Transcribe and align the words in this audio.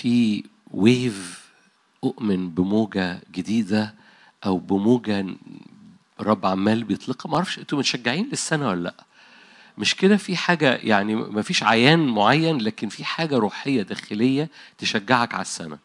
في 0.00 0.44
ويف 0.70 1.50
أؤمن 2.04 2.50
بموجة 2.50 3.20
جديدة 3.34 3.94
أو 4.46 4.58
بموجة 4.58 5.26
رب 6.20 6.46
عمال 6.46 6.84
بيطلقها؟ 6.84 7.30
ما 7.30 7.36
أعرفش 7.36 7.58
أنتوا 7.58 7.78
متشجعين 7.78 8.28
للسنة 8.28 8.68
ولا 8.68 8.82
لأ؟ 8.82 8.94
مش 9.78 9.94
كده 9.96 10.16
في 10.16 10.36
حاجة 10.36 10.74
يعني 10.76 11.14
ما 11.14 11.42
فيش 11.42 11.62
عيان 11.62 12.06
معين 12.06 12.58
لكن 12.58 12.88
في 12.88 13.04
حاجة 13.04 13.36
روحية 13.36 13.82
داخلية 13.82 14.48
تشجعك 14.78 15.34
على 15.34 15.42
السنة. 15.42 15.78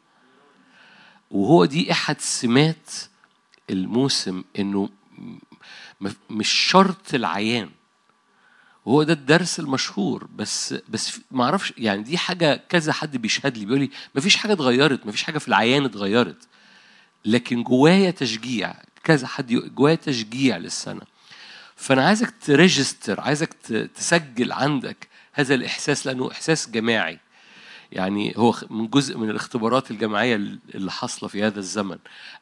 وهو 1.32 1.66
دي 1.66 1.92
أحد 1.92 2.22
سمات 2.22 2.90
الموسم 3.70 4.44
إنه 4.60 4.90
م- 6.02 6.10
مش 6.30 6.50
شرط 6.50 7.14
العيان. 7.14 7.70
وهو 8.86 9.04
ده 9.04 9.14
الدرس 9.14 9.60
المشهور 9.60 10.28
بس 10.36 10.76
بس 10.90 11.20
ما 11.32 11.44
أعرفش 11.44 11.74
يعني 11.78 12.04
دي 12.04 12.18
حاجة 12.18 12.64
كذا 12.70 12.94
حد 12.94 13.18
بيشهد 13.18 13.58
لي 13.58 13.66
بيقول 13.66 13.80
لي 13.80 13.90
ما 14.16 14.22
فيش 14.22 14.36
حاجة 14.36 14.54
اتغيرت 14.54 15.06
ما 15.06 15.12
فيش 15.12 15.24
حاجة 15.24 15.38
في 15.38 15.48
العيان 15.48 15.86
اتغيرت. 15.86 16.48
لكن 17.26 17.64
جوايا 17.64 18.12
تشجيع 18.12 18.74
كذا 19.04 19.28
حد 19.28 19.54
جوايا 19.54 19.96
تشجيع 19.96 20.58
للسنة. 20.58 21.02
فأنا 21.76 22.08
عايزك 22.08 22.34
تريجستر 22.42 23.22
عايزك 23.22 23.54
تسجل 23.96 24.52
عندك 24.52 25.08
هذا 25.34 25.56
الإحساس 25.56 26.08
لأنه 26.08 26.32
إحساس 26.32 26.70
جماعي. 26.70 27.20
يعني 27.92 28.34
هو 28.38 28.56
من 28.70 28.88
جزء 28.88 29.18
من 29.18 29.30
الاختبارات 29.30 29.92
الجماعية 29.92 30.36
اللي 30.76 30.92
حاصلة 30.92 31.30
في 31.30 31.44
هذا 31.44 31.60
الزمن 31.60 31.98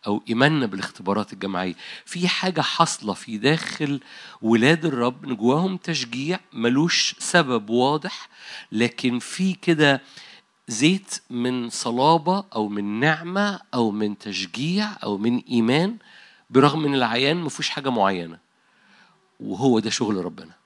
أو 0.08 0.24
إيماننا 0.30 0.66
بالاختبارات 0.66 1.34
الجماعية 1.34 1.76
في 2.06 2.28
حاجة 2.28 2.62
حاصلة 2.62 3.14
في 3.14 3.38
داخل 3.38 4.00
ولاد 4.42 4.86
الرب 4.86 5.38
جواهم 5.38 5.78
تشجيع 5.78 6.40
ملوش 6.54 7.16
سبب 7.20 7.70
واضح 7.70 8.30
لكن 8.72 9.20
في 9.20 9.54
كده 9.54 10.02
زيت 10.68 11.22
من 11.30 11.70
صلابة 11.70 12.44
أو 12.56 12.68
من 12.68 13.00
نعمة 13.00 13.60
أو 13.74 13.92
من 13.92 14.18
تشجيع 14.18 14.90
أو 15.04 15.18
من 15.18 15.40
إيمان 15.50 15.98
برغم 16.50 16.86
إن 16.86 16.96
العيان 16.96 17.38
ما 17.38 17.50
فيهوش 17.50 17.70
حاجة 17.70 17.90
معينة 17.90 18.38
وهو 19.40 19.80
ده 19.80 19.90
شغل 19.90 20.26
ربنا. 20.26 20.63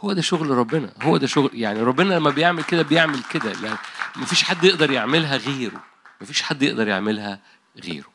هو 0.00 0.12
ده 0.12 0.22
شغل 0.22 0.50
ربنا 0.50 0.92
هو 1.02 1.16
ده 1.16 1.26
شغل 1.26 1.50
يعني 1.52 1.80
ربنا 1.82 2.14
لما 2.14 2.30
بيعمل 2.30 2.62
كده 2.64 2.82
بيعمل 2.82 3.22
كده 3.30 3.50
يعني 3.50 3.78
مفيش 4.16 4.42
حد 4.44 4.64
يقدر 4.64 4.90
يعملها 4.90 5.36
غيره 5.36 5.82
مفيش 6.20 6.42
حد 6.42 6.62
يقدر 6.62 6.88
يعملها 6.88 7.40
غيره. 7.84 8.06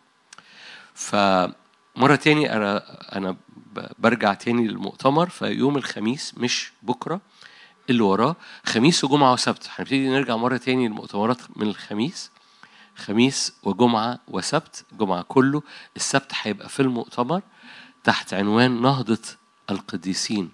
فمرة 0.94 2.16
تاني 2.16 2.56
أنا 2.56 2.78
أنا 3.18 3.36
برجع 4.00 4.34
تاني 4.34 4.68
للمؤتمر 4.68 5.30
فيوم 5.30 5.78
الخميس 5.78 6.34
مش 6.38 6.72
بكرة 6.82 7.22
اللي 7.90 8.04
وراه 8.04 8.36
خميس 8.66 9.04
وجمعة 9.04 9.34
وسبت. 9.34 9.70
هنبتدي 9.76 10.10
نرجع 10.10 10.36
مرة 10.36 10.58
تاني 10.58 10.88
للمؤتمرات 10.88 11.38
من 11.56 11.68
الخميس 11.68 12.32
خميس 12.96 13.54
وجمعة 13.64 14.20
وسبت 14.28 14.86
جمعة 14.92 15.22
كله 15.22 15.64
السبت 15.96 16.32
هيبقى 16.42 16.70
في 16.70 16.80
المؤتمر 16.80 17.42
تحت 18.04 18.34
عنوان 18.34 18.82
نهضة 18.82 19.20
القديسين. 19.70 20.50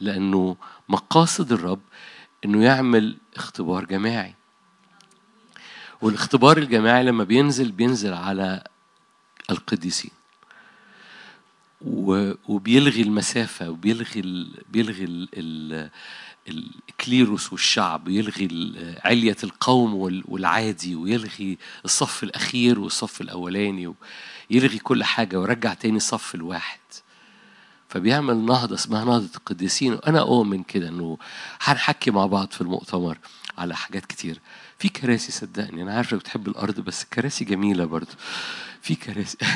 لأنه 0.00 0.56
مقاصد 0.88 1.52
الرب 1.52 1.80
إنه 2.44 2.64
يعمل 2.64 3.16
اختبار 3.36 3.84
جماعي. 3.84 4.34
والاختبار 6.02 6.58
الجماعي 6.58 7.04
لما 7.04 7.24
بينزل 7.24 7.72
بينزل 7.72 8.12
على 8.12 8.64
القديسين. 9.50 10.10
وبيلغي 12.48 13.02
المسافة 13.02 13.70
وبيلغي 13.70 14.20
ال... 14.20 14.62
بيلغي 14.68 15.04
ال... 15.04 15.28
ال... 15.36 15.90
الكليروس 16.48 17.52
والشعب 17.52 18.06
ويلغي 18.06 18.48
علية 19.04 19.36
القوم 19.44 19.94
وال- 19.94 20.24
والعادي 20.28 20.94
ويلغي 20.94 21.58
الصف 21.84 22.22
الأخير 22.22 22.80
والصف 22.80 23.20
الأولاني 23.20 23.94
ويلغي 24.50 24.78
كل 24.78 25.04
حاجة 25.04 25.40
ويرجع 25.40 25.74
تاني 25.74 25.96
الصف 25.96 26.34
الواحد. 26.34 26.80
فبيعمل 27.88 28.44
نهضة 28.46 28.74
اسمها 28.74 29.04
نهضة 29.04 29.30
القديسين. 29.36 29.92
وأنا 29.92 30.20
أؤمن 30.20 30.62
كده 30.62 30.88
إنه 30.88 31.18
هنحكي 31.60 32.10
مع 32.10 32.26
بعض 32.26 32.50
في 32.50 32.60
المؤتمر 32.60 33.18
على 33.58 33.76
حاجات 33.76 34.06
كتير. 34.06 34.40
في 34.78 34.88
كراسي 34.88 35.32
صدقني 35.32 35.82
أنا 35.82 35.94
عارفة 35.94 36.16
بتحب 36.16 36.48
الأرض 36.48 36.80
بس 36.80 37.02
الكراسي 37.02 37.44
جميلة 37.44 37.84
برضو. 37.84 38.12
في 38.82 38.94
كراسي. 38.94 39.38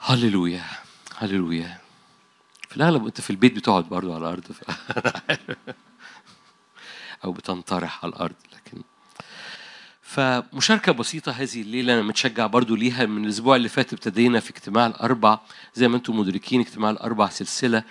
هللويا 0.00 0.64
هللويا. 1.16 1.78
في 2.68 2.76
الأغلب 2.76 3.06
أنت 3.06 3.20
في 3.20 3.30
البيت 3.30 3.56
بتقعد 3.56 3.84
برضو 3.84 4.14
على 4.14 4.20
الأرض. 4.20 4.44
ف... 4.52 4.70
أو 7.24 7.32
بتنطرح 7.32 8.04
على 8.04 8.12
الأرض. 8.12 8.34
فمشاركة 10.08 10.92
بسيطة 10.92 11.32
هذه 11.32 11.60
الليلة 11.60 11.94
أنا 11.94 12.02
متشجع 12.02 12.46
برضو 12.46 12.76
ليها. 12.76 13.06
من 13.06 13.24
الأسبوع 13.24 13.56
اللي 13.56 13.68
فات 13.68 13.92
ابتدينا 13.92 14.40
في 14.40 14.50
اجتماع 14.50 14.86
الأربع 14.86 15.38
زي 15.74 15.88
ما 15.88 15.96
أنتم 15.96 16.18
مدركين 16.18 16.60
اجتماع 16.60 16.90
الأربع 16.90 17.28
سلسلة 17.28 17.82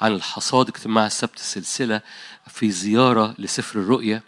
عن 0.00 0.12
الحصاد 0.12 0.68
اجتماع 0.68 1.06
السبت 1.06 1.38
سلسلة 1.38 2.00
في 2.48 2.70
زيارة 2.70 3.34
لسفر 3.38 3.80
الرؤيا. 3.80 4.22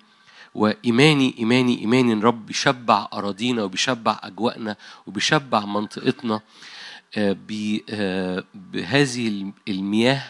وإيماني 0.54 1.34
إيماني 1.38 1.78
إيماني 1.78 2.12
إن 2.12 2.20
رب 2.20 2.46
بيشبع 2.46 3.08
أراضينا 3.12 3.62
وبيشبع 3.62 4.20
أجواءنا 4.22 4.76
وبيشبع 5.06 5.64
منطقتنا 5.64 6.40
آه، 7.16 7.36
آه، 7.90 8.44
بهذه 8.54 9.52
المياه 9.68 10.22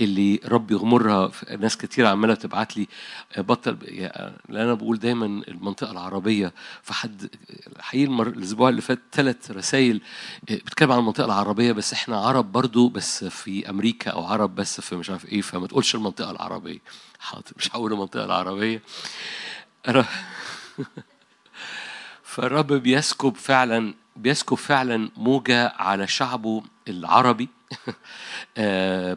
اللي 0.00 0.40
رب 0.44 0.70
يغمرها 0.70 1.30
ناس 1.60 1.76
كتير 1.76 2.06
عمالة 2.06 2.34
تبعت 2.34 2.76
لي 2.76 2.88
آه، 3.36 3.40
بطل 3.40 3.76
لأن 4.48 4.62
أنا 4.62 4.74
بقول 4.74 4.98
دايما 4.98 5.26
المنطقة 5.26 5.92
العربية 5.92 6.52
فحد 6.82 7.30
حقيقي 7.80 8.04
المر... 8.04 8.26
الأسبوع 8.26 8.68
اللي 8.68 8.80
فات 8.80 9.00
ثلاث 9.12 9.50
رسائل 9.50 10.00
بتتكلم 10.42 10.92
عن 10.92 10.98
المنطقة 10.98 11.24
العربية 11.24 11.72
بس 11.72 11.92
إحنا 11.92 12.16
عرب 12.16 12.52
برضو 12.52 12.88
بس 12.88 13.24
في 13.24 13.70
أمريكا 13.70 14.10
أو 14.10 14.24
عرب 14.24 14.54
بس 14.54 14.80
في 14.80 14.96
مش 14.96 15.10
عارف 15.10 15.24
إيه 15.24 15.40
فما 15.40 15.66
تقولش 15.66 15.94
المنطقة 15.94 16.30
العربية. 16.30 16.78
حاضر 17.18 17.52
مش 17.56 17.76
هقول 17.76 17.92
المنطقة 17.92 18.24
العربية. 18.24 18.82
أنا 19.88 20.04
فالرب 22.22 22.72
بيسكب 22.72 23.36
فعلا 23.36 23.94
بيسكب 24.16 24.56
فعلا 24.56 25.10
موجة 25.16 25.68
على 25.68 26.06
شعبه 26.06 26.62
العربي 26.88 27.48
آه، 28.58 29.16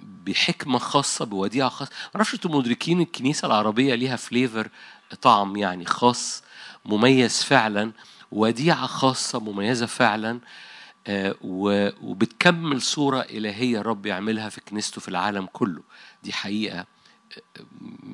بحكمة 0.00 0.78
خاصة 0.78 1.24
بوديعة 1.24 1.68
خاصة. 1.68 1.92
معرفش 2.14 2.34
أنتم 2.34 2.50
مدركين 2.54 3.00
الكنيسة 3.00 3.46
العربية 3.46 3.94
ليها 3.94 4.16
flavor 4.16 4.68
طعم 5.22 5.56
يعني 5.56 5.84
خاص 5.86 6.42
مميز 6.84 7.42
فعلا 7.42 7.92
وديعة 8.32 8.86
خاصة 8.86 9.40
مميزة 9.40 9.86
فعلا 9.86 10.40
آه، 11.06 11.34
وبتكمل 12.02 12.82
صورة 12.82 13.20
إلهية 13.20 13.80
الرب 13.80 14.06
يعملها 14.06 14.48
في 14.48 14.60
كنيسته 14.60 15.00
في 15.00 15.08
العالم 15.08 15.46
كله. 15.52 15.82
دي 16.22 16.32
حقيقة 16.32 16.78
آه، 16.78 16.84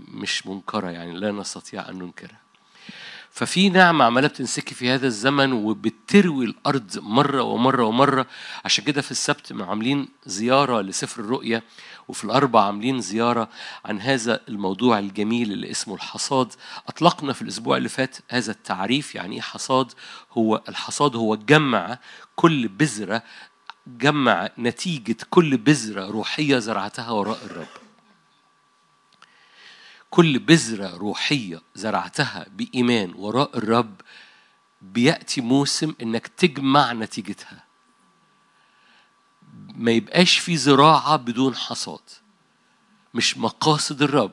مش 0.09 0.47
منكرة 0.47 0.91
يعني 0.91 1.13
لا 1.13 1.33
نستطيع 1.33 1.89
أن 1.89 1.99
ننكرها. 1.99 2.42
ففي 3.35 3.69
نعمة 3.69 4.05
عمالة 4.05 4.29
بتنسكي 4.29 4.75
في 4.75 4.91
هذا 4.91 5.07
الزمن 5.07 5.53
وبتروي 5.53 6.45
الأرض 6.45 6.99
مرة 6.99 7.43
ومرة 7.43 7.85
ومرة. 7.85 8.27
عشان 8.65 8.85
كده 8.85 9.03
في 9.03 9.11
السبت 9.11 9.53
عاملين 9.61 10.09
زيارة 10.27 10.81
لسفر 10.81 11.21
الرؤيا 11.21 11.63
وفي 12.09 12.25
الأربع 12.25 12.65
عاملين 12.67 13.01
زيارة 13.01 13.49
عن 13.85 14.01
هذا 14.01 14.41
الموضوع 14.49 14.99
الجميل 14.99 15.53
اللي 15.53 15.71
اسمه 15.71 15.95
الحصاد. 15.95 16.53
أطلقنا 16.89 17.33
في 17.33 17.43
الأسبوع 17.43 17.77
اللي 17.77 17.89
فات 17.89 18.17
هذا 18.29 18.53
التعريف 18.53 19.15
يعني 19.15 19.35
إيه 19.35 19.41
حصاد؟ 19.43 19.93
هو 20.33 20.63
الحصاد 20.69 21.17
هو 21.17 21.35
جمع 21.35 21.99
كل 22.37 22.69
بذرة 22.69 23.23
جمع 23.87 24.49
نتيجة 24.59 25.17
كل 25.31 25.57
بذرة 25.57 26.07
روحية 26.07 26.59
زرعتها 26.59 27.11
وراء 27.11 27.39
الرب. 27.45 27.82
كل 30.13 30.39
بذرة 30.39 30.97
روحية 30.97 31.63
زرعتها 31.75 32.47
بإيمان 32.51 33.13
وراء 33.17 33.59
الرب 33.59 34.01
بيأتي 34.83 35.41
موسم 35.41 35.95
إنك 36.03 36.27
تجمع 36.27 36.93
نتيجتها. 36.93 37.65
ما 39.75 39.91
يبقاش 39.91 40.39
في 40.39 40.57
زراعة 40.57 41.17
بدون 41.17 41.57
حصاد. 41.57 42.01
مش 43.15 43.39
مقاصد 43.39 44.03
الرب 44.03 44.33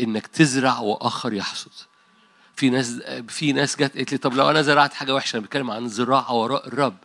إنك 0.00 0.26
تزرع 0.26 0.78
وآخر 0.78 1.32
يحصد. 1.32 1.72
في 2.56 2.70
ناس 2.70 2.92
في 3.28 3.52
ناس 3.52 3.76
جت 3.76 3.96
قالت 3.96 4.12
لي 4.12 4.18
طب 4.18 4.34
لو 4.34 4.50
أنا 4.50 4.62
زرعت 4.62 4.94
حاجة 4.94 5.14
وحشة 5.14 5.36
أنا 5.36 5.46
بتكلم 5.46 5.70
عن 5.70 5.88
زراعة 5.88 6.32
وراء 6.32 6.68
الرب. 6.68 6.96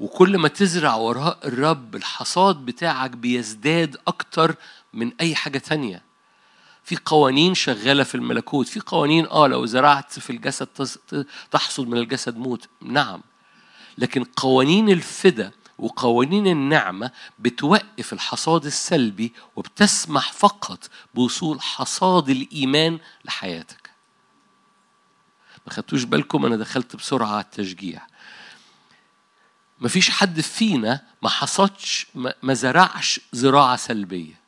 وكل 0.00 0.38
ما 0.38 0.48
تزرع 0.48 0.94
وراء 0.94 1.38
الرب 1.44 1.96
الحصاد 1.96 2.56
بتاعك 2.56 3.10
بيزداد 3.10 3.96
أكتر 4.06 4.54
من 4.92 5.12
أي 5.20 5.34
حاجة 5.34 5.58
تانية. 5.58 6.13
في 6.84 6.96
قوانين 7.04 7.54
شغالة 7.54 8.04
في 8.04 8.14
الملكوت. 8.14 8.68
في 8.68 8.80
قوانين 8.80 9.26
آه 9.26 9.46
لو 9.46 9.66
زرعت 9.66 10.18
في 10.18 10.30
الجسد 10.30 10.68
تحصد 11.50 11.88
من 11.88 11.98
الجسد 11.98 12.36
موت. 12.36 12.68
نعم. 12.82 13.22
لكن 13.98 14.24
قوانين 14.24 14.88
الفدا 14.88 15.50
وقوانين 15.78 16.46
النعمة 16.46 17.10
بتوقف 17.38 18.12
الحصاد 18.12 18.66
السلبي 18.66 19.32
وبتسمح 19.56 20.32
فقط 20.32 20.90
بوصول 21.14 21.60
حصاد 21.60 22.28
الإيمان 22.28 22.98
لحياتك. 23.24 23.90
ما 25.66 25.72
خدتوش 25.72 26.02
بالكم؟ 26.02 26.46
أنا 26.46 26.56
دخلت 26.56 26.96
بسرعة 26.96 27.28
على 27.28 27.44
التشجيع. 27.44 28.06
مفيش 29.80 30.10
حد 30.10 30.40
فينا 30.40 31.02
ما 31.22 31.28
حصدش 31.28 32.06
ما 32.42 32.54
زرعش 32.54 33.20
زراعة 33.32 33.76
سلبية. 33.76 34.43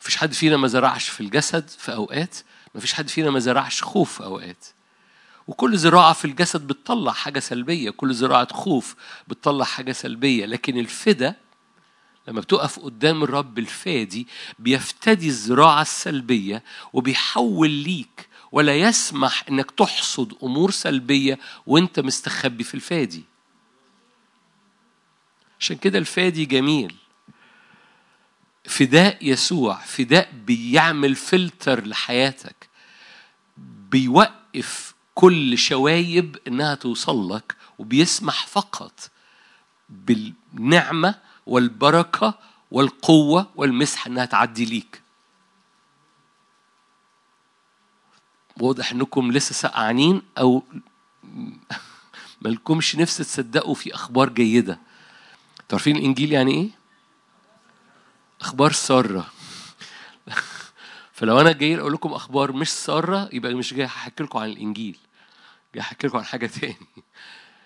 مفيش 0.00 0.16
حد 0.16 0.32
فينا 0.32 0.56
ما 0.56 0.68
زرعش 0.68 1.08
في 1.08 1.20
الجسد 1.20 1.68
في 1.68 1.94
أوقات 1.94 2.36
مفيش 2.74 2.92
حد 2.94 3.08
فينا 3.08 3.30
ما 3.30 3.38
زرعش 3.38 3.82
خوف 3.82 4.12
في 4.12 4.24
أوقات. 4.24 4.66
وكل 5.48 5.78
زراعة 5.78 6.12
في 6.12 6.24
الجسد 6.24 6.66
بتطلع 6.66 7.12
حاجة 7.12 7.38
سلبية 7.38 7.90
كل 7.90 8.14
زراعة 8.14 8.52
خوف 8.52 8.94
بتطلع 9.28 9.64
حاجة 9.64 9.92
سلبية. 9.92 10.46
لكن 10.46 10.78
الفدا 10.78 11.34
لما 12.28 12.40
بتقف 12.40 12.78
قدام 12.78 13.22
الرب 13.22 13.58
الفادي 13.58 14.26
بيفتدي 14.58 15.28
الزراعة 15.28 15.82
السلبية 15.82 16.62
وبيحول 16.92 17.70
ليك 17.70 18.28
ولا 18.52 18.76
يسمح 18.76 19.44
إنك 19.50 19.70
تحصد 19.70 20.34
أمور 20.42 20.70
سلبية 20.70 21.38
وأنت 21.66 22.00
مستخبي 22.00 22.64
في 22.64 22.74
الفادي. 22.74 23.24
عشان 25.60 25.76
كده 25.76 25.98
الفادي 25.98 26.44
جميل. 26.44 26.94
فداء 28.68 29.18
يسوع 29.22 29.78
فداء 29.78 30.32
بيعمل 30.46 31.14
فلتر 31.14 31.86
لحياتك 31.86 32.68
بيوقف 33.90 34.94
كل 35.14 35.58
شوايب 35.58 36.38
إنها 36.48 36.74
توصل 36.74 37.36
لك 37.36 37.56
وبيسمح 37.78 38.46
فقط 38.46 39.10
بالنعمة 39.88 41.14
والبركة 41.46 42.34
والقوة 42.70 43.46
والمسحه 43.56 44.08
إنها 44.08 44.24
تعدي 44.24 44.64
ليك. 44.64 45.02
واضح 48.60 48.92
إنكم 48.92 49.32
لسه 49.32 49.52
سقعانين 49.52 50.22
أو 50.38 50.62
مالكمش 52.42 52.96
نفس 52.96 53.16
تصدقوا 53.16 53.74
في 53.74 53.94
أخبار 53.94 54.28
جيدة. 54.28 54.78
تعرفين 55.68 55.96
الإنجيل 55.96 56.32
يعني 56.32 56.52
إيه؟ 56.52 56.77
أخبار 58.40 58.72
سارة. 58.72 59.26
فلو 61.12 61.40
أنا 61.40 61.52
جاي 61.52 61.80
أقول 61.80 61.92
لكم 61.92 62.12
أخبار 62.12 62.52
مش 62.52 62.68
سارة 62.70 63.28
يبقى 63.32 63.54
مش 63.54 63.74
جاي 63.74 63.86
أحكي 63.86 64.22
لكم 64.22 64.38
عن 64.38 64.48
الإنجيل. 64.50 64.96
جاي 65.74 65.80
أحكي 65.82 66.06
لكم 66.06 66.18
عن 66.18 66.24
حاجة 66.24 66.46
تاني. 66.60 66.76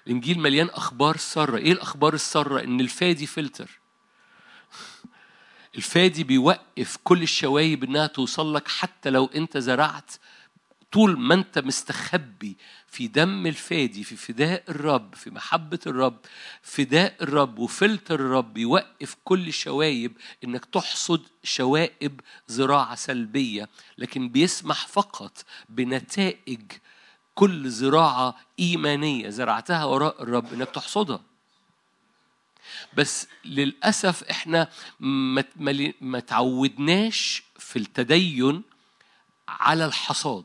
الإنجيل 0.07 0.39
مليان 0.39 0.69
أخبار 0.69 1.17
سارة. 1.17 1.57
إيه 1.57 1.73
الأخبار 1.73 2.15
السارة؟ 2.15 2.65
إن 2.65 2.81
الفادي 2.81 3.27
فلتر. 3.27 3.81
الفادي 5.77 6.25
بيوقف 6.25 6.99
كل 7.05 7.23
الشوايب 7.23 7.85
إنها 7.85 8.07
توصل 8.07 8.55
لك 8.55 8.69
حتى 8.69 9.11
لو 9.11 9.27
أنت 9.27 9.59
زرعت 9.59 10.13
طول 10.93 11.19
ما 11.19 11.35
انت 11.35 11.59
مستخبي 11.59 12.57
في 12.89 13.07
دم 13.09 13.47
الفادي 13.47 14.05
في 14.05 14.17
فداء 14.17 14.65
الرب 14.69 15.15
في 15.15 15.31
محبة 15.31 15.79
الرب 15.87 16.19
فداء 16.63 17.17
الرب 17.23 17.59
وفلتر 17.59 18.15
الرب 18.15 18.59
يوقف 18.59 19.17
كل 19.25 19.53
شوايب 19.53 20.17
إنك 20.45 20.65
تحصد 20.65 21.23
شوائب 21.45 22.21
زراعة 22.49 22.95
سلبية 22.95 23.69
لكن 23.99 24.29
بيسمح 24.29 24.87
فقط 24.87 25.45
بنتائج 25.69 26.73
كل 27.35 27.71
زراعة 27.71 28.37
إيمانية 28.59 29.29
زرعتها 29.29 29.85
وراء 29.85 30.23
الرب 30.23 30.53
إنك 30.53 30.71
تحصدها. 30.71 31.21
بس 32.95 33.29
للأسف 33.45 34.25
إحنا 34.25 34.69
ما 36.01 36.21
تعودناش 36.21 37.43
في 37.59 37.79
التدين 37.79 38.63
على 39.49 39.85
الحصاد. 39.85 40.45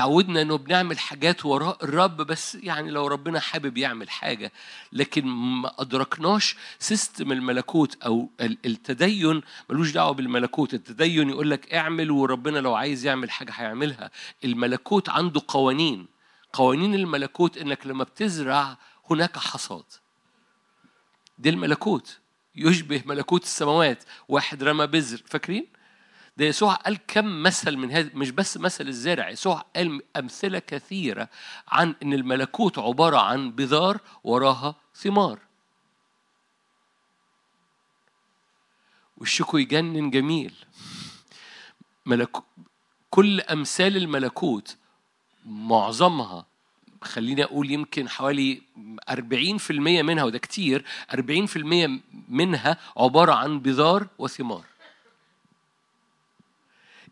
تعودنا 0.00 0.42
انه 0.42 0.58
بنعمل 0.58 0.98
حاجات 0.98 1.46
وراء 1.46 1.84
الرب 1.84 2.16
بس 2.16 2.54
يعني 2.54 2.90
لو 2.90 3.06
ربنا 3.06 3.40
حابب 3.40 3.78
يعمل 3.78 4.10
حاجة 4.10 4.52
لكن 4.92 5.26
ما 5.26 5.72
أدركناش 5.78 6.56
سيستم 6.78 7.32
الملكوت 7.32 8.02
أو 8.02 8.30
التدين 8.40 9.42
ملوش 9.70 9.92
دعوة 9.92 10.12
بالملكوت 10.12 10.74
التدين 10.74 11.30
يقول 11.30 11.50
لك 11.50 11.74
اعمل 11.74 12.10
وربنا 12.10 12.58
لو 12.58 12.74
عايز 12.74 13.06
يعمل 13.06 13.30
حاجة 13.30 13.52
هيعملها. 13.52 14.10
الملكوت 14.44 15.08
عنده 15.08 15.42
قوانين. 15.48 16.06
قوانين 16.52 16.94
الملكوت 16.94 17.58
إنك 17.58 17.86
لما 17.86 18.04
بتزرع 18.04 18.76
هناك 19.10 19.38
حصاد. 19.38 19.84
دي 21.38 21.48
الملكوت. 21.48 22.18
يشبه 22.56 23.02
ملكوت 23.06 23.42
السماوات. 23.42 24.04
واحد 24.28 24.62
رمى 24.62 24.86
بذر. 24.86 25.22
فاكرين؟ 25.26 25.66
ده 26.40 26.46
يسوع 26.46 26.74
قال 26.74 26.98
كم 27.06 27.42
مثل 27.42 27.76
من 27.76 27.90
هذا 27.90 28.10
مش 28.14 28.30
بس 28.30 28.56
مثل 28.56 28.88
الزارع 28.88 29.28
يسوع 29.28 29.64
قال 29.76 30.02
أمثلة 30.16 30.58
كثيرة 30.58 31.28
عن 31.68 31.94
أن 32.02 32.12
الملكوت 32.12 32.78
عبارة 32.78 33.18
عن 33.18 33.50
بذار 33.50 34.00
وراها 34.24 34.74
ثمار. 34.94 35.38
وشكو 39.18 39.58
يجنن 39.58 40.10
جميل. 40.10 40.54
ملكو 42.06 42.42
كل 43.10 43.40
أمثال 43.40 43.96
الملكوت 43.96 44.76
معظمها 45.46 46.46
خليني 47.02 47.44
أقول 47.44 47.70
يمكن 47.70 48.08
حوالي 48.08 48.62
40% 49.10 50.02
منها 50.02 50.24
وده 50.24 50.38
كتير 50.38 50.84
40% 51.10 51.16
منها 52.28 52.76
عبارة 52.96 53.32
عن 53.32 53.60
بذار 53.60 54.06
وثمار. 54.18 54.69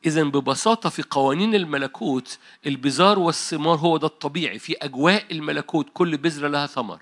إذا 0.07 0.23
ببساطة 0.23 0.89
في 0.89 1.03
قوانين 1.11 1.55
الملكوت 1.55 2.39
البزار 2.67 3.19
والثمار 3.19 3.79
هو 3.79 3.97
ده 3.97 4.07
الطبيعي. 4.07 4.59
في 4.59 4.77
أجواء 4.77 5.33
الملكوت 5.33 5.87
كل 5.95 6.17
بذرة 6.17 6.49
لها 6.49 6.67
ثمر. 6.67 7.01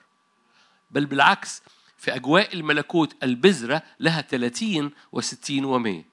بل 0.91 1.07
بالعكس 1.07 1.63
في 1.99 2.15
أجواء 2.15 2.55
الملكوت 2.55 3.17
البذرة 3.23 3.83
لها 4.01 4.21
30 4.21 4.91
و60 5.17 5.63
و100 5.63 6.05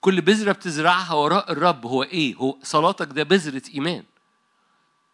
كل 0.00 0.20
بذرة 0.20 0.52
بتزرعها 0.52 1.14
وراء 1.14 1.52
الرب 1.52 1.86
هو 1.86 2.02
إيه؟ 2.02 2.34
هو 2.34 2.56
صلاتك 2.62 3.06
ده 3.12 3.22
بذرة 3.22 3.62
إيمان. 3.74 4.04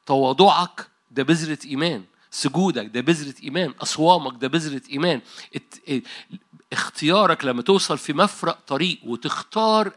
تواضعك 0.07 0.89
ده 1.11 1.23
بذرة 1.23 1.59
إيمان. 1.65 2.05
سجودك 2.31 2.87
ده 2.87 3.01
بذرة 3.01 3.35
إيمان. 3.43 3.75
أصوامك 3.83 4.41
ده 4.41 4.49
بذرة 4.49 4.83
إيمان. 4.91 5.21
اختيارك 6.73 7.45
لما 7.45 7.63
توصل 7.63 7.99
في 7.99 8.13
مفرق 8.13 8.59
طريق 8.67 9.01
وتختار 9.05 9.93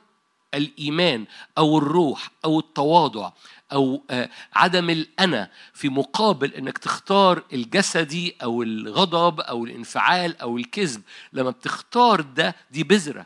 الإيمان 0.54 1.26
أو 1.58 1.78
الروح 1.78 2.32
أو 2.46 2.60
التواضع 2.60 3.32
أو 3.72 4.04
آه، 4.10 4.30
عدم 4.54 4.90
الأنا 4.90 5.52
في 5.74 5.90
مقابل 5.90 6.54
إنك 6.54 6.78
تختار 6.78 7.44
الجسدي 7.54 8.36
أو 8.44 8.64
الغضب 8.64 9.40
أو 9.40 9.66
الانفعال 9.66 10.42
أو 10.42 10.58
الكذب 10.58 11.02
لما 11.34 11.50
بتختار 11.50 12.22
ده 12.22 12.56
دي 12.72 12.84
بذرة. 12.84 13.26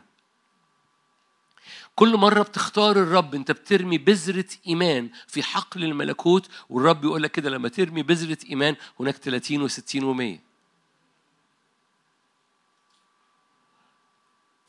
كل 1.96 2.16
مرة 2.16 2.42
بتختار 2.42 2.96
الرب 2.96 3.34
أنت 3.34 3.50
بترمي 3.50 3.98
بذرة 3.98 4.48
إيمان 4.66 5.10
في 5.26 5.42
حقل 5.42 5.84
الملكوت 5.84 6.48
والرب 6.68 7.04
يقول 7.04 7.22
لك 7.22 7.30
كده 7.30 7.50
لما 7.50 7.68
ترمي 7.68 8.02
بذرة 8.02 8.38
إيمان 8.50 8.76
هناك 9.00 9.16
30 9.16 9.68
و60 9.68 10.00
و100 10.00 10.38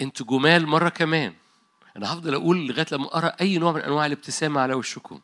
أنتوا 0.01 0.25
جمال 0.25 0.67
مرة 0.67 0.89
كمان. 0.89 1.33
أنا 1.97 2.13
هفضل 2.13 2.33
أقول 2.33 2.67
لغاية 2.67 2.85
لما 2.91 3.17
أرى 3.17 3.31
أي 3.41 3.57
نوع 3.57 3.71
من 3.71 3.81
أنواع 3.81 4.05
الابتسامة 4.05 4.61
على 4.61 4.73
وشكم. 4.73 5.19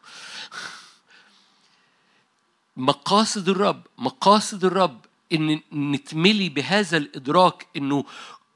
مقاصد 2.77 3.49
الرب 3.49 3.81
مقاصد 3.97 4.65
الرب 4.65 5.05
إن 5.33 5.61
نتملي 5.73 6.49
بهذا 6.49 6.97
الإدراك 6.97 7.67
إنه 7.75 8.05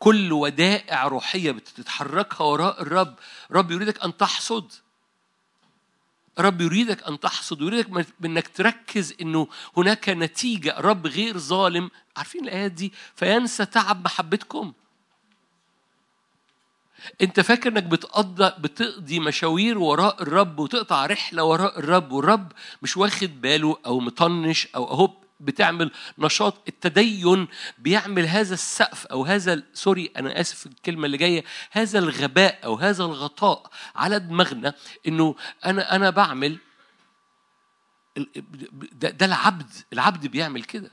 كل 0.06 0.34
ودائع 0.34 1.08
روحية 1.08 1.52
بتتحركها 1.52 2.46
وراء 2.46 2.82
الرب. 2.82 3.16
رب 3.52 3.72
يريدك 3.72 4.04
أن 4.04 4.18
تحصد. 4.18 4.72
رب 6.40 6.62
يريدك 6.62 7.04
أن 7.04 7.20
تحصد 7.20 7.62
ويريدك 7.62 7.88
انك 8.26 8.48
تركز 8.48 9.14
إنه 9.22 9.48
هناك 9.78 10.10
نتيجة. 10.10 10.76
رب 10.80 11.08
غير 11.08 11.38
ظالم. 11.38 11.92
عارفين 12.18 12.44
الآيات 12.44 12.72
دي؟ 12.72 12.94
فينسى 13.16 13.66
تعب 13.66 14.06
محبتكم. 14.06 14.74
أنت 17.22 17.40
فاكر 17.40 17.70
إنك 17.70 17.84
بتقضي 17.84 18.52
بتقضي 18.60 19.20
مشاوير 19.20 19.78
وراء 19.78 20.22
الرب 20.24 20.60
وتقطع 20.60 21.06
رحلة 21.06 21.44
وراء 21.44 21.80
الرب 21.80 22.12
والرب 22.12 22.52
مش 22.82 22.98
واخد 22.98 23.42
باله 23.42 23.78
أو 23.86 24.00
مطنش 24.00 24.68
أو 24.76 24.92
اهو 24.92 25.25
بتعمل 25.40 25.92
نشاط 26.18 26.62
التدين 26.68 27.48
بيعمل 27.78 28.26
هذا 28.26 28.54
السقف 28.54 29.06
أو 29.06 29.26
هذا 29.26 29.64
سوري 29.74 30.12
أنا 30.18 30.42
آسف 30.42 30.66
الكلمة 30.66 31.06
اللي 31.06 31.18
جاية 31.18 31.44
هذا 31.72 32.00
الغباء 32.00 32.60
أو 32.66 32.76
هذا 32.76 33.04
الغطاء 33.04 33.70
على 33.96 34.20
دماغنا 34.20 34.74
إنه 35.08 35.36
أنا 35.66 35.96
أنا 35.96 36.10
بعمل 36.10 36.58
ده, 38.92 39.10
ده 39.10 39.26
العبد 39.26 39.70
العبد 39.94 40.28
بيعمل 40.28 40.64
كده. 40.64 40.92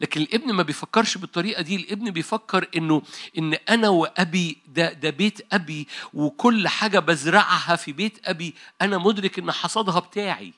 لكن 0.00 0.20
الابن 0.20 0.52
ما 0.52 0.62
بيفكرش 0.62 1.18
بالطريقة 1.18 1.62
دي 1.62 1.76
الابن 1.76 2.10
بيفكر 2.10 2.68
إنه 2.76 3.02
إن 3.38 3.54
أنا 3.54 3.88
وأبي 3.88 4.58
ده 4.66 4.92
ده 4.92 5.10
بيت 5.10 5.54
أبي 5.54 5.88
وكل 6.14 6.68
حاجة 6.68 6.98
بزرعها 6.98 7.76
في 7.76 7.92
بيت 7.92 8.28
أبي 8.28 8.54
أنا 8.82 8.98
مدرك 8.98 9.38
إن 9.38 9.52
حصادها 9.52 10.00
بتاعي. 10.00 10.54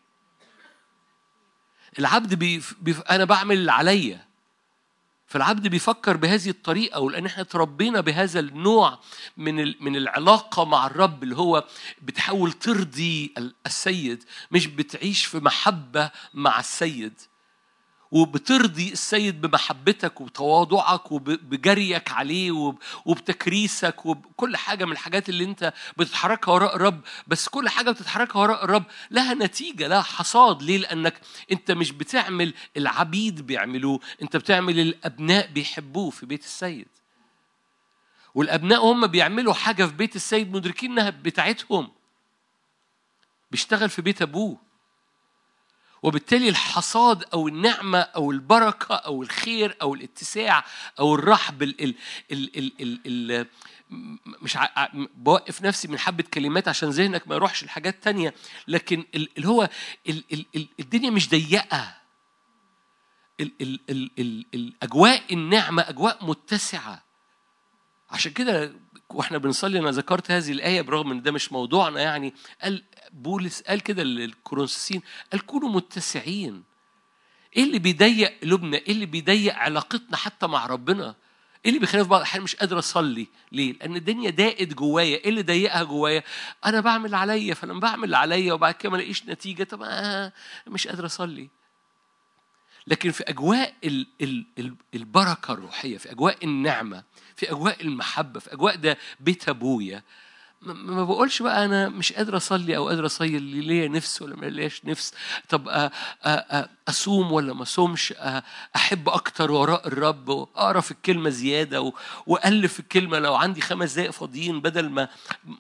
العبد 1.98 2.34
بيف 2.34 2.74
بيف 2.80 3.00
أنا 3.00 3.24
بعمل 3.24 3.56
اللي 3.56 3.72
عليا. 3.72 4.24
فالعبد 5.26 5.68
بيفكر 5.68 6.16
بهذه 6.16 6.48
الطريقة 6.50 7.00
ولأن 7.00 7.26
إحنا 7.26 7.42
تربينا 7.42 8.00
بهذا 8.00 8.40
النوع 8.40 8.98
من 9.36 9.54
من 9.84 9.96
العلاقة 9.96 10.64
مع 10.64 10.86
الرب 10.86 11.22
اللي 11.22 11.36
هو 11.36 11.64
بتحاول 12.02 12.52
ترضي 12.52 13.34
السيد 13.66 14.24
مش 14.50 14.66
بتعيش 14.66 15.24
في 15.24 15.38
محبة 15.38 16.10
مع 16.34 16.60
السيد. 16.60 17.12
وبترضي 18.14 18.92
السيد 18.92 19.40
بمحبتك 19.40 20.21
وبتواضعك 20.21 21.12
وبجريك 21.12 22.11
عليه 22.12 22.50
وبتكريسك 23.06 24.06
وبكل 24.06 24.56
حاجة 24.56 24.85
من 24.85 24.92
الحاجات 24.92 25.28
اللي 25.28 25.44
انت 25.44 25.73
بتتحركها 25.97 26.52
وراء 26.52 26.76
الرب. 26.76 27.00
بس 27.26 27.49
كل 27.49 27.68
حاجة 27.68 27.90
بتتحركها 27.90 28.40
وراء 28.40 28.64
الرب 28.64 28.85
لها 29.11 29.35
نتيجة 29.35 29.87
لها 29.88 30.02
حصاد. 30.02 30.62
ليه؟ 30.62 30.78
لأنك 30.78 31.21
انت 31.52 31.71
مش 31.71 31.90
بتعمل 31.90 32.54
العبيد 32.76 33.47
بيعملوه 33.47 34.00
انت 34.23 34.37
بتعمل 34.37 34.80
الأبناء 34.80 35.47
بيحبوه 35.47 36.11
في 36.11 36.26
بيت 36.26 36.44
السيد. 36.44 36.88
والأبناء 38.35 38.85
هم 38.85 39.06
بيعملوا 39.06 39.54
حاجة 39.54 39.85
في 39.85 39.92
بيت 39.92 40.16
السيد 40.16 40.52
مدركين 40.52 40.90
إنها 40.92 41.11
بتاعتهم. 41.11 41.90
بيشتغل 43.50 43.90
في 43.90 44.02
بيت 44.02 44.23
أبوه. 44.23 44.63
وبالتالي 46.04 46.49
الحصاد 46.49 47.25
أو 47.34 47.49
النعمه 47.49 47.99
أو 47.99 48.30
البركه 48.30 48.94
أو 48.94 49.23
الخير 49.23 49.76
أو 49.82 49.94
الاتساع 49.94 50.64
أو 50.99 51.14
الرحب 51.14 51.62
ال 51.62 51.80
ال 51.80 51.94
ال 52.32 52.56
ال 52.58 52.73
ال 52.80 53.32
ال 53.32 53.46
مش 54.42 54.56
ع... 54.56 54.88
بوقف 55.14 55.62
نفسي 55.62 55.88
من 55.88 55.99
حبه 55.99 56.25
كلمات 56.34 56.68
عشان 56.68 56.88
ذهنك 56.90 57.28
ما 57.28 57.34
يروحش 57.34 57.64
لحاجات 57.64 58.02
تانية 58.02 58.34
لكن 58.68 59.04
اللي 59.14 59.49
هو 59.49 59.68
ال 60.08 60.25
ال 60.32 60.46
ال 60.56 60.68
الدنيا 60.80 61.11
مش 61.11 61.28
ضيقه 61.28 61.96
ال 63.40 63.52
ال 63.61 63.80
ال 63.90 64.11
ال 64.18 64.46
الاجواء 64.54 65.34
النعمه 65.34 65.82
اجواء 65.88 66.25
متسعه 66.25 67.04
عشان 68.11 68.32
كده 68.32 68.73
وإحنا 69.11 69.38
بنصلي 69.38 69.78
أنا 69.78 69.90
ذكرت 69.90 70.30
هذه 70.30 70.52
الآية 70.52 70.82
برغم 70.82 71.11
إن 71.11 71.23
ده 71.23 71.32
مش 71.32 71.52
موضوعنا 71.52 72.00
يعني. 72.00 72.34
قال 72.62 72.82
بولس 73.12 73.62
قال 73.62 73.80
كده 73.80 74.02
للكورنثيين 74.02 75.02
قال 75.32 75.46
كونوا 75.46 75.68
متسعين. 75.68 76.62
إيه 77.56 77.62
اللي 77.64 77.78
بيضيق 77.78 78.40
قلوبنا؟ 78.42 78.76
إيه 78.76 78.92
اللي 78.92 79.06
بيضيق 79.06 79.54
علاقتنا 79.54 80.16
حتى 80.16 80.46
مع 80.46 80.66
ربنا؟ 80.66 81.14
إيه 81.64 81.70
اللي 81.70 81.80
بيخليني 81.80 82.04
في 82.04 82.11
بعض؟ 82.11 82.20
الاحيان 82.20 82.42
مش 82.44 82.56
قادر 82.56 82.78
أصلي. 82.78 83.26
ليه؟ 83.52 83.73
لأن 83.73 83.96
الدنيا 83.96 84.30
ضاقت 84.30 84.68
جوايا. 84.68 85.16
إيه 85.16 85.28
اللي 85.28 85.42
ضيقها 85.42 85.82
جوايا؟ 85.82 86.23
أنا 86.66 86.80
بعمل 86.80 87.04
اللي 87.04 87.16
عليا 87.16 87.54
فلما 87.54 87.80
بعمل 87.80 88.04
اللي 88.04 88.16
عليا 88.16 88.52
وبعد 88.52 88.75
كده 88.75 88.90
ما 88.90 88.96
ألاقيش 88.96 89.26
نتيجة 89.26 89.64
طب 89.64 89.82
آه 89.82 90.32
مش 90.66 90.87
قادر 90.88 91.06
أصلي. 91.06 91.49
لكن 92.87 93.11
في 93.11 93.25
أجواء 93.29 93.75
البركة 94.95 95.53
الروحية 95.53 95.99
في 95.99 96.12
أجواء 96.12 96.45
النعمة 96.45 97.03
في 97.37 97.50
أجواء 97.53 97.83
المحبة 97.83 98.41
في 98.41 98.53
أجواء 98.53 98.76
ده 98.76 98.99
بيت 99.21 99.49
أبويا 99.49 100.03
ما 100.62 101.05
بقولش 101.05 101.43
بقى 101.43 101.64
أنا 101.64 101.88
مش 101.88 102.12
قادر 102.12 102.37
أصلي 102.37 102.76
أو 102.76 102.88
قادر 102.88 103.07
أصلي 103.07 103.38
ليا 103.38 103.88
نفس 103.88 104.23
ولا 104.23 104.37
ما 104.37 104.47
لياش 104.47 104.85
نفس. 104.85 105.14
طب 105.49 105.91
أصوم 106.88 107.33
ولا 107.33 107.53
ما 107.55 107.62
أصومش؟ 107.62 108.14
أحب 108.76 109.09
أكتر 109.09 109.50
وراء 109.50 109.88
الرب 109.88 110.29
واقرا 110.29 110.81
في 110.81 110.91
الكلمة 110.91 111.31
زيادة 111.31 111.93
وألف 112.26 112.81
الكلمة. 112.81 113.19
لو 113.19 113.35
عندي 113.35 113.61
خمس 113.61 113.93
دقائق 113.95 114.11
فاضيين 114.11 114.61
بدل 114.61 114.88
ما 114.88 115.09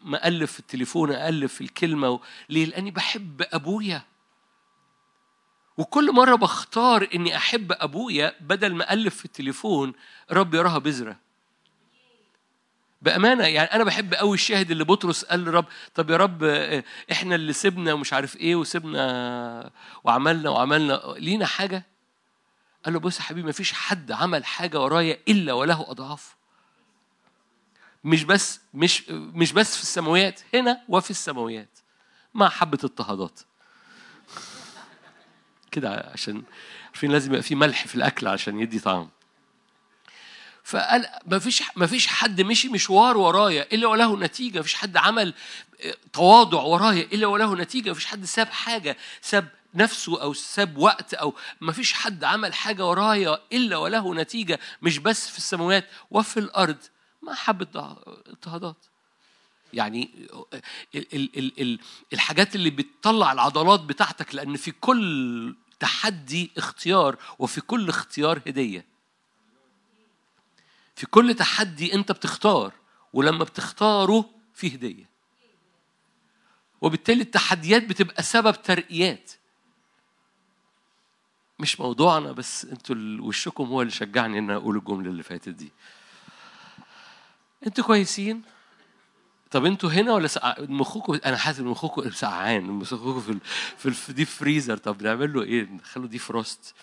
ما 0.04 0.28
ألف 0.28 0.52
في 0.52 0.60
التليفون 0.60 1.10
ألف 1.12 1.54
في 1.54 1.60
الكلمة 1.60 2.20
ليه؟ 2.48 2.64
لأني 2.64 2.90
بحب 2.90 3.42
أبويا. 3.52 4.02
وكل 5.78 6.12
مرة 6.12 6.34
بختار 6.34 7.08
إني 7.14 7.36
أحب 7.36 7.72
أبويا 7.72 8.34
بدل 8.40 8.74
ما 8.74 8.92
ألف 8.92 9.16
في 9.16 9.24
التليفون 9.24 9.92
رب 10.30 10.54
يراها 10.54 10.78
بذرة. 10.78 11.16
بأمانة 13.02 13.44
يعني 13.46 13.72
أنا 13.72 13.84
بحب 13.84 14.14
قوي 14.14 14.34
الشاهد 14.34 14.70
اللي 14.70 14.84
بطرس 14.84 15.24
قال 15.24 15.44
لرب 15.44 15.64
طب 15.94 16.10
يا 16.10 16.16
رب 16.16 16.44
إحنا 17.12 17.34
اللي 17.34 17.52
سيبنا 17.52 17.92
ومش 17.92 18.12
عارف 18.12 18.36
إيه 18.36 18.56
وسيبنا 18.56 19.70
وعملنا 20.04 20.50
وعملنا 20.50 21.14
لينا 21.18 21.46
حاجة؟ 21.46 21.84
قال 22.84 22.94
له 22.94 23.00
بص 23.00 23.16
يا 23.18 23.22
حبيبي 23.22 23.46
ما 23.46 23.52
فيش 23.52 23.72
حد 23.72 24.12
عمل 24.12 24.44
حاجة 24.44 24.80
ورايا 24.80 25.18
إلا 25.28 25.52
وله 25.52 25.90
أضعاف. 25.90 26.36
مش 28.04 28.24
بس 28.24 28.60
مش 28.74 29.10
مش 29.10 29.52
بس 29.52 29.76
في 29.76 29.82
السماويات 29.82 30.40
هنا 30.54 30.80
وفي 30.88 31.10
السماويات 31.10 31.78
مع 32.34 32.48
حبة 32.48 32.78
اضطهادات 32.84 33.40
كده 35.74 36.10
عشان 36.12 36.42
عارفين 36.86 37.12
لازم 37.12 37.30
يبقى 37.30 37.42
في 37.42 37.54
ملح 37.54 37.86
في 37.86 37.94
الأكل 37.94 38.26
عشان 38.26 38.60
يدي 38.60 38.80
طعم. 38.80 39.08
فقال 40.64 41.06
ما 41.26 41.38
فيش 41.38 41.62
ما 41.76 41.86
فيش 41.86 42.06
حد 42.06 42.40
مشي 42.40 42.68
مشوار 42.68 43.16
ورايا 43.16 43.66
إلا 43.72 43.86
وله 43.86 44.16
نتيجة 44.18 44.56
ما 44.56 44.62
فيش 44.62 44.74
حد 44.74 44.96
عمل 44.96 45.34
تواضع 46.12 46.60
ورايا 46.62 47.02
إلا 47.12 47.26
وله 47.26 47.54
نتيجة 47.56 47.88
ما 47.88 47.94
فيش 47.94 48.06
حد 48.06 48.24
ساب 48.24 48.46
حاجة 48.46 48.96
ساب 49.20 49.48
نفسه 49.74 50.22
أو 50.22 50.34
ساب 50.34 50.76
وقت 50.78 51.14
أو 51.14 51.34
ما 51.60 51.72
فيش 51.72 51.92
حد 51.92 52.24
عمل 52.24 52.54
حاجة 52.54 52.86
ورايا 52.86 53.38
إلا 53.52 53.76
وله 53.76 54.14
نتيجة 54.14 54.60
مش 54.82 54.98
بس 54.98 55.28
في 55.28 55.38
السماوات 55.38 55.86
وفي 56.10 56.40
الأرض. 56.40 56.76
ما 57.22 57.34
حبه 57.34 57.66
اضطهادات. 58.26 58.76
يعني 59.72 60.10
ال 60.94 61.78
الحاجات 62.12 62.54
اللي 62.54 62.70
بتطلع 62.70 63.32
العضلات 63.32 63.80
بتاعتك 63.80 64.34
لأن 64.34 64.56
في 64.56 64.70
كل 64.70 65.54
تحدي 65.84 66.50
اختيار 66.56 67.16
وفي 67.38 67.60
كل 67.60 67.88
اختيار 67.88 68.40
هدية. 68.46 68.84
في 70.96 71.06
كل 71.06 71.34
تحدي 71.34 71.94
انت 71.94 72.12
بتختار 72.12 72.72
ولما 73.12 73.44
بتختاره 73.44 74.30
في 74.54 74.74
هدية. 74.74 75.08
وبالتالي 76.80 77.22
التحديات 77.22 77.84
بتبقى 77.84 78.22
سبب 78.22 78.62
ترقيات. 78.62 79.32
مش 81.58 81.80
موضوعنا 81.80 82.32
بس 82.32 82.64
أنتوا 82.64 82.96
وشكم 83.20 83.64
هو 83.64 83.82
اللي 83.82 83.92
شجعني 83.92 84.38
ان 84.38 84.50
أقول 84.50 84.76
الجملة 84.76 85.10
اللي 85.10 85.22
فاتت 85.22 85.48
دي. 85.48 85.72
أنتوا 87.66 87.84
كويسين؟ 87.84 88.42
طب 89.54 89.66
أنتوا 89.66 89.90
هنا 89.90 90.12
ولا 90.12 90.26
سقع... 90.26 90.54
مخكم 90.58 91.18
أنا 91.24 91.36
حاسس 91.36 91.58
إن 91.58 91.66
مخكم 91.66 92.10
سقعان 92.10 92.64
مخكم 92.64 93.20
في 93.20 93.30
ال... 93.86 93.94
في 93.94 94.12
دي 94.12 94.24
فريزر 94.24 94.76
طب 94.76 95.02
نعمل 95.02 95.32
له 95.32 95.42
إيه؟ 95.42 95.62
نخلوا 95.62 96.06
دي 96.06 96.18
فروست 96.18 96.74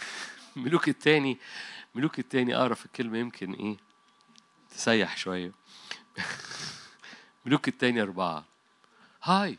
ملوك 0.56 0.88
التاني 0.88 1.38
ملوك 1.94 2.18
التاني 2.18 2.56
أعرف 2.56 2.86
الكلمة 2.86 3.18
يمكن 3.18 3.52
إيه؟ 3.52 3.76
تسيح 4.70 5.16
شوية. 5.16 5.52
ملوك 7.46 7.68
التاني 7.68 8.02
أربعة. 8.02 8.44
هاي. 9.22 9.58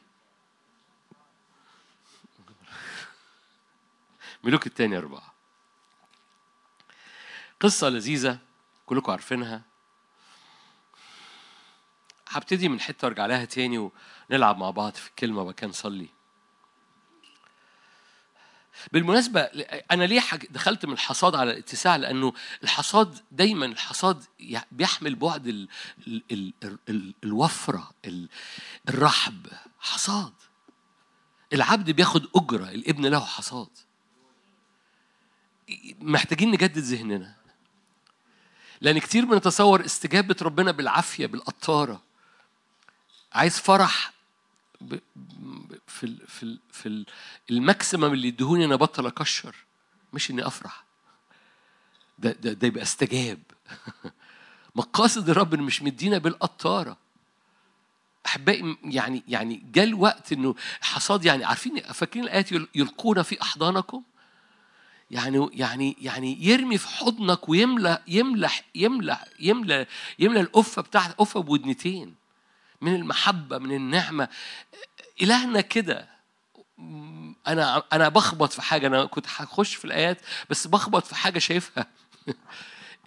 ملوك 4.43 4.67
التاني 4.67 4.97
أربعة. 4.97 5.33
قصة 7.59 7.89
لذيذة 7.89 8.39
كلكم 8.85 9.11
عارفينها. 9.11 9.68
هبتدي 12.29 12.69
من 12.69 12.79
حتة 12.79 13.07
وارجع 13.07 13.25
لها 13.25 13.45
تاني 13.45 13.91
ونلعب 14.29 14.57
مع 14.57 14.69
بعض 14.69 14.93
في 14.93 15.09
الكلمة 15.09 15.41
وبعد 15.41 15.65
نصلي 15.65 16.07
بالمناسبة 18.91 19.41
أنا 19.91 20.03
ليه 20.03 20.21
دخلت 20.50 20.86
من 20.86 20.93
الحصاد 20.93 21.36
على 21.36 21.51
الاتساع؟ 21.51 21.95
لأنه 21.95 22.33
الحصاد 22.63 23.19
دايما 23.31 23.65
الحصاد 23.65 24.24
بيحمل 24.71 25.15
بعد 25.15 25.48
ال 25.48 25.67
ال 26.07 26.24
ال 26.31 26.77
ال 26.89 27.13
الوفرة 27.24 27.91
الرحب. 28.89 29.48
حصاد. 29.79 30.33
العبد 31.53 31.91
بياخد 31.91 32.27
أجرة 32.36 32.69
الابن 32.69 33.05
له 33.05 33.19
حصاد. 33.19 33.69
محتاجين 36.00 36.51
نجدد 36.51 36.77
ذهننا. 36.77 37.36
لأن 38.81 39.00
كتير 39.00 39.25
بنتصور 39.25 39.86
استجابة 39.86 40.36
ربنا 40.41 40.71
بالعافية 40.71 41.25
بالقطارة. 41.25 42.08
عايز 43.33 43.59
فرح 43.59 44.13
في 45.88 46.17
في 46.27 46.57
في 46.71 47.05
الماكسيمم 47.50 48.13
اللي 48.13 48.27
يدهوني 48.27 48.65
أنا 48.65 48.75
بطل 48.75 49.07
أكشر 49.07 49.55
مش 50.13 50.31
إني 50.31 50.48
أفرح. 50.48 50.83
ده 52.19 52.31
ده, 52.31 52.53
ده 52.53 52.67
يبقى 52.67 52.83
استجاب. 52.83 53.39
مقاصد 54.75 55.29
الرب 55.29 55.55
مش 55.55 55.81
مدينا 55.81 56.17
بالقطارة. 56.17 56.98
أحبائي 58.25 58.77
يعني 58.83 59.24
يعني 59.27 59.63
جاء 59.74 59.86
الوقت 59.86 60.33
إنه 60.33 60.55
حصاد 60.81 61.25
يعني 61.25 61.45
عارفين 61.45 61.79
فاكرين 61.81 62.24
الآيات 62.24 62.51
يلقون 62.51 63.21
في 63.21 63.41
أحضانكم؟ 63.41 64.03
يعني 65.12 65.50
يعني 65.53 65.95
يعني 66.01 66.45
يرمي 66.45 66.77
في 66.77 66.88
حضنك 66.88 67.50
ويملى 67.50 68.03
يملى 68.07 68.50
يملى 68.75 69.17
يملى 69.39 69.88
يملى 70.19 70.41
القفه 70.41 70.81
بتاعت 70.81 71.15
قفه 71.15 71.39
بودنتين. 71.39 72.15
من 72.81 72.95
المحبة 72.95 73.57
من 73.57 73.75
النعمة. 73.75 74.27
إلهنا 75.21 75.62
كده. 75.62 76.09
أنا 77.48 77.83
أنا 77.93 78.09
بخبط 78.09 78.53
في 78.53 78.62
حاجة. 78.62 78.88
أنا 78.88 79.05
كنت 79.05 79.25
هخش 79.27 79.75
في 79.75 79.86
الآيات 79.86 80.21
بس 80.50 80.67
بخبط 80.67 81.05
في 81.05 81.15
حاجة 81.15 81.39
شايفها. 81.39 81.88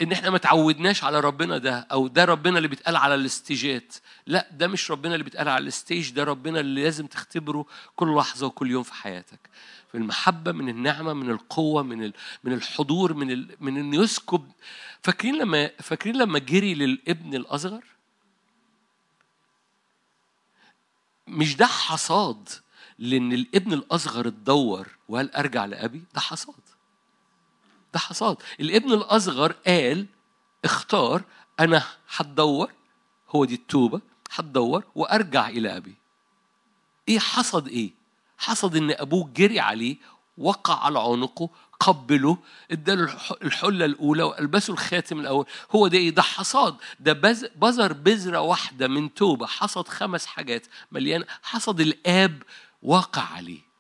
إن 0.03 0.13
إحنا 0.13 0.31
ما 0.31 0.39
تعودناش 0.39 1.05
على 1.05 1.21
ربنا 1.21 1.59
ده 1.59 1.87
أو 1.93 2.09
ده 2.09 2.25
ربنا 2.25 2.57
اللي 2.57 2.69
بيتقال 2.69 2.97
على 2.97 3.15
الاستيجات. 3.15 3.95
لا 4.27 4.49
ده 4.53 4.69
مش 4.69 4.91
ربنا 4.91 5.15
اللي 5.15 5.25
بيتقال 5.25 5.49
على 5.49 5.67
ال 5.67 5.73
stage. 5.73 6.11
ده 6.11 6.25
ربنا 6.25 6.61
اللي 6.61 6.83
لازم 6.83 7.07
تختبره 7.07 7.67
كل 7.97 8.17
لحظة 8.17 8.47
وكل 8.47 8.71
يوم 8.71 8.83
في 8.83 8.95
حياتك. 8.95 9.41
من 9.95 10.03
المحبة 10.03 10.53
من 10.53 10.69
النعمة 10.69 11.13
من 11.13 11.31
القوة 11.31 11.83
من 11.83 12.13
من 12.45 12.53
الحضور 12.53 13.15
من. 13.15 13.47
من 13.61 13.77
إنه 13.77 14.03
يسكب. 14.03 14.51
فاكرين 15.03 15.39
لما 15.39 15.71
فاكرين 15.79 16.17
لما 16.17 16.39
جري 16.39 16.75
للابن 16.75 17.35
الأصغر؟ 17.35 17.92
مش 21.27 21.57
ده 21.57 21.67
حصاد 21.67 22.49
لأن 22.99 23.33
الابن 23.33 23.73
الأصغر 23.73 24.29
اتدور 24.29 24.89
وقال 25.09 25.35
أرجع 25.35 25.65
لأبي؟ 25.65 26.03
ده 26.15 26.21
حصاد. 26.21 26.55
ده 27.95 27.99
حصاد. 27.99 28.37
الابن 28.61 28.93
الأصغر 28.93 29.53
قال 29.67 30.07
اختار 30.65 31.23
أنا 31.61 31.85
هتدور 32.17 32.73
هو 33.31 33.45
دي 33.45 33.55
التوبة 33.55 34.01
هتدور 34.33 34.85
وأرجع 34.95 35.49
إلى 35.49 35.77
أبي. 35.77 35.95
إيه 37.09 37.19
حصد 37.19 37.69
إيه؟ 37.69 37.91
حصد 38.39 38.77
إن 38.77 38.91
أبوه 38.91 39.31
جري 39.37 39.61
عليه 39.61 39.97
وقع 40.39 40.85
على 40.85 40.99
عنقه 41.01 41.49
قبله 41.83 42.39
اداله 42.71 43.15
الحلة 43.43 43.85
الأولى 43.85 44.23
وألبسه 44.23 44.73
الخاتم 44.73 45.21
الأول. 45.21 45.47
هو 45.71 45.89
ده 45.89 45.99
إيه؟ 45.99 46.11
ده 46.11 46.23
حصاد. 46.23 46.77
ده 47.01 47.13
بذر 47.57 47.93
بذرة 47.93 48.41
واحدة 48.41 48.89
من 48.89 49.15
توبة. 49.15 49.47
حصد 49.47 49.89
خمس 49.89 50.27
حاجات 50.27 50.67
مليان 50.93 51.25
حصد 51.43 51.81
الآب 51.81 52.43
واقع 52.83 53.23
عليه. 53.23 53.73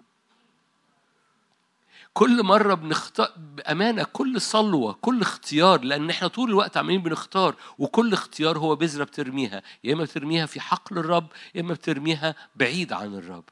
كل 2.15 2.43
مرة 2.43 2.75
بنختار 2.75 3.33
بأمانة 3.37 4.05
كل 4.05 4.41
صلوة 4.41 4.93
كل 4.93 5.21
اختيار 5.21 5.85
لأن 5.85 6.11
إحنا 6.11 6.29
طول 6.29 6.49
الوقت 6.51 6.77
عمالين 6.77 7.03
بنختار 7.03 7.55
وكل 7.79 8.13
اختيار 8.13 8.59
هو 8.59 8.77
بذرة 8.77 9.05
بترميها. 9.05 9.63
يا 9.85 9.95
إما 9.95 10.05
بترميها 10.05 10.47
في 10.47 10.61
حقل 10.61 10.99
الرب 10.99 11.27
يا 11.55 11.61
إما 11.61 11.75
بترميها 11.75 12.35
بعيد 12.57 12.93
عن 12.93 13.15
الرب. 13.15 13.45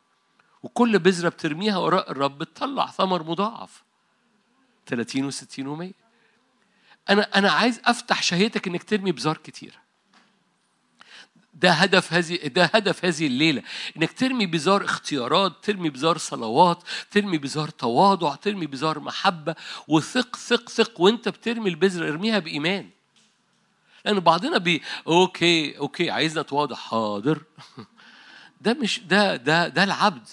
وكل 0.62 0.99
بذرة 0.99 1.28
بترميها 1.28 1.78
وراء 1.78 2.11
الرب 2.11 2.38
بتطلع 2.38 2.87
ثمر 2.87 3.23
مضاعف. 3.23 3.83
30 4.87 5.30
و60 5.30 5.34
و100 5.44 5.92
أنا 7.10 7.22
أنا 7.22 7.50
عايز 7.50 7.80
أفتح 7.84 8.22
شهيتك 8.22 8.66
إنك 8.66 8.82
ترمي 8.82 9.12
بذار 9.12 9.37
كتير. 9.37 9.78
ده 11.54 11.72
هدف 11.72 12.12
هذه 12.12 12.37
ده 12.46 12.64
هدف 12.64 13.04
هذه 13.04 13.26
الليلة. 13.26 13.62
إنك 13.96 14.12
ترمي 14.12 14.46
بزار 14.46 14.84
اختيارات 14.84 15.52
ترمي 15.62 15.90
بزار 15.90 16.18
صلوات 16.18 16.82
ترمي 17.10 17.38
بزار 17.38 17.68
تواضع 17.68 18.34
ترمي 18.34 18.66
بزار 18.66 19.00
محبة. 19.00 19.54
وثق 19.88 20.37
ثق 20.37 20.68
ثق 20.68 21.00
وأنت 21.00 21.28
بترمي 21.28 21.70
البذره 21.70 22.08
ارميها 22.08 22.38
بإيمان. 22.38 22.90
لأن 24.04 24.20
بعضنا 24.20 24.58
بي 24.58 24.82
okay 25.06 25.78
okay 25.78 26.10
عايزنا 26.10 26.42
نتواضع 26.42 26.76
حاضر. 26.76 27.42
ده 28.60 28.75
مش 28.75 29.00
ده 29.00 29.37
ده 29.37 29.68
ده 29.68 29.84
العبد. 29.84 30.28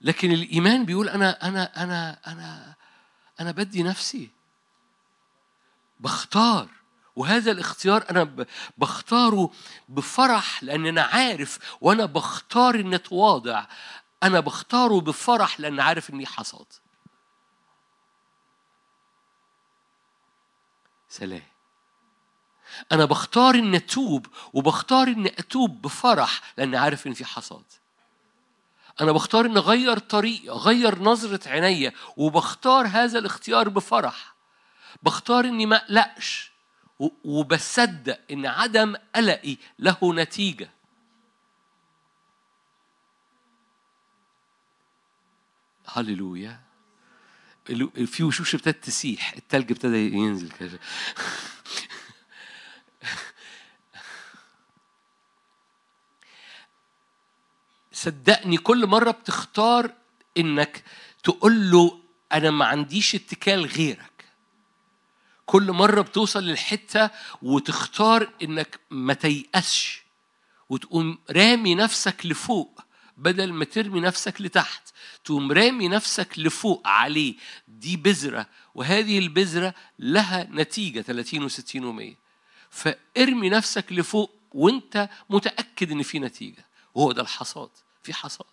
لكن 0.00 0.32
الإيمان 0.32 0.84
بيقول 0.84 1.08
أنا 1.08 1.48
أنا 1.48 1.82
أنا 1.82 2.18
أنا 2.26 2.74
أنا 3.40 3.50
بدي 3.50 3.82
نفسي. 3.82 4.30
بختار. 6.00 6.68
وهذا 7.16 7.50
الاختيار 7.50 8.04
أنا 8.10 8.46
بختاره 8.78 9.50
بفرح 9.88 10.62
لأن 10.62 10.86
أنا 10.86 11.02
عارف 11.02 11.76
وأنا 11.80 12.06
بختار 12.06 12.74
إني 12.74 12.96
أتواضع. 12.96 13.66
أنا 14.22 14.40
بختاره 14.40 15.00
بفرح 15.00 15.60
لأن 15.60 15.80
عارف 15.80 16.10
إني 16.10 16.26
حصاد 16.26 16.66
سلام. 21.08 21.42
أنا 22.92 23.04
بختار 23.04 23.54
إني 23.54 23.76
أتوب 23.76 24.26
وبختار 24.52 25.08
إني 25.08 25.28
أتوب 25.38 25.82
بفرح 25.82 26.40
لأن 26.56 26.74
عارف 26.74 27.06
ان 27.06 27.14
في 27.14 27.24
حصاد 27.24 27.64
أنا 29.00 29.12
بختار 29.12 29.46
إني 29.46 29.58
أغير 29.58 29.98
طريقي 29.98 30.50
أغير 30.50 30.98
نظرة 30.98 31.48
عينيا 31.48 31.92
وبختار 32.16 32.86
هذا 32.86 33.18
الاختيار 33.18 33.68
بفرح. 33.68 34.34
بختار 35.02 35.44
إني 35.44 35.66
ما 35.66 35.76
أقلقش 35.76 36.52
وبصدق 37.24 38.20
إن 38.30 38.46
عدم 38.46 38.96
قلقي 39.14 39.56
له 39.78 39.98
نتيجة. 40.02 40.70
هللويا. 45.86 46.60
في 48.06 48.22
وشوش 48.24 48.54
ابتدت 48.54 48.84
تسيح 48.84 49.32
التلج 49.32 49.72
ابتدى 49.72 50.12
ينزل 50.12 50.50
كده. 50.50 50.78
صدقني 58.04 58.56
كل 58.56 58.86
مرة 58.86 59.10
بتختار 59.10 59.92
إنك 60.38 60.84
تقول 61.22 61.70
له 61.70 61.98
أنا 62.32 62.50
ما 62.50 62.64
عنديش 62.64 63.14
اتكال 63.14 63.66
غيرك. 63.66 64.24
كل 65.46 65.72
مرة 65.72 66.02
بتوصل 66.02 66.42
للحتة 66.44 67.10
وتختار 67.42 68.30
إنك 68.42 68.80
ما 68.90 69.14
تيأسش 69.14 70.02
وتقوم 70.68 71.18
رامي 71.30 71.74
نفسك 71.74 72.26
لفوق 72.26 72.80
بدل 73.16 73.52
ما 73.52 73.64
ترمي 73.64 74.00
نفسك 74.00 74.40
لتحت. 74.40 74.88
تقوم 75.24 75.52
رامي 75.52 75.88
نفسك 75.88 76.38
لفوق 76.38 76.88
عليه. 76.88 77.34
دي 77.68 77.96
بذرة 77.96 78.46
وهذه 78.74 79.18
البذرة 79.18 79.74
لها 79.98 80.48
نتيجة 80.50 81.00
30 81.00 81.48
و60 81.48 81.54
و100 81.62 82.14
فارمي 82.70 83.50
نفسك 83.50 83.92
لفوق 83.92 84.34
وانت 84.52 85.08
متأكد 85.30 85.90
إن 85.90 86.02
في 86.02 86.18
نتيجة. 86.18 86.64
وهو 86.94 87.12
ده 87.12 87.22
الحصاد. 87.22 87.70
في 88.04 88.14
حصاد. 88.14 88.46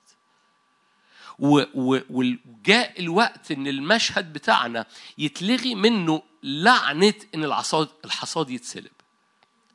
وجاء 1.39 2.99
الوقت 2.99 3.51
إن 3.51 3.67
المشهد 3.67 4.33
بتاعنا 4.33 4.85
يتلغي 5.17 5.75
منه 5.75 6.21
لعنة 6.43 7.13
إن 7.35 7.43
الحصاد 7.43 7.87
الحصاد 8.05 8.49
يتسلب. 8.49 8.91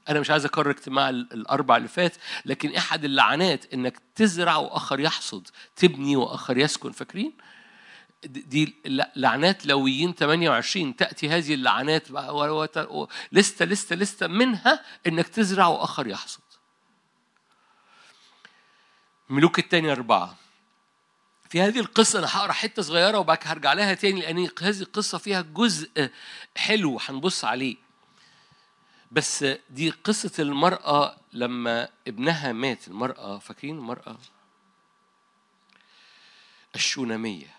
أنا 0.08 0.20
مش 0.20 0.30
عايز 0.30 0.44
أكرر 0.44 0.70
اجتماع 0.70 1.08
الأربع 1.10 1.76
اللي 1.76 1.88
فات 1.88 2.16
لكن 2.44 2.74
أحد 2.74 3.04
اللعنات 3.04 3.74
إنك 3.74 4.02
تزرع 4.14 4.56
وآخر 4.56 5.00
يحصد 5.00 5.48
تبني 5.76 6.16
وآخر 6.16 6.58
يسكن 6.58 6.92
فاكرين؟ 6.92 7.32
دي 8.24 8.74
لعنات 9.16 9.66
لويين 9.66 10.14
28 10.14 10.96
تأتي 10.96 11.28
هذه 11.28 11.54
اللعنات 11.54 12.08
لسته 13.32 13.64
لسته 13.64 13.96
لسته 13.96 14.26
منها 14.26 14.84
إنك 15.06 15.28
تزرع 15.28 15.66
وآخر 15.66 16.06
يحصد. 16.06 16.40
ملوك 19.28 19.58
الثانية 19.58 19.92
أربعة. 19.92 20.36
في 21.48 21.60
هذه 21.60 21.80
القصة 21.80 22.18
أنا 22.18 22.26
هقرأ 22.36 22.52
حتة 22.52 22.82
صغيرة 22.82 23.18
وبعد 23.18 23.38
هرجع 23.42 23.72
لها 23.72 23.94
تاني 23.94 24.20
لأن 24.20 24.38
هذه 24.62 24.80
القصة 24.80 25.18
فيها 25.18 25.40
جزء 25.42 26.10
حلو 26.56 26.98
هنبص 27.08 27.44
عليه. 27.44 27.76
بس 29.10 29.44
دي 29.70 29.90
قصة 29.90 30.42
المرأة 30.42 31.16
لما 31.32 31.88
ابنها 32.08 32.52
مات. 32.52 32.88
المرأة 32.88 33.38
فاكرين 33.38 33.78
المرأة؟ 33.78 34.18
الشونامية. 36.74 37.56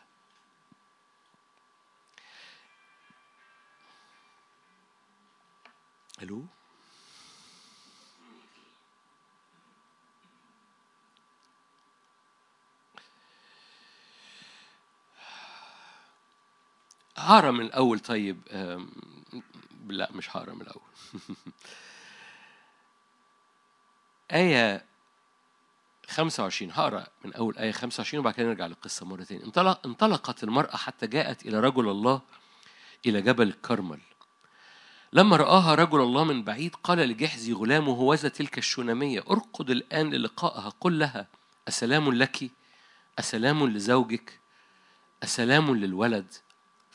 ألو؟ 6.22 6.46
هقرا 17.18 17.52
من 17.52 17.66
الأول 17.66 18.00
طيب 18.00 18.38
لا 19.88 20.10
مش 20.12 20.38
هقرا 20.38 20.54
من 20.54 20.62
الأول. 20.62 20.82
آية 24.32 24.86
25 26.08 26.72
هقرأ 26.72 27.08
من 27.26 27.34
أول 27.34 27.58
آية 27.58 27.72
25 27.72 28.20
وبعد 28.20 28.34
كده 28.34 28.48
نرجع 28.48 28.68
للقصة 28.68 29.06
مرة 29.06 29.24
تانية. 29.24 29.44
انطلق 29.44 29.88
انطلقت 29.88 30.44
المرأة 30.44 30.76
حتى 30.78 31.08
جاءت 31.08 31.46
إلى 31.46 31.60
رجل 31.60 31.90
الله 31.90 32.22
إلى 33.06 33.22
جبل 33.22 33.48
الكرمل 33.48 34.00
لما 35.14 35.36
رآها 35.38 35.76
رجل 35.76 36.02
الله 36.02 36.24
من 36.24 36.44
بعيد 36.44 36.76
قال 36.76 36.98
لجحزي 36.98 37.54
غلامه 37.54 37.92
هوذا 37.94 38.30
تلك 38.30 38.58
الشونامية 38.58 39.24
ارقد 39.30 39.70
الآن 39.70 40.10
للقائها. 40.10 40.70
قل 40.82 41.00
لها 41.00 41.28
أسلام 41.68 42.14
لك؟ 42.14 42.52
أسلام 43.20 43.68
لزوجك؟ 43.68 44.40
أسلام 45.24 45.76
للولد؟ 45.76 46.34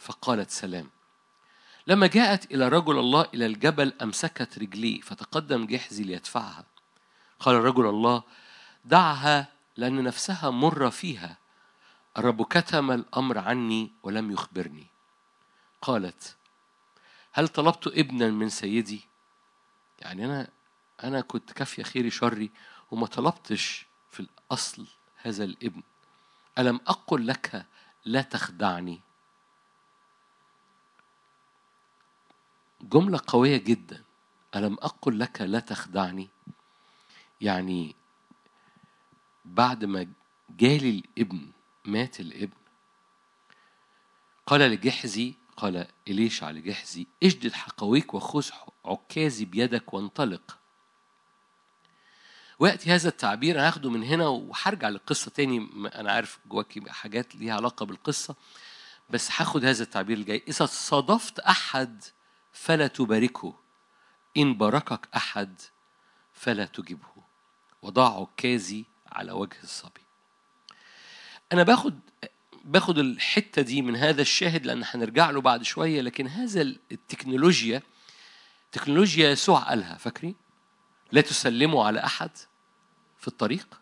فقالت 0.03 0.51
سلام. 0.51 0.91
لما 1.87 2.07
جاءت 2.07 2.53
إلى 2.53 2.69
رجل 2.69 2.99
الله 2.99 3.27
إلى 3.35 3.47
الجبل 3.47 3.93
أمسكت 4.03 4.59
رجليه 4.59 5.01
فتقدم 5.01 5.67
جحزي 5.67 6.05
ليدفعها. 6.05 6.65
قال 7.41 7.55
رجل 7.55 7.87
الله 7.87 8.23
دعها 8.85 9.49
لأن 9.77 10.05
نفسها 10.05 10.51
مرة 10.51 10.89
فيها. 10.89 11.39
الرب 12.19 12.43
كتم 12.43 12.91
الأمر 12.91 13.39
عني 13.39 13.93
ولم 14.03 14.31
يخبرني. 14.31 14.87
قالت 15.83 16.37
هل 17.33 17.49
طلبت 17.49 17.87
ابنا 17.87 18.31
من 18.31 18.49
سيدي؟ 18.49 19.01
يعني 20.01 20.25
أنا 20.25 20.49
أنا 21.05 21.21
كنت 21.21 21.53
كافية 21.53 21.83
خيري 21.83 22.11
شري 22.11 22.51
وما 22.91 23.07
طلبتش 23.07 23.87
في 24.11 24.21
الأصل 24.21 24.87
هذا 25.23 25.45
الابن. 25.45 25.83
ألم 26.59 26.81
أقل 26.87 27.27
لك 27.27 27.67
لا 28.05 28.23
تخدعني؟ 28.23 29.01
جملة 32.83 33.21
قوية 33.27 33.57
جدا. 33.57 34.03
ألم 34.57 34.75
أقل 34.75 35.19
لك 35.19 35.41
لا 35.41 35.61
تخدعني؟ 35.61 36.29
يعني 37.41 37.97
بعد 39.45 39.85
ما 39.85 40.07
جالي 40.51 40.91
الابن 40.91 41.51
مات 41.85 42.21
الابن 42.21 42.57
قال 44.47 44.61
لجحزي 44.61 45.35
قال 45.57 45.87
إليشع 46.09 46.51
لجحزي 46.51 47.07
إجدد 47.23 47.53
حقويك 47.53 48.15
وخذ 48.15 48.51
عكازي 48.85 49.45
بيدك 49.45 49.95
وانطلق. 49.95 50.59
ويأتي 52.59 52.91
هذا 52.91 53.09
التعبير 53.09 53.59
أنا 53.59 53.69
هاخده 53.69 53.91
من 53.91 54.03
هنا 54.03 54.29
وهرجع 54.29 54.89
للقصة 54.89 55.31
تاني 55.31 55.69
أنا 55.95 56.13
عارف 56.13 56.39
جواكي 56.47 56.91
حاجات 56.91 57.35
ليها 57.35 57.55
علاقة 57.55 57.87
بالقصة 57.87 58.35
بس 59.11 59.31
هاخد 59.41 59.65
هذا 59.65 59.83
التعبير 59.83 60.17
الجاي. 60.17 60.43
إذا 60.49 60.67
صادفت 60.67 61.39
أحد 61.39 62.05
فلا 62.53 62.87
تباركه. 62.87 63.55
إن 64.37 64.55
باركك 64.55 65.09
أحد 65.17 65.61
فلا 66.33 66.65
تجبه 66.65 67.09
وضع 67.83 68.21
عكازي 68.21 68.85
على 69.13 69.33
وجه 69.33 69.57
الصبي. 69.63 70.01
أنا 71.53 71.63
باخد 71.63 72.01
باخد 72.65 72.99
الحتة 72.99 73.63
دي 73.63 73.83
من 73.83 73.97
هذا 73.97 74.23
الشاهد 74.23 74.67
لأن 74.67 74.83
هنرجع 74.87 75.31
له 75.31 75.41
بعد 75.41 75.63
شوية 75.63 76.01
لكن 76.01 76.27
هذا 76.27 76.63
التكنولوجيا 76.63 77.83
تكنولوجيا 78.73 79.31
يسوع 79.31 79.61
قالها 79.61 79.97
فاكرين؟ 79.97 80.35
لا 81.13 81.21
تسلموا 81.21 81.85
على 81.85 82.05
أحد 82.05 82.31
في 83.19 83.29
الطريق؟ 83.29 83.81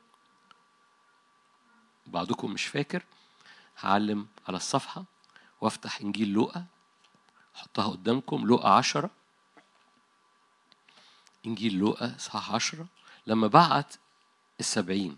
بعضكم 2.07 2.53
مش 2.53 2.67
فاكر. 2.67 3.03
هعلم 3.81 4.27
على 4.49 4.57
الصفحة 4.57 5.05
وأفتح 5.61 6.01
إنجيل 6.01 6.29
لوقا. 6.29 6.67
حطها 7.61 7.89
قدامكم 7.89 8.47
لوقا 8.47 8.69
عشرة. 8.69 9.11
إنجيل 11.47 11.75
لوقا 11.75 12.15
صح 12.19 12.55
عشرة. 12.55 12.87
لما 13.27 13.47
بعت 13.47 13.95
السبعين. 14.61 15.17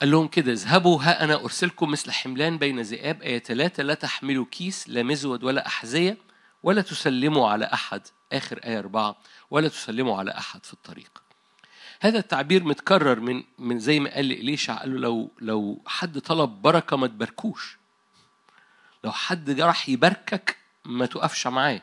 قال 0.00 0.10
لهم 0.10 0.28
كده 0.28 0.52
اذهبوا 0.52 1.02
ها 1.02 1.24
أنا 1.24 1.34
أرسلكم 1.34 1.90
مثل 1.90 2.10
حملان 2.10 2.58
بين 2.58 2.80
ذئاب. 2.80 3.22
آية 3.22 3.38
ثلاثة 3.38 3.82
لا 3.82 3.94
تحملوا 3.94 4.46
كيس 4.50 4.88
لا 4.88 5.02
مزود 5.02 5.44
ولا 5.44 5.66
أحذية 5.66 6.18
ولا 6.62 6.82
تسلموا 6.82 7.48
على 7.48 7.64
أحد. 7.64 8.02
آخر 8.32 8.58
آية 8.64 8.78
أربعة 8.78 9.16
ولا 9.50 9.68
تسلموا 9.68 10.18
على 10.18 10.30
أحد 10.30 10.66
في 10.66 10.72
الطريق. 10.72 11.22
هذا 12.00 12.18
التعبير 12.18 12.64
متكرر 12.64 13.20
من 13.20 13.44
من 13.58 13.78
زي 13.78 14.00
ما 14.00 14.14
قال 14.14 14.28
لإليشع 14.28 14.78
قال 14.78 14.94
له 14.94 14.98
لو 14.98 15.32
لو 15.40 15.82
حد 15.86 16.18
طلب 16.20 16.50
بركة 16.62 16.96
ما 16.96 17.06
تباركوش. 17.06 17.81
لو 19.04 19.12
حد 19.12 19.60
راح 19.60 19.88
يباركك 19.88 20.56
ما 20.84 21.06
تقفش 21.06 21.46
معاه. 21.46 21.82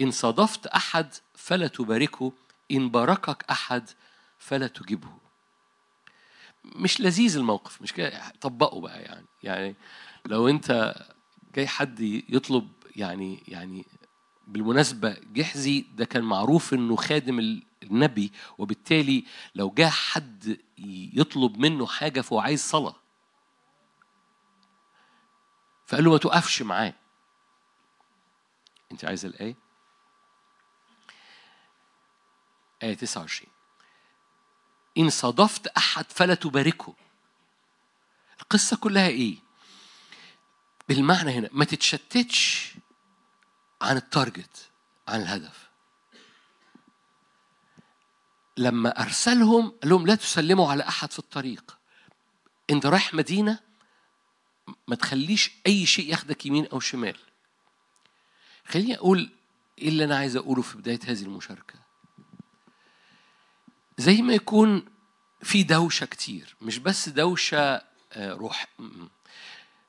إن 0.00 0.10
صادفت 0.10 0.66
أحد 0.66 1.14
فلا 1.34 1.66
تباركه 1.66 2.32
إن 2.70 2.88
باركك 2.90 3.44
أحد 3.50 3.90
فلا 4.38 4.66
تجبه 4.66 5.08
مش 6.64 7.00
لذيذ 7.00 7.36
الموقف 7.36 7.82
مش 7.82 7.92
كده؟ 7.92 8.32
طبقه 8.40 8.80
بقى 8.80 9.02
يعني. 9.02 9.26
يعني 9.42 9.74
لو 10.26 10.48
أنت 10.48 10.94
جاي 11.54 11.66
حد 11.66 12.00
يطلب 12.28 12.68
يعني 12.96 13.42
يعني 13.48 13.84
بالمناسبة 14.46 15.16
جحزي 15.32 15.84
ده 15.94 16.04
كان 16.04 16.22
معروف 16.22 16.74
إنه 16.74 16.96
خادم 16.96 17.60
النبي 17.82 18.32
وبالتالي 18.58 19.24
لو 19.54 19.70
جاء 19.70 19.90
حد 19.90 20.58
يطلب 21.14 21.58
منه 21.58 21.86
حاجة 21.86 22.20
فهو 22.20 22.40
عايز 22.40 22.60
صلاة. 22.60 22.96
فقال 25.90 26.04
له 26.04 26.10
ما 26.10 26.18
تقفش 26.18 26.62
معاه. 26.62 26.94
انت 28.92 29.04
عايز 29.04 29.24
الآية؟ 29.24 29.56
آية 32.82 32.94
29 32.94 33.52
إن 34.98 35.10
صادفت 35.10 35.66
أحد 35.66 36.04
فلا 36.12 36.34
تباركه. 36.34 36.94
القصة 38.40 38.76
كلها 38.76 39.08
إيه؟ 39.08 39.38
بالمعنى 40.88 41.30
هنا 41.30 41.48
ما 41.52 41.64
تتشتتش 41.64 42.72
عن 43.82 43.96
التارجت 43.96 44.70
عن 45.08 45.20
الهدف. 45.22 45.70
لما 48.56 49.02
أرسلهم 49.02 49.70
قال 49.70 49.90
لهم 49.90 50.06
لا 50.06 50.14
تسلموا 50.14 50.70
على 50.70 50.88
أحد 50.88 51.12
في 51.12 51.18
الطريق. 51.18 51.78
أنت 52.70 52.86
رايح 52.86 53.14
مدينة 53.14 53.69
ما 54.88 54.96
تخليش 54.96 55.50
أي 55.66 55.86
شيء 55.86 56.10
ياخدك 56.10 56.46
يمين 56.46 56.66
أو 56.66 56.80
شمال. 56.80 57.16
خليني 58.66 58.96
أقول 58.96 59.30
إيه 59.78 59.88
اللي 59.88 60.04
أنا 60.04 60.16
عايز 60.16 60.36
أقوله 60.36 60.62
في 60.62 60.78
بداية 60.78 61.00
هذه 61.04 61.22
المشاركة. 61.22 61.74
زي 63.98 64.22
ما 64.22 64.34
يكون 64.34 64.84
في 65.42 65.62
دوشة 65.62 66.06
كتير 66.06 66.56
مش 66.60 66.78
بس 66.78 67.08
دوشة 67.08 67.82
روح 68.16 68.66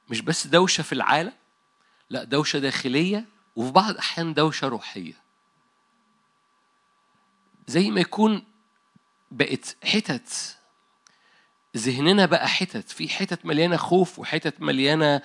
مش 0.10 0.22
بس 0.22 0.48
دوشة 0.48 0.82
في 0.82 0.94
العالم 0.94 1.34
لا 2.10 2.24
دوشة 2.24 2.60
داخلية 2.60 3.26
وفي 3.56 3.72
بعض 3.72 3.89
الأحيان 3.89 4.34
دوشة 4.34 4.67
روحية. 4.67 5.13
زي 7.67 7.91
ما 7.91 8.02
يكون 8.02 8.44
بقت 9.32 9.78
حتت 9.84 10.58
ذهننا 11.78 12.26
بقى 12.26 12.48
حتت 12.48 12.90
في 12.90 13.10
حتت 13.10 13.46
مليانة 13.46 13.78
خوف 13.78 14.20
وحتت 14.20 14.62
مليانة 14.62 15.22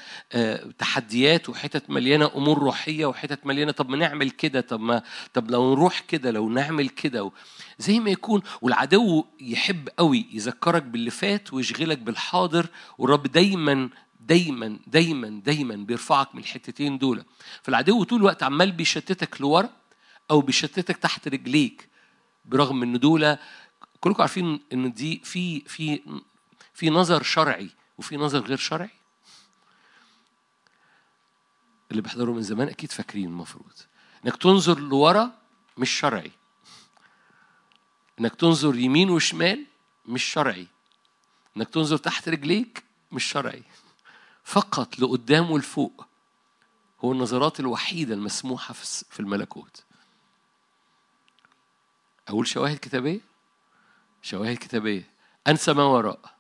تحديات 0.78 1.48
وحتت 1.48 1.90
مليانة 1.90 2.30
أمور 2.36 2.58
روحية 2.58 3.06
وحتت 3.06 3.46
مليانة 3.46 3.72
طب 3.72 3.88
ما 3.88 3.96
نعمل 3.96 4.30
كده 4.30 4.60
طب 4.60 4.80
ما 4.80 5.02
طب 5.34 5.50
لو 5.50 5.72
نروح 5.74 6.00
كده 6.00 6.30
لو 6.30 6.48
نعمل 6.48 6.88
كده 6.88 7.30
زي 7.78 8.00
ما 8.00 8.10
يكون 8.10 8.42
والعدو 8.62 9.24
يحب 9.40 9.88
قوي 9.98 10.26
يذكرك 10.32 10.82
باللي 10.82 11.10
فات 11.10 11.52
ويشغلك 11.52 11.98
بالحاضر 11.98 12.66
والرب 12.98 13.22
دايما 13.22 13.90
دايما 14.20 14.78
دايما 14.86 15.40
دايما 15.44 15.76
بيرفعك 15.76 16.34
من 16.34 16.40
الحتتين 16.40 16.98
دول. 16.98 17.24
فالعدو 17.62 18.04
طول 18.04 18.18
الوقت 18.18 18.42
عمال 18.42 18.72
بيشتتك 18.72 19.40
لورا 19.40 19.68
أو 20.30 20.40
بيشتتك 20.40 20.96
تحت 20.96 21.28
رجليك 21.28 21.88
برغم 22.44 22.82
إن 22.82 22.98
دول 22.98 23.36
كلكم 24.00 24.20
عارفين 24.22 24.60
إن 24.72 24.92
دي 24.92 25.20
في 25.24 25.60
في 25.60 26.00
في 26.76 26.90
نظر 26.90 27.22
شرعي 27.22 27.70
وفي 27.98 28.16
نظر 28.16 28.40
غير 28.40 28.56
شرعي؟ 28.56 28.90
اللي 31.90 32.02
بيحضروا 32.02 32.34
من 32.34 32.42
زمان 32.42 32.68
أكيد 32.68 32.92
فاكرين 32.92 33.24
المفروض. 33.28 33.72
إنك 34.24 34.36
تنظر 34.36 34.78
لورا 34.78 35.38
مش 35.78 35.90
شرعي. 35.90 36.32
إنك 38.20 38.34
تنظر 38.34 38.76
يمين 38.76 39.10
وشمال 39.10 39.66
مش 40.06 40.24
شرعي. 40.24 40.66
إنك 41.56 41.68
تنظر 41.68 41.96
تحت 41.96 42.28
رجليك 42.28 42.84
مش 43.12 43.24
شرعي. 43.24 43.62
فقط 44.44 44.98
لقدام 44.98 45.50
ولفوق 45.50 46.06
هو 47.00 47.12
النظرات 47.12 47.60
الوحيدة 47.60 48.14
المسموحة 48.14 48.74
في 49.10 49.20
الملكوت. 49.20 49.84
أقول 52.28 52.46
شواهد 52.46 52.76
كتابية؟ 52.76 53.20
شواهد 54.22 54.56
كتابية. 54.56 55.10
أنسى 55.46 55.72
ما 55.72 55.82
وراء. 55.82 56.35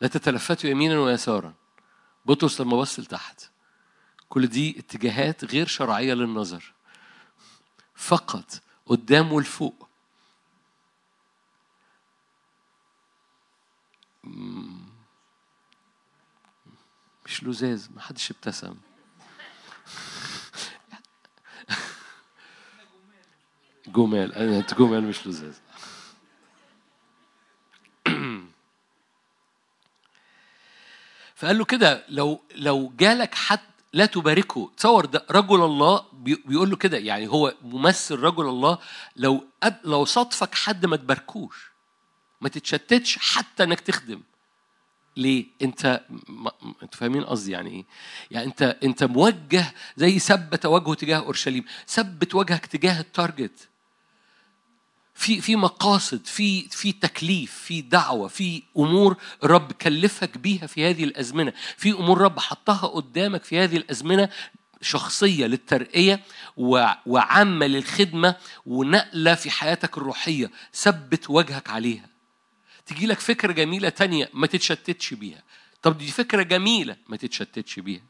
لا 0.00 0.08
تتلفتوا 0.08 0.70
يمينا 0.70 0.98
ويسارا. 1.00 1.54
بطرس 2.26 2.60
لما 2.60 2.76
بص 2.76 3.00
لتحت. 3.00 3.50
كل 4.28 4.46
دي 4.46 4.78
اتجاهات 4.78 5.44
غير 5.44 5.66
شرعية 5.66 6.14
للنظر. 6.14 6.74
فقط 7.94 8.60
قدام 8.86 9.32
ولفوق 9.32 9.88
مش 17.26 17.44
لزاز 17.44 17.90
ما 17.94 18.00
حدش 18.00 18.30
ابتسم. 18.30 18.76
جمال. 23.86 24.32
أنا 24.34 24.60
جمال 24.60 25.04
مش 25.04 25.26
لزاز. 25.26 25.60
فقال 31.34 31.58
له 31.58 31.64
كده 31.64 32.04
لو 32.08 32.40
لو 32.54 32.92
جالك 32.98 33.34
حد 33.34 33.60
لا 33.92 34.06
تباركه 34.06 34.70
تصور 34.76 35.04
ده 35.06 35.26
رجل 35.30 35.64
الله 35.64 36.04
بيقول 36.22 36.70
له 36.70 36.76
كده 36.76 36.98
يعني 36.98 37.28
هو 37.28 37.54
ممثل 37.62 38.18
رجل 38.18 38.48
الله 38.48 38.78
لو 39.16 39.44
لو 39.84 40.04
صادفك 40.04 40.54
حد 40.54 40.86
ما 40.86 40.96
تباركوش 40.96 41.70
ما 42.40 42.48
تتشتتش 42.48 43.18
حتى 43.18 43.62
إنك 43.62 43.80
تخدم 43.80 44.20
ليه؟ 45.16 45.46
أنت 45.62 46.00
ما... 46.28 46.50
أنتوا 46.82 46.98
فاهمين 47.00 47.24
قصدي 47.24 47.52
يعني 47.52 47.70
إيه؟ 47.70 47.84
يعني 48.30 48.46
أنت 48.46 48.76
أنت 48.84 49.04
موجه 49.04 49.74
زي 49.96 50.18
ثبت 50.18 50.66
وجهه 50.66 50.94
تجاه 50.94 51.16
أورشليم، 51.18 51.64
ثبت 51.88 52.34
وجهك 52.34 52.66
تجاه 52.66 53.00
التارجت. 53.00 53.68
في 55.14 55.40
في 55.40 55.56
مقاصد 55.56 56.26
في 56.26 56.68
في 56.68 56.92
تكليف 56.92 57.52
في 57.52 57.80
دعوة 57.80 58.28
في 58.28 58.62
أمور 58.76 59.16
الرب 59.44 59.72
كلفك 59.72 60.38
بيها 60.38 60.66
في 60.66 60.90
هذه 60.90 61.04
الأزمنة 61.04 61.52
في 61.76 61.90
أمور 61.90 62.20
رب 62.20 62.38
حطها 62.38 62.86
قدامك 62.86 63.44
في 63.44 63.58
هذه 63.58 63.76
الأزمنة 63.76 64.28
شخصية 64.84 65.46
للترقية 65.46 66.20
وعامة 67.06 67.66
للخدمة 67.66 68.36
ونقلة 68.66 69.34
في 69.34 69.50
حياتك 69.50 69.98
الروحية 69.98 70.50
ثبت 70.74 71.30
وجهك 71.30 71.70
عليها. 71.70 72.06
تجي 72.86 73.06
لك 73.06 73.20
فكرة 73.20 73.52
جميلة 73.52 73.88
تانية 73.88 74.30
ما 74.32 74.46
تتشتتش 74.46 75.14
بيها. 75.14 75.42
طب 75.82 75.98
دي 75.98 76.06
فكرة 76.06 76.42
جميلة 76.42 76.96
ما 77.08 77.16
تتشتتش 77.16 77.78
بيها. 77.80 78.02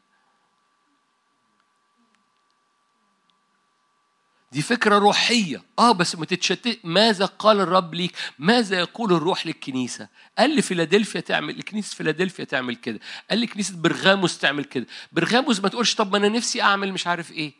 دي 4.55 4.61
فكرة 4.61 4.97
روحية. 4.97 5.63
آه 5.79 5.91
بس 5.91 6.15
ما 6.15 6.25
تتشتت. 6.25 6.79
ماذا 6.83 7.25
قال 7.25 7.59
الرب 7.59 7.93
ليك؟ 7.93 8.15
ماذا 8.39 8.79
يقول 8.79 9.13
الروح 9.13 9.47
للكنيسة؟ 9.47 10.07
قال 10.37 10.55
لفيلادلفيا 10.55 11.19
تعمل 11.19 11.59
لكنيسة 11.59 11.95
فيلادلفيا 11.95 12.43
تعمل 12.43 12.75
كده. 12.75 12.99
قال 13.29 13.41
لكنيسة 13.41 13.77
برغاموس 13.77 14.37
تعمل 14.37 14.63
كده. 14.63 14.85
برغاموس 15.11 15.59
ما 15.59 15.69
تقولش 15.69 15.95
طب 15.95 16.11
ما 16.11 16.17
أنا 16.17 16.29
نفسي 16.29 16.61
أعمل 16.61 16.93
مش 16.93 17.07
عارف 17.07 17.31
إيه. 17.31 17.53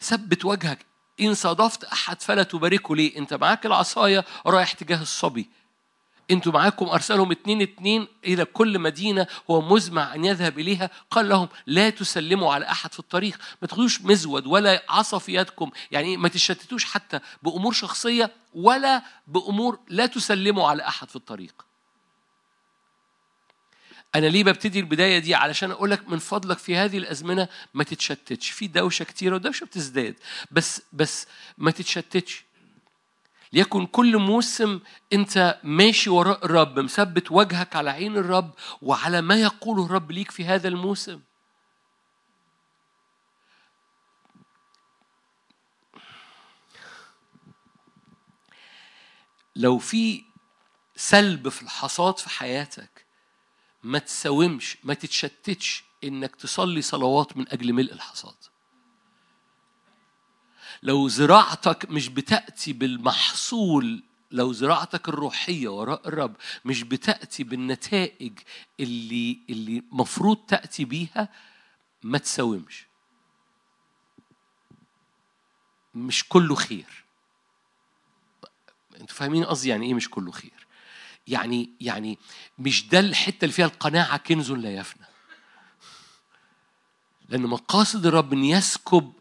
ثبت 0.00 0.44
وجهك. 0.44 0.86
إن 1.20 1.34
صادفت 1.34 1.84
أحد 1.84 2.22
فلا 2.22 2.42
تباركه 2.42 2.96
ليه؟ 2.96 3.18
أنت 3.18 3.34
معاك 3.34 3.66
العصاية 3.66 4.24
رايح 4.46 4.72
تجاه 4.72 5.02
الصبي. 5.02 5.50
أنتوا 6.30 6.52
معاكم 6.52 6.86
ارسلهم 6.86 7.30
اتنين 7.30 7.62
اتنين 7.62 8.06
إلى 8.24 8.44
كل 8.44 8.78
مدينة 8.78 9.26
هو 9.50 9.60
مزمع 9.60 10.14
ان 10.14 10.24
يذهب 10.24 10.58
إليها. 10.58 10.90
قال 11.10 11.28
لهم 11.28 11.48
لا 11.66 11.90
تسلموا 11.90 12.54
على 12.54 12.70
أحد 12.70 12.92
في 12.92 12.98
الطريق. 12.98 13.38
ما 13.62 13.68
تاخدوش 13.68 14.02
مزود 14.02 14.46
ولا 14.46 14.82
عصا 14.88 15.18
في 15.18 15.34
يدكم. 15.34 15.70
يعني 15.90 16.16
ما 16.16 16.28
تشتتوش 16.28 16.84
حتى 16.84 17.20
بأمور 17.42 17.72
شخصية 17.72 18.32
ولا 18.54 19.02
بأمور 19.26 19.78
لا 19.88 20.06
تسلموا 20.06 20.68
على 20.68 20.88
أحد 20.88 21.08
في 21.08 21.16
الطريق. 21.16 21.64
أنا 24.14 24.26
ليه 24.26 24.44
ببتدي 24.44 24.80
البداية 24.80 25.18
دي؟ 25.18 25.34
علشان 25.34 25.70
أقول 25.70 25.90
لك 25.90 26.08
من 26.08 26.18
فضلك 26.18 26.58
في 26.58 26.76
هذه 26.76 26.98
الأزمنة 26.98 27.48
ما 27.74 27.84
تتشتتش. 27.84 28.50
في 28.50 28.66
دوشة 28.66 29.02
كتيرة 29.04 29.34
ودوشة 29.34 29.64
بتزداد. 29.64 30.14
بس 30.50 30.82
بس 30.92 31.26
ما 31.58 31.70
تتشتتش. 31.70 32.44
ليكن 33.54 33.86
كل 33.86 34.16
موسم 34.18 34.80
انت 35.12 35.60
ماشي 35.64 36.10
وراء 36.10 36.44
الرب 36.44 36.78
مثبت 36.78 37.32
وجهك 37.32 37.76
على 37.76 37.90
عين 37.90 38.16
الرب 38.16 38.50
وعلى 38.82 39.20
ما 39.20 39.34
يقوله 39.34 39.86
الرب 39.86 40.10
ليك 40.10 40.30
في 40.30 40.44
هذا 40.44 40.68
الموسم. 40.68 41.20
لو 49.56 49.78
في 49.78 50.24
سلب 50.96 51.48
في 51.48 51.62
الحصاد 51.62 52.18
في 52.18 52.30
حياتك 52.30 53.06
ما 53.82 53.98
تساومش 53.98 54.78
ما 54.84 54.94
تتشتتش 54.94 55.84
إنك 56.04 56.36
تصلي 56.36 56.82
صلوات 56.82 57.36
من 57.36 57.48
أجل 57.48 57.72
ملء 57.72 57.92
الحصاد. 57.92 58.53
لو 60.84 61.08
زراعتك 61.08 61.90
مش 61.90 62.08
بتأتي 62.08 62.72
بالمحصول 62.72 64.02
لو 64.30 64.52
زراعتك 64.52 65.08
الروحية 65.08 65.68
وراء 65.68 66.08
الرب 66.08 66.36
مش 66.64 66.82
بتأتي 66.82 67.44
بالنتائج 67.44 68.38
اللي 68.80 69.38
اللي 69.50 69.82
مفروض 69.92 70.36
تأتي 70.36 70.84
بيها 70.84 71.28
ما 72.02 72.18
تساومش. 72.18 72.86
مش 75.94 76.28
كله 76.28 76.54
خير. 76.54 77.04
أنتوا 79.00 79.16
فاهمين 79.16 79.44
قصدي 79.44 79.68
يعني 79.68 79.86
إيه 79.86 79.94
مش 79.94 80.10
كله 80.10 80.32
خير؟ 80.32 80.66
يعني 81.26 81.70
يعني 81.80 82.18
مش 82.58 82.88
ده 82.88 83.00
الحتة 83.00 83.44
اللي 83.44 83.52
فيها 83.52 83.66
القناعة 83.66 84.16
كنز 84.16 84.52
لا 84.52 84.74
يفنى. 84.74 85.06
لأن 87.28 87.42
مقاصد 87.42 88.06
الرب 88.06 88.32
إن 88.32 88.44
يسكب 88.44 89.12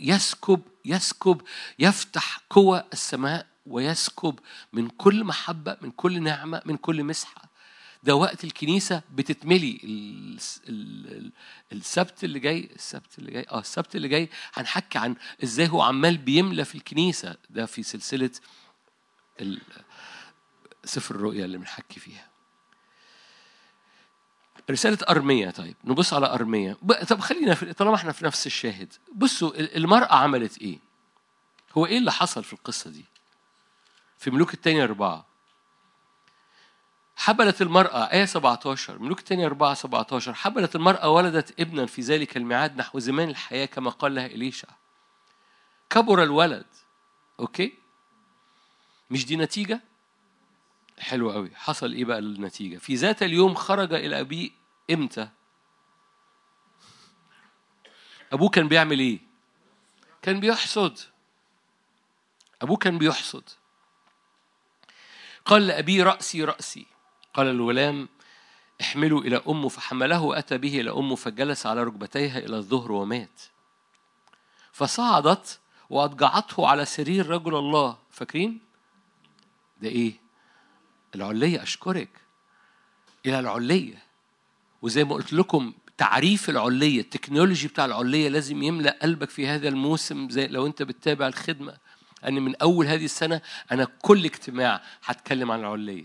يسكب 0.00 0.62
يسكب 0.84 1.42
يفتح 1.78 2.40
قوى 2.50 2.84
السماء 2.92 3.46
ويسكب 3.66 4.38
من 4.72 4.88
كل 4.88 5.24
محبة 5.24 5.76
من 5.80 5.90
كل 5.90 6.22
نعمة 6.22 6.62
من 6.64 6.76
كل 6.76 7.04
مسحة. 7.04 7.50
ده 8.02 8.14
وقت 8.14 8.44
الكنيسة 8.44 9.02
بتتملي. 9.14 9.80
السبت 11.72 12.24
اللي 12.24 12.38
جاي 12.38 12.70
السبت 12.74 13.18
اللي 13.18 13.30
جاي 13.30 13.46
آه 13.50 13.58
السبت 13.60 13.96
اللي 13.96 14.08
جاي 14.08 14.28
هنحكي 14.54 14.98
عن 14.98 15.16
إزاي 15.44 15.68
هو 15.68 15.82
عمال 15.82 16.18
بيملى 16.18 16.64
في 16.64 16.74
الكنيسة. 16.74 17.36
ده 17.50 17.66
في 17.66 17.82
سلسلة 17.82 18.30
سفر 20.84 21.14
الرؤيا 21.14 21.44
اللي 21.44 21.58
بنحكي 21.58 22.00
فيها. 22.00 22.29
رسالة 24.70 24.98
أرمية 25.10 25.50
طيب. 25.50 25.76
نبص 25.84 26.14
على 26.14 26.26
أرمية. 26.26 26.76
طب 27.08 27.20
خلينا 27.20 27.54
في 27.54 27.72
طالما 27.72 27.94
إحنا 27.94 28.12
في 28.12 28.24
نفس 28.24 28.46
الشاهد. 28.46 28.92
بصوا 29.14 29.52
المرأة 29.56 30.14
عملت 30.14 30.58
إيه؟ 30.58 30.78
هو 31.78 31.86
إيه 31.86 31.98
اللي 31.98 32.12
حصل 32.12 32.44
في 32.44 32.52
القصة 32.52 32.90
دي؟ 32.90 33.04
في 34.18 34.30
ملوك 34.30 34.54
الثانية 34.54 34.84
أربعة. 34.84 35.26
حبلت 37.16 37.62
المرأة 37.62 38.12
آية 38.12 38.24
17 38.24 38.98
ملوك 38.98 39.18
الثانية 39.18 39.46
أربعة 39.46 39.74
17 39.74 40.34
حبلت 40.34 40.76
المرأة 40.76 41.08
ولدت 41.08 41.60
ابنا 41.60 41.86
في 41.86 42.02
ذلك 42.02 42.36
الميعاد 42.36 42.76
نحو 42.76 42.98
زمان 42.98 43.28
الحياة 43.30 43.66
كما 43.66 43.90
قال 43.90 44.14
لها 44.14 44.26
إليشع. 44.26 44.68
كبر 45.90 46.22
الولد. 46.22 46.66
أوكي؟ 47.40 47.72
مش 49.10 49.26
دي 49.26 49.36
نتيجة؟ 49.36 49.80
حلو 50.98 51.30
قوي 51.30 51.50
حصل 51.54 51.92
إيه 51.92 52.04
بقى 52.04 52.18
النتيجه 52.18 52.76
في 52.78 52.94
ذات 52.94 53.22
اليوم 53.22 53.54
خرج 53.54 53.92
إلى 53.92 54.20
أبيه 54.20 54.50
إمتى؟ 54.90 55.28
أبوه 58.32 58.48
كان 58.48 58.68
بيعمل 58.68 58.98
إيه؟ 58.98 59.18
كان 60.22 60.40
بيحصد. 60.40 60.98
أبوه 62.62 62.76
كان 62.76 62.98
بيحصد. 62.98 63.44
قال 65.44 65.66
لأبيه 65.66 66.04
رأسي 66.04 66.44
رأسي. 66.44 66.86
قال 67.34 67.46
الغلام 67.46 68.08
احمله 68.80 69.18
إلى 69.18 69.42
أمه 69.48 69.68
فحمله 69.68 70.20
واتى 70.20 70.58
به 70.58 70.80
إلى 70.80 70.90
أمه 70.90 71.16
فجلس 71.16 71.66
على 71.66 71.82
ركبتيها 71.82 72.38
إلى 72.38 72.56
الظهر 72.56 72.92
ومات. 72.92 73.40
فصعدت 74.72 75.60
واضجعته 75.90 76.68
على 76.68 76.84
سرير 76.84 77.26
رجل 77.26 77.54
الله. 77.54 77.98
فاكرين؟ 78.10 78.60
ده 79.82 79.88
إيه؟ 79.88 80.12
العلية 81.14 81.62
أشكرك. 81.62 82.08
إلى 83.26 83.38
العلية 83.38 84.02
وزي 84.82 85.04
ما 85.04 85.14
قلت 85.14 85.32
لكم 85.32 85.72
تعريف 85.98 86.50
العلية 86.50 87.00
التكنولوجي 87.00 87.68
بتاع 87.68 87.84
العلية 87.84 88.28
لازم 88.28 88.62
يملأ 88.62 88.98
قلبك 89.02 89.30
في 89.30 89.46
هذا 89.46 89.68
الموسم 89.68 90.30
زي 90.30 90.46
لو 90.46 90.66
أنت 90.66 90.82
بتتابع 90.82 91.26
الخدمة. 91.26 91.76
أن 92.28 92.34
من 92.42 92.56
أول 92.56 92.86
هذه 92.86 93.04
السنة 93.04 93.40
أنا 93.72 93.84
كل 93.84 94.24
اجتماع 94.24 94.82
هتكلم 95.04 95.50
عن 95.50 95.60
العلية. 95.60 96.04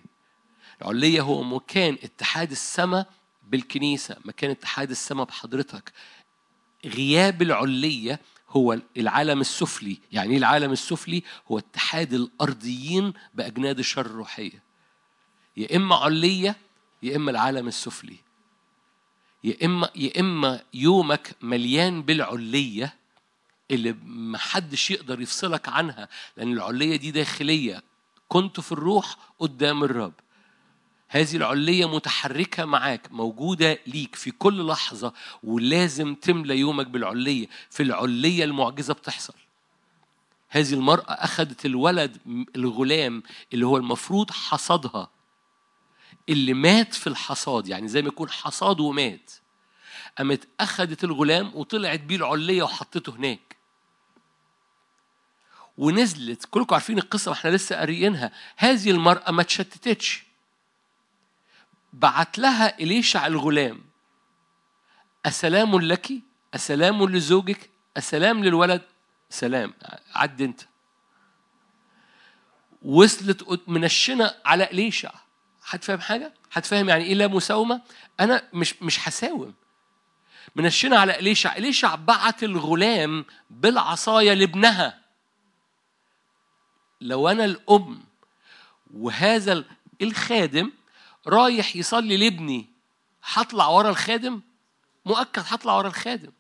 العلية 0.82 1.22
هو 1.22 1.44
مكان 1.44 1.98
اتحاد 2.04 2.52
السماء 2.52 3.10
بالكنيسة 3.44 4.16
مكان 4.26 4.52
اتحاد 4.52 4.90
السماء 4.90 5.26
بحضرتك. 5.26 5.94
غياب 6.86 7.42
العلية 7.42 8.20
هو 8.50 8.80
العالم 8.98 9.42
السفلي. 9.42 9.98
يعني 10.12 10.32
إيه 10.32 10.38
العالم 10.38 10.72
السفلي؟ 10.72 11.24
هو 11.52 11.58
اتحاد 11.58 12.14
الأرضيين 12.14 13.14
بأجناد 13.34 13.80
الشر 13.80 14.06
الروحية. 14.06 14.64
يا 15.58 15.76
إما 15.76 15.96
علية 15.96 16.56
يا 17.04 17.16
إما 17.16 17.32
العالم 17.32 17.68
السفلي. 17.68 18.25
يا 19.46 19.66
إما 19.66 19.90
يا 19.96 20.20
إما 20.20 20.62
يومك 20.74 21.36
مليان 21.42 22.02
بالعلية 22.02 22.96
اللي 23.72 23.96
محدش 24.06 24.92
يقدر 24.92 25.22
يفصلك 25.22 25.70
عنها 25.70 26.10
لأن 26.38 26.54
العلية 26.54 26.96
دي 26.96 27.12
داخلية. 27.12 27.84
كنت 28.28 28.60
في 28.60 28.72
الروح 28.72 29.18
قدام 29.40 29.84
الرب. 29.84 30.14
هذه 31.08 31.36
العلية 31.36 31.96
متحركة 31.96 32.66
معاك 32.66 33.12
موجودة 33.12 33.80
ليك 33.88 34.16
في 34.16 34.32
كل 34.32 34.68
لحظة 34.68 35.14
ولازم 35.44 36.16
تملى 36.16 36.60
يومك 36.60 36.88
بالعلية. 36.88 37.48
في 37.70 37.84
العلية 37.84 38.44
المعجزة 38.44 38.94
بتحصل. 38.94 39.34
هذه 40.50 40.74
المرأة 40.74 41.12
أخذت 41.12 41.66
الولد 41.66 42.18
الغلام 42.56 43.24
اللي 43.54 43.66
هو 43.66 43.78
المفروض 43.78 44.32
حصدها. 44.32 45.15
اللي 46.30 46.54
مات 46.54 46.94
في 46.94 47.08
الحصاد 47.08 47.68
يعني 47.68 47.88
زي 47.88 48.02
ما 48.02 48.08
يكون 48.08 48.30
حصاد 48.30 48.80
ومات. 48.80 49.32
قامت 50.18 50.48
أخذت 50.60 51.04
الغلام 51.04 51.52
وطلعت 51.56 52.00
بيه 52.00 52.16
العلية 52.16 52.64
وحطته 52.64 53.16
هناك. 53.16 53.56
ونزلت 55.78 56.46
كلكم 56.46 56.76
عارفين 56.76 56.98
القصة 56.98 57.32
وإحنا 57.32 57.50
لسه 57.50 57.76
قاريينها. 57.76 58.32
هذه 58.58 58.92
المرأة 58.92 59.32
ما 59.32 59.44
تشتتتش. 59.44 60.24
بعت 61.94 62.40
لها 62.40 62.80
إليشع 62.80 63.28
الغلام. 63.28 63.82
أسلام 65.26 65.82
لك؟ 65.82 66.12
أسلام 66.54 67.10
لزوجك؟ 67.10 67.70
أسلام 67.98 68.44
للولد؟ 68.44 68.82
سلام. 69.30 69.74
عد 70.16 70.42
أنت. 70.42 70.62
وصلت 72.82 73.62
منشنة 73.68 74.34
على 74.46 74.64
إليشع. 74.64 75.12
حد 75.66 75.84
فاهم 75.84 76.00
حاجة؟ 76.00 76.34
حد 76.52 76.66
فاهم 76.66 76.90
يعني 76.90 77.04
إيه 77.04 77.14
لا 77.14 77.28
مساومة؟ 77.28 77.82
أنا 78.20 78.50
مش 78.54 78.82
مش 78.82 79.08
هساوم. 79.08 79.54
منشنة 80.56 80.98
على 80.98 81.20
إليشع 81.20 81.56
إليشع 81.56 81.96
بعت 81.96 82.44
الغلام 82.44 83.26
بالعصاية 83.50 84.34
لابنها؟ 84.34 85.02
لو 87.02 87.30
أنا 87.30 87.46
الأم 87.46 88.04
وهذا 88.94 89.64
الخادم 90.02 90.72
رايح 91.28 91.76
يصلي 91.76 92.18
لابني 92.18 92.70
هطلع 93.24 93.68
ورا 93.68 93.90
الخادم؟ 93.90 94.42
مؤكد 95.06 95.44
هطلع 95.48 95.74
ورا 95.78 95.88
الخادم. 95.88 96.32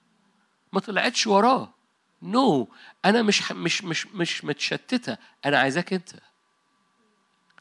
ما 0.73 0.79
طلعتش 0.79 1.27
وراه. 1.27 1.73
نو 2.21 2.65
no. 2.65 2.75
أنا 3.05 3.21
مش 3.21 3.51
مش 3.51 3.83
مش 3.83 4.07
مش 4.07 4.45
متشتتة. 4.45 5.17
أنا 5.45 5.59
عايزاك 5.59 5.93
أنت. 5.93 6.09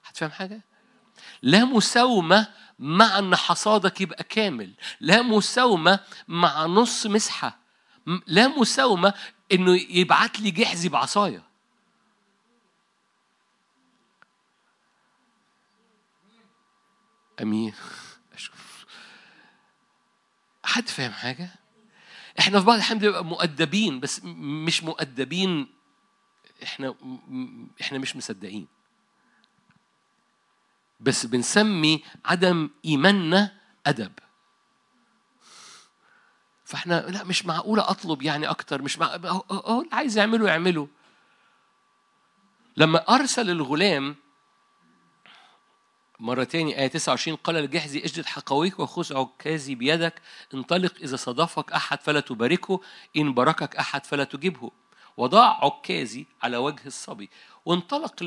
هتفهم 0.04 0.30
حاجة؟ 0.30 0.60
لا 1.42 1.64
مساومة 1.64 2.48
مع 2.78 3.18
أن 3.18 3.36
حصادك 3.36 4.00
يبقى 4.00 4.24
كامل. 4.24 4.74
لا 5.00 5.22
مساومة 5.22 6.00
مع 6.28 6.66
نص 6.66 7.06
مسحة. 7.06 7.58
لا 8.26 8.48
مساومة 8.48 9.14
إنه 9.52 9.76
يبعت 9.76 10.40
لي 10.40 10.50
جحزي 10.50 10.88
بعصاية. 10.88 11.42
أمين. 17.42 17.74
أشوف. 18.34 18.86
حد 20.64 20.88
فاهم 20.88 21.12
حاجة؟ 21.12 21.48
إحنا 22.38 22.60
في 22.60 22.66
بعض 22.66 22.76
الأحيان 22.76 22.98
بنبقى 22.98 23.24
مؤدبين 23.24 24.00
بس 24.00 24.20
مش 24.24 24.82
مؤدبين. 24.82 25.66
إحنا 26.62 26.94
إحنا 27.80 27.98
مش 27.98 28.16
مصدقين. 28.16 28.73
بس 31.04 31.26
بنسمي 31.26 32.04
عدم 32.24 32.70
إيماننا 32.84 33.52
أدب. 33.86 34.12
فإحنا 36.64 37.00
لا 37.08 37.24
مش 37.24 37.46
معقولة 37.46 37.90
أطلب 37.90 38.22
يعني 38.22 38.46
أكتر 38.46 38.82
مش 38.82 38.98
مع... 38.98 39.16
هو 39.50 39.80
اللي 39.80 39.90
عايز 39.92 40.18
يعمله 40.18 40.48
يعمله. 40.48 40.88
لما 42.76 43.14
أرسل 43.14 43.50
الغلام 43.50 44.16
مرة 46.20 46.44
تاني 46.44 46.80
آية 46.80 46.86
29 46.86 47.36
قال 47.36 47.54
لجحزي 47.54 47.98
اجلد 47.98 48.26
حقويك 48.26 48.80
وخذ 48.80 49.16
عكازي 49.16 49.74
بيدك 49.74 50.22
انطلق 50.54 50.94
إذا 51.02 51.16
صادفك 51.16 51.72
أحد 51.72 52.02
فلا 52.02 52.20
تباركه 52.20 52.80
إن 53.16 53.34
باركك 53.34 53.76
أحد 53.76 54.06
فلا 54.06 54.24
تجبه 54.24 54.70
وضع 55.16 55.64
عكازي 55.64 56.26
على 56.42 56.56
وجه 56.56 56.86
الصبي. 56.86 57.30
وانطلق 57.64 58.22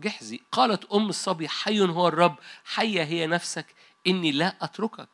جحزي. 0.00 0.40
قالت 0.52 0.92
أم 0.92 1.08
الصبي 1.08 1.48
حي 1.48 1.80
هو 1.80 2.08
الرب 2.08 2.36
حية 2.64 3.04
هي 3.04 3.26
نفسك 3.26 3.66
إني 4.06 4.32
لا 4.32 4.56
أتركك. 4.60 5.08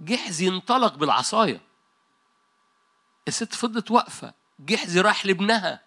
جحزي 0.00 0.48
انطلق 0.48 0.94
بالعصاية. 0.94 1.60
الست 3.28 3.54
فضلت 3.54 3.90
واقفة. 3.90 4.34
جحزي 4.60 5.00
راح 5.00 5.26
لابنها. 5.26 5.80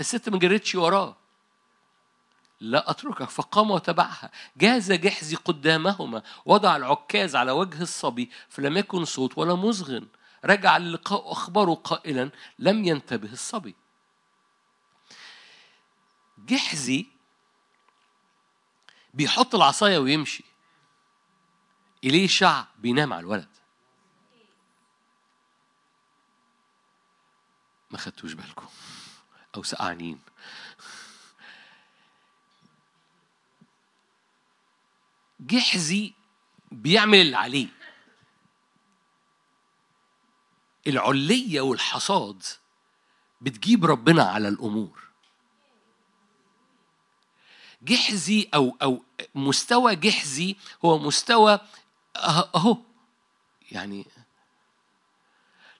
الست 0.00 0.28
ما 0.28 0.38
جرتش 0.38 0.74
وراه. 0.74 1.16
لا 2.60 2.90
أتركك. 2.90 3.30
فقام 3.30 3.70
وتبعها. 3.70 4.30
جاز 4.56 4.92
جحزي 4.92 5.36
قدامهما 5.36 6.22
وضع 6.46 6.76
العكاز 6.76 7.36
على 7.36 7.52
وجه 7.52 7.82
الصبي 7.82 8.30
فلم 8.48 8.76
يكن 8.76 9.04
صوت 9.04 9.38
ولا 9.38 9.54
مزغن. 9.54 10.06
رجع 10.44 10.76
اللقاء 10.76 11.32
أخبره 11.32 11.74
قائلا 11.74 12.30
لم 12.58 12.84
ينتبه 12.84 13.32
الصبي. 13.32 13.74
جحزي 16.46 17.06
بيحط 19.14 19.54
العصاية 19.54 19.98
ويمشي. 19.98 20.44
إليه 22.04 22.26
شع 22.26 22.64
بينام 22.78 23.12
على 23.12 23.20
الولد. 23.20 23.48
ما 27.90 27.98
خدتوش 27.98 28.32
بالكم 28.32 28.68
أو 29.56 29.62
سقعانين 29.62 30.20
جحزي 35.40 36.12
بيعمل 36.72 37.20
اللي 37.20 37.36
عليه. 37.36 37.68
العلية 40.86 41.60
والحصاد 41.60 42.42
بتجيب 43.40 43.84
ربنا 43.84 44.22
على 44.22 44.48
الأمور. 44.48 45.13
جحزي 47.84 48.48
أو 48.54 48.76
أو 48.82 49.02
مستوى 49.34 49.96
جحزي 49.96 50.56
هو 50.84 50.98
مستوى 50.98 51.60
أهو. 52.54 52.76
يعني 53.72 54.06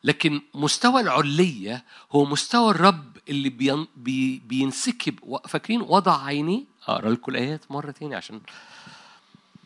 لكن 0.04 0.42
مستوى 0.54 1.00
العلية 1.00 1.84
هو 2.12 2.24
مستوى 2.24 2.70
الرب 2.70 3.16
اللي 3.28 3.48
بين 3.48 3.86
بي 3.96 4.38
بينسكب. 4.38 5.38
فاكرين 5.48 5.80
وضع 5.80 6.24
عينيه 6.24 6.64
أقرأ 6.88 7.10
لكم 7.10 7.32
الآيات 7.32 7.70
مرة 7.70 7.90
تاني 7.90 8.14
عشان 8.14 8.40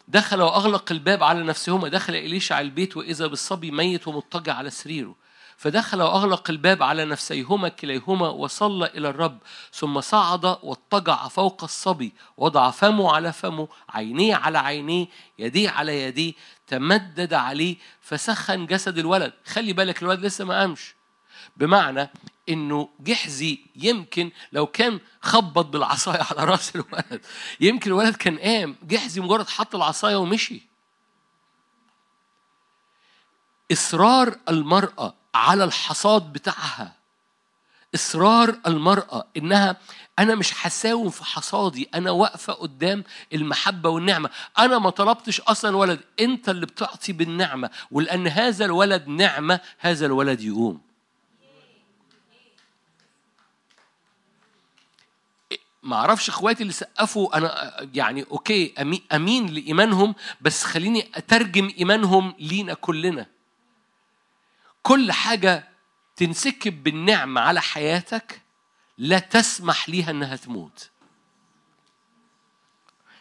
دخل 0.09 0.43
وأغلق 0.43 0.93
الباب 0.93 1.23
على 1.23 1.43
نفسهما 1.43 1.89
دخل 1.89 2.15
إليشع 2.15 2.61
البيت 2.61 2.97
وإذا 2.97 3.27
بالصبي 3.27 3.71
ميت 3.71 4.09
ومضطجع 4.09 4.55
على 4.55 4.71
سريره. 4.71 5.15
فدخل 5.59 6.03
وأغلق 6.03 6.51
الباب 6.51 6.83
على 6.83 7.05
نفسيهما 7.05 7.69
كليهما 7.69 8.29
وصلى 8.29 8.87
إلى 8.87 9.09
الرب 9.09 9.39
ثم 9.73 10.01
صعد 10.01 10.45
واضطجع 10.45 11.29
فوق 11.29 11.65
الصبي 11.65 12.13
وضع 12.37 12.71
فمه 12.71 13.15
على 13.15 13.33
فمه 13.33 13.69
عينيه 13.89 14.35
على 14.35 14.59
عينيه 14.59 15.07
يديه 15.39 15.71
على 15.71 16.03
يديه 16.03 16.33
تمدد 16.67 17.35
عليه 17.35 17.77
فسخن 18.01 18.67
جسد 18.67 18.99
الولد. 18.99 19.33
خلي 19.47 19.73
بالك 19.73 20.03
الولد 20.03 20.21
لسه 20.21 20.45
ما 20.45 20.61
قامش. 20.61 20.95
بمعنى 21.57 22.11
إنه 22.49 22.89
جحزي 23.01 23.59
يمكن 23.77 24.31
لو 24.53 24.67
كان 24.67 25.01
خبط 25.23 25.67
بالعصاية 25.67 26.23
على 26.31 26.45
رأس 26.45 26.77
الولد. 26.77 27.27
يمكن 27.61 27.91
الولد 27.91 28.17
كان 28.17 28.39
قام 28.39 28.77
جحزي 28.83 29.21
مجرد 29.21 29.49
حط 29.49 29.75
العصاية 29.75 30.17
ومشي. 30.17 30.63
إصرار 33.73 34.37
المرأة 34.49 35.18
على 35.35 35.65
الحصاد 35.65 36.33
بتاعها. 36.33 36.93
إصرار 37.95 38.59
المرأة 38.67 39.27
إنها 39.37 39.77
أنا 40.19 40.35
مش 40.35 40.67
هساوم 40.67 41.11
في 41.11 41.25
حصادي 41.25 41.89
أنا 41.95 42.11
واقفة 42.11 42.53
قدام 42.53 43.05
المحبة 43.33 43.89
والنعمة. 43.89 44.31
أنا 44.59 44.79
ما 44.79 44.91
طلبتش 44.91 45.41
أصلا 45.41 45.77
ولد 45.77 46.01
أنت 46.21 46.49
اللي 46.49 46.67
بتعطي 46.67 47.13
بالنعمة 47.13 47.71
ولأن 47.91 48.29
هذا 48.29 48.65
الولد 48.65 49.09
نعمة 49.09 49.61
هذا 49.79 50.07
الولد 50.07 50.41
يقوم. 50.41 50.81
ما 55.83 55.97
أعرفش 55.97 56.29
إخواتي 56.29 56.63
اللي 56.63 56.73
سقفوا 56.73 57.37
أنا 57.37 57.77
يعني 57.95 58.27
okay 58.31 58.75
أمين, 59.13 59.47
لإيمانهم 59.47 60.15
بس 60.41 60.65
خليني 60.65 61.11
أترجم 61.15 61.71
إيمانهم 61.79 62.35
لينا 62.39 62.75
كلنا. 62.75 63.27
كل 64.83 65.13
حاجة 65.13 65.69
تنسكب 66.17 66.83
بالنعمه 66.83 67.41
على 67.41 67.61
حياتك 67.61 68.43
لا 68.99 69.19
تسمح 69.19 69.89
ليها 69.89 70.11
إنها 70.11 70.37
تموت. 70.37 70.91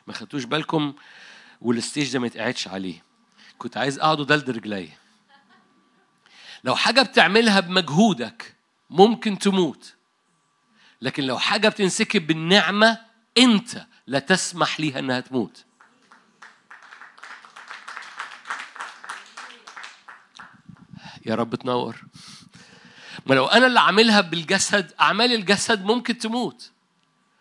ما 0.08 0.14
خدتوش 0.14 0.44
بالكم 0.44 0.94
وال 1.62 1.77
stage 1.77 2.14
ده 2.14 2.20
ما 2.20 2.28
يتقعدش 2.28 2.68
عليه. 2.68 3.04
كنت 3.58 3.78
عايز 3.78 4.00
أقعد 4.00 4.20
وأدلدل 4.20 4.50
رجلي. 4.50 4.90
لو 6.64 6.76
حاجة 6.76 7.02
بتعملها 7.02 7.60
بمجهودك 7.60 8.56
ممكن 8.90 9.40
تموت. 9.40 9.94
لكن 11.02 11.24
لو 11.24 11.40
حاجة 11.40 11.70
بتنسكب 11.70 12.28
بالنعمة 12.28 12.98
أنت 13.38 13.86
لا 14.08 14.20
تسمح 14.20 14.80
ليها 14.80 15.00
أنها 15.00 15.20
تموت. 15.20 15.66
يا 21.28 21.36
رب 21.36 21.56
تنور. 21.56 21.96
ما 23.26 23.36
لو 23.36 23.46
أنا 23.46 23.68
اللي 23.68 23.80
عاملها 23.80 24.22
بالجسد 24.22 24.94
أعمال 25.00 25.34
الجسد 25.34 25.86
ممكن 25.86 26.18
تموت. 26.18 26.72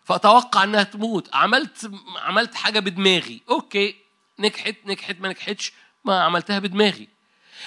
فأتوقع 0.03 0.63
إنها 0.63 0.83
تموت. 0.83 1.35
عملت 1.35 1.91
عملت 2.15 2.55
حاجة 2.55 2.79
بدماغي. 2.79 3.41
أوكي 3.49 3.95
نجحت 4.39 4.75
نجحت 4.85 5.15
ما 5.19 5.29
نجحتش 5.29 5.73
ما 6.05 6.23
عملتها 6.23 6.59
بدماغي. 6.59 7.07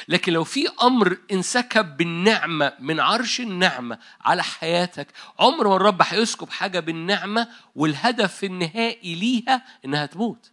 لكن 0.08 0.32
لو 0.32 0.44
في 0.44 0.68
أمر 0.82 1.18
انسكب 1.32 1.96
بالنعمة 1.96 2.72
من 2.78 3.00
عرش 3.00 3.40
النعمة 3.40 3.98
على 4.20 4.42
حياتك 4.42 5.08
عمر 5.38 5.68
ما 5.68 5.76
الرب 5.76 6.02
هيسكب 6.02 6.50
حاجة 6.50 6.80
بالنعمة 6.80 7.48
والهدف 7.74 8.44
النهائي 8.44 9.14
ليها 9.14 9.62
إنها 9.84 10.06
تموت. 10.06 10.50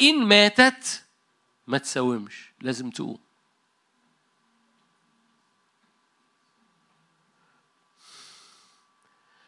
إن 0.00 0.24
ماتت 0.24 1.04
ما 1.66 1.78
تساومش 1.78 2.50
لازم 2.60 2.90
تقوم. 2.90 3.23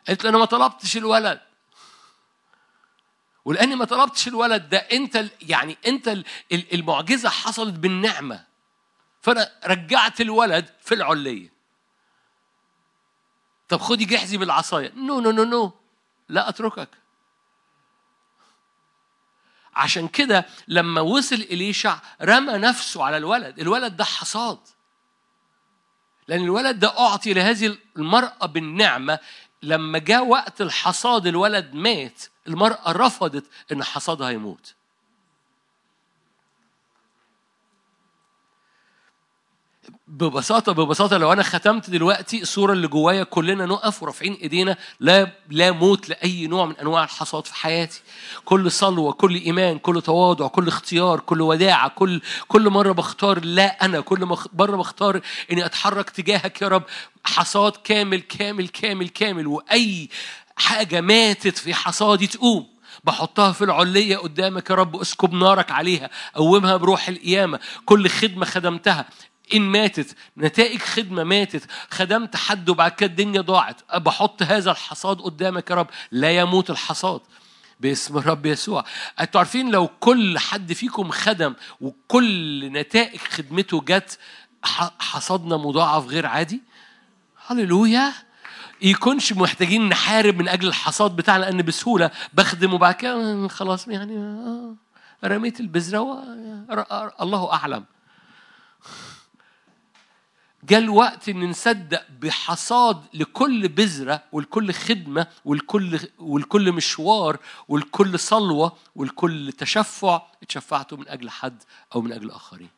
قالت 0.08 0.24
له 0.24 0.30
أنا 0.30 0.38
ما 0.38 0.44
طلبتش 0.44 0.96
الولد. 0.96 1.40
ولأني 3.44 3.76
ما 3.76 3.84
طلبتش 3.84 4.28
الولد 4.28 4.68
ده 4.68 4.78
أنت 4.78 5.24
يعني 5.42 5.78
أنت 5.86 6.18
المعجزة 6.52 7.28
حصلت 7.28 7.74
بالنعمة. 7.74 8.44
فأنا 9.22 9.52
رجعت 9.66 10.20
الولد 10.20 10.66
في 10.80 10.94
العلية. 10.94 11.52
طب 13.68 13.80
خدي 13.80 14.04
جيحزي 14.04 14.36
بالعصاية. 14.36 14.92
no 14.96 15.20
no 15.20 15.30
no 15.30 15.44
no 15.44 15.72
لا 16.28 16.48
أتركك. 16.48 16.88
عشان 19.74 20.08
كده 20.08 20.46
لما 20.68 21.00
وصل 21.00 21.34
إليشع 21.34 21.98
رمى 22.22 22.52
نفسه 22.52 23.04
على 23.04 23.16
الولد. 23.16 23.58
الولد 23.58 23.96
ده 23.96 24.04
حصاد. 24.04 24.58
لأن 26.28 26.44
الولد 26.44 26.78
ده 26.78 26.98
أعطي 26.98 27.34
لهذه 27.34 27.78
المرأة 27.96 28.46
بالنعمة 28.46 29.18
لما 29.62 29.98
جاء 29.98 30.26
وقت 30.26 30.60
الحصاد 30.60 31.26
الولد 31.26 31.74
مات 31.74 32.22
المرأة 32.48 32.92
رفضت 32.92 33.44
إن 33.72 33.84
حصادها 33.84 34.30
يموت. 34.30 34.74
ببساطة 40.08 40.72
ببساطة 40.72 41.16
لو 41.16 41.32
أنا 41.32 41.42
ختمت 41.42 41.90
دلوقتي 41.90 42.42
الصورة 42.42 42.72
اللي 42.72 42.88
جوايا 42.88 43.22
كلنا 43.24 43.66
نقف 43.66 44.02
ورافعين 44.02 44.32
إيدينا 44.34 44.76
لا 45.00 45.32
لا 45.50 45.70
موت 45.70 46.08
لأي 46.08 46.46
نوع 46.46 46.66
من 46.66 46.76
أنواع 46.76 47.04
الحصاد 47.04 47.46
في 47.46 47.54
حياتي. 47.54 48.00
كل 48.44 48.70
صلوة 48.70 49.12
كل 49.12 49.34
إيمان 49.34 49.78
كل 49.78 50.02
تواضع 50.02 50.46
كل 50.48 50.68
اختيار 50.68 51.20
كل 51.20 51.40
وداعة 51.40 51.88
كل 51.88 52.20
كل 52.48 52.70
مرة 52.70 52.92
بختار 52.92 53.44
لا 53.44 53.84
أنا 53.84 54.00
كل 54.00 54.36
مرة 54.52 54.76
بختار 54.76 55.20
إني 55.52 55.66
أتحرك 55.66 56.10
تجاهك 56.10 56.62
يا 56.62 56.68
رب. 56.68 56.82
حصاد 57.24 57.72
كامل 57.84 58.20
كامل 58.20 58.68
كامل 58.68 59.08
كامل. 59.08 59.46
وأي 59.46 60.08
حاجة 60.56 61.00
ماتت 61.00 61.58
في 61.58 61.74
حصادي 61.74 62.26
تقوم. 62.26 62.66
بحطها 63.04 63.52
في 63.52 63.64
العلية 63.64 64.16
قدامك 64.16 64.70
يا 64.70 64.74
رب. 64.74 64.96
اسكب 64.96 65.32
نارك 65.32 65.70
عليها. 65.70 66.10
قومها 66.34 66.76
بروح 66.76 67.08
القيامة. 67.08 67.58
كل 67.84 68.08
خدمة 68.08 68.46
خدمتها. 68.46 69.06
إن 69.54 69.62
ماتت 69.62 70.16
نتائج 70.38 70.80
خدمة 70.80 71.24
ماتت 71.24 71.70
خدمت 71.90 72.36
حد 72.36 72.68
وبعد 72.68 72.90
كده 72.90 73.10
الدنيا 73.10 73.40
ضاعت. 73.40 73.80
بحط 73.96 74.42
هذا 74.42 74.70
الحصاد 74.70 75.20
قدامك 75.20 75.70
يا 75.70 75.74
رب 75.74 75.86
لا 76.10 76.36
يموت 76.36 76.70
الحصاد. 76.70 77.20
باسم 77.80 78.18
الرب 78.18 78.46
يسوع. 78.46 78.84
أنتوا 79.20 79.40
عارفين 79.40 79.70
لو 79.70 79.88
كل 80.00 80.38
حد 80.38 80.72
فيكم 80.72 81.10
خدم 81.10 81.54
وكل 81.80 82.72
نتائج 82.72 83.20
خدمته 83.20 83.80
جت 83.80 84.18
حصادنا 84.98 85.56
مضاعف 85.56 86.06
غير 86.06 86.26
عادي؟ 86.26 86.62
هللويا! 87.46 88.12
يكونش 88.82 89.32
محتاجين 89.32 89.88
نحارب 89.88 90.36
من 90.36 90.48
أجل 90.48 90.68
الحصاد 90.68 91.16
بتاعنا 91.16 91.44
لأن 91.44 91.62
بسهولة 91.62 92.10
بخدم 92.34 92.74
وبعد 92.74 92.94
كده 92.94 93.48
خلاص 93.48 93.88
يعني 93.88 94.16
آه، 94.16 94.74
رميت 95.24 95.60
البذرة 95.60 96.24
الله 97.20 97.52
أعلم. 97.52 97.84
جاء 100.66 100.78
الوقت 100.78 101.28
إن 101.28 101.50
نصدق 101.50 102.06
بحصاد 102.10 103.04
لكل 103.14 103.68
بذرة 103.68 104.22
ولكل 104.32 104.72
خدمة 104.72 105.26
ولكل 105.44 106.00
ولكل 106.18 106.72
مشوار 106.72 107.38
ولكل 107.68 108.18
صلوة 108.18 108.76
ولكل 108.94 109.52
تشفع 109.52 110.22
اتشفعته 110.42 110.96
من 110.96 111.08
أجل 111.08 111.30
حد 111.30 111.62
أو 111.94 112.00
من 112.00 112.12
أجل 112.12 112.30
آخرين. 112.30 112.68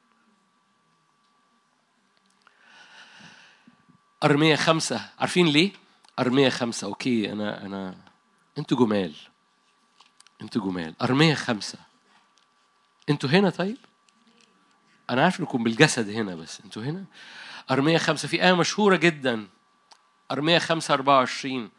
أرمية 4.25 4.57
خمسة 4.57 5.11
عارفين 5.19 5.47
ليه؟ 5.47 5.73
أرمية 6.19 6.49
خمسة 6.49 6.87
أوكي 6.87 7.33
أنا 7.33 7.67
أنا 7.67 7.95
أنتوا 8.59 8.79
جمال 8.79 9.15
أنتوا 10.43 10.63
جمال 10.63 10.95
أرمية 11.03 11.35
خمسة 11.35 11.79
أنتوا 13.11 13.31
هنا 13.31 13.51
طيب؟ 13.51 13.77
أنا 15.11 15.23
عارف 15.25 15.41
إنكم 15.41 15.65
بالجسد 15.65 16.09
هنا 16.09 16.35
بس 16.35 16.61
أنتوا 16.65 16.83
هنا؟ 16.83 17.05
أرمية 17.71 17.99
خمسة 17.99 18.29
في 18.29 18.45
آية 18.45 18.53
مشهورة 18.53 18.97
جدا. 18.97 19.49
أرمية 20.31 20.59
خمسة 20.59 20.95
أربعة 20.95 21.17
وعشرين. 21.17 21.71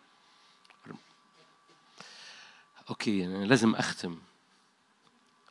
أوكي 2.89 3.25
أنا 3.25 3.45
لازم 3.45 3.75
أختم. 3.75 4.19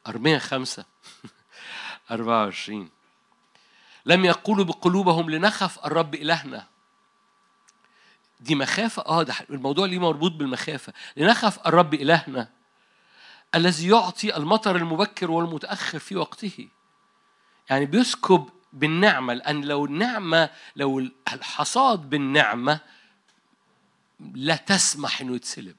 أرمية 0.07 0.39
خمسة 0.39 0.84
أربعة 2.11 2.45
وعشرين. 2.45 2.91
لم 4.07 4.24
يقولوا 4.24 4.64
بقلوبهم 4.64 5.30
لنخف 5.30 5.86
الرب 5.86 6.14
إلهنا. 6.14 6.66
دي 8.41 8.55
مخافة؟ 8.55 9.03
آه 9.07 9.22
ده 9.22 9.34
الموضوع 9.51 9.86
ليه 9.86 9.99
مربوط 9.99 10.32
بالمخافة. 10.32 10.93
لنخف 11.16 11.66
الرب 11.66 11.95
إلهنا 11.95 12.51
الذي 13.55 13.89
يعطي 13.89 14.36
المطر 14.36 14.76
المبكر 14.76 15.30
والمتأخر 15.30 15.99
في 15.99 16.16
وقته. 16.16 16.68
يعني 17.70 17.86
بيسكب 17.86 18.49
بالنعمة 18.79 19.35
لأن 19.35 19.64
لو 19.64 19.85
النعمة 19.85 20.51
لو 20.76 20.99
الحصاد 21.33 22.11
بالنعمة 22.11 22.81
لا 24.35 24.57
تسمح 24.57 25.20
إنه 25.20 25.37
يتسلب. 25.37 25.76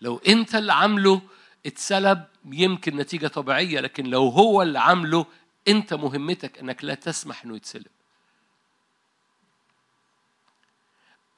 لو 0.00 0.20
أنت 0.28 0.54
اللي 0.54 0.72
عامله 0.72 1.22
اتسلب 1.66 2.24
يمكن 2.44 2.96
نتيجة 2.96 3.26
طبيعية 3.26 3.80
لكن 3.80 4.06
لو 4.06 4.28
هو 4.28 4.62
اللي 4.62 4.78
عامله 4.78 5.26
أنت 5.68 5.94
مهمتك 5.94 6.58
إنك 6.58 6.84
لا 6.84 6.94
تسمح 6.94 7.44
إنه 7.44 7.56
يتسلب. 7.56 7.86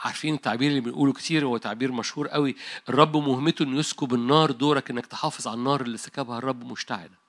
عارفين 0.00 0.34
التعبير 0.34 0.70
اللي 0.70 0.80
بنقوله 0.80 1.12
كتير 1.12 1.46
هو 1.46 1.56
تعبير 1.56 1.92
مشهور 1.92 2.28
قوي. 2.28 2.56
الرب 2.88 3.16
مهمته 3.16 3.62
إنه 3.62 3.78
يسكب 3.78 4.14
النار 4.14 4.50
دورك 4.50 4.90
إنك 4.90 5.06
تحافظ 5.06 5.48
على 5.48 5.56
النار 5.56 5.80
اللي 5.80 5.98
سكبها 5.98 6.38
الرب 6.38 6.64
مشتعلة. 6.64 7.27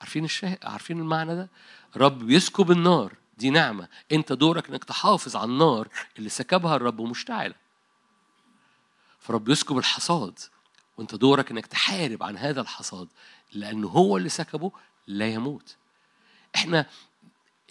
عارفين 0.00 0.24
الشاهد 0.24 0.58
عارفين 0.62 1.00
المعنى 1.00 1.34
ده؟ 1.34 1.48
رب 1.96 2.18
بيسكب 2.18 2.70
النار 2.70 3.14
دي 3.38 3.50
نعمة. 3.50 3.88
انت 4.12 4.32
دورك 4.32 4.68
انك 4.70 4.84
تحافظ 4.84 5.36
على 5.36 5.50
النار 5.50 5.88
اللي 6.18 6.28
سكبها 6.28 6.76
الرب 6.76 7.00
مشتعلة 7.00 7.54
فرب 9.20 9.48
يسكب 9.48 9.78
الحصاد 9.78 10.38
وانت 10.96 11.14
دورك 11.14 11.50
انك 11.50 11.66
تحارب 11.66 12.22
عن 12.22 12.36
هذا 12.36 12.60
الحصاد 12.60 13.08
لأنه 13.52 13.88
هو 13.88 14.16
اللي 14.16 14.28
سكبه 14.28 14.72
لا 15.06 15.28
يموت. 15.28 15.76
إحنا 16.54 16.86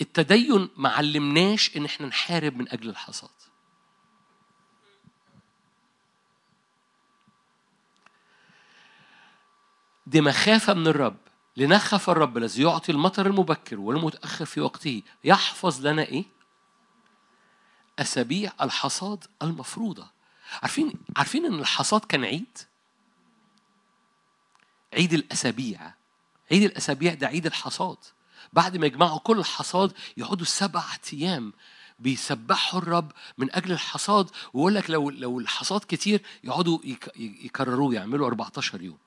التدين 0.01 0.69
ما 0.75 0.89
علمناش 0.89 1.77
ان 1.77 1.85
إحنا 1.85 2.07
نحارب 2.07 2.57
من 2.57 2.69
أجل 2.69 2.89
الحصاد. 2.89 3.29
دي 10.07 10.21
مخافة 10.21 10.73
من 10.73 10.87
الرب. 10.87 11.26
لنخف 11.57 12.09
الرب 12.09 12.37
الذي 12.37 12.61
يعطي 12.63 12.91
المطر 12.91 13.27
المبكر 13.27 13.79
والمتأخر 13.79 14.45
في 14.45 14.61
وقته 14.61 15.01
يحفظ 15.23 15.87
لنا 15.87 16.01
إيه؟ 16.01 16.25
أسابيع 17.99 18.51
الحصاد 18.61 19.25
المفروضة 19.41 20.07
عارفين 20.61 20.93
عارفين 21.17 21.45
إن 21.45 21.59
الحصاد 21.59 22.01
كان 22.01 22.23
عيد؟ 22.23 22.57
عيد 24.93 25.13
الأسابيع 25.13 25.93
عيد 26.51 26.63
الأسابيع 26.63 27.13
ده 27.13 27.27
عيد 27.27 27.45
الحصاد 27.45 27.97
بعد 28.53 28.77
ما 28.77 28.85
يجمعوا 28.85 29.19
كل 29.19 29.39
الحصاد 29.39 29.93
يقعدوا 30.17 30.45
سبعة 30.45 30.99
أيام 31.13 31.53
بيسبحوا 31.99 32.79
الرب 32.79 33.11
من 33.37 33.55
أجل 33.55 33.71
الحصاد 33.71 34.29
ويقول 34.53 34.75
لك 34.75 34.89
لو 34.89 35.09
لو 35.09 35.39
الحصاد 35.39 35.81
كتير 35.87 36.21
يقعدوا 36.43 36.79
يكرروه 37.17 37.93
يعملوا 37.93 38.27
14 38.27 38.81
يوم 38.81 38.97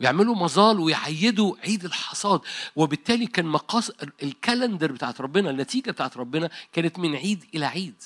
ويعملوا 0.00 0.34
مظال 0.34 0.80
ويعيدوا 0.80 1.56
عيد 1.64 1.84
الحصاد. 1.84 2.40
وبالتالي 2.76 3.26
كان 3.26 3.46
مقاس 3.46 3.92
الكالندر 4.22 4.92
بتاعت 4.92 5.20
ربنا 5.20 5.50
النتيجة 5.50 5.90
بتاعت 5.90 6.16
ربنا 6.16 6.50
كانت 6.72 6.98
من 6.98 7.16
عيد 7.16 7.44
إلى 7.54 7.66
عيد. 7.66 8.02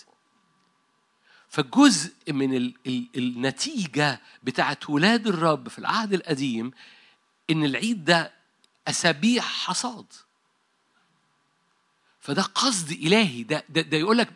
فجزء 1.49 2.13
من 2.29 2.55
ال 2.55 2.75
ال 2.87 3.09
النتيجة 3.17 4.21
بتاعت 4.43 4.91
ولاد 4.91 5.27
الرب 5.27 5.69
في 5.69 5.79
العهد 5.79 6.13
القديم 6.13 6.71
إن 7.51 7.65
العيد 7.65 8.05
ده 8.05 8.33
أسابيع 8.89 9.43
حصاد. 9.43 10.07
فده 12.21 12.43
قصد 12.43 12.91
إلهي. 12.91 13.43
ده 13.43 13.65
ده, 13.69 13.81
ده 13.81 13.97
يقول 13.97 14.19
لك 14.19 14.33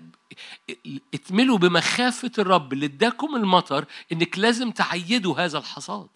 اتملوا 1.15 1.59
بمخافة 1.59 2.33
الرب 2.39 2.73
اللي 2.73 2.87
اداكم 2.87 3.37
المطر 3.37 3.85
إنك 4.13 4.39
لازم 4.39 4.71
تعيدوا 4.71 5.45
هذا 5.45 5.59
الحصاد. 5.59 6.09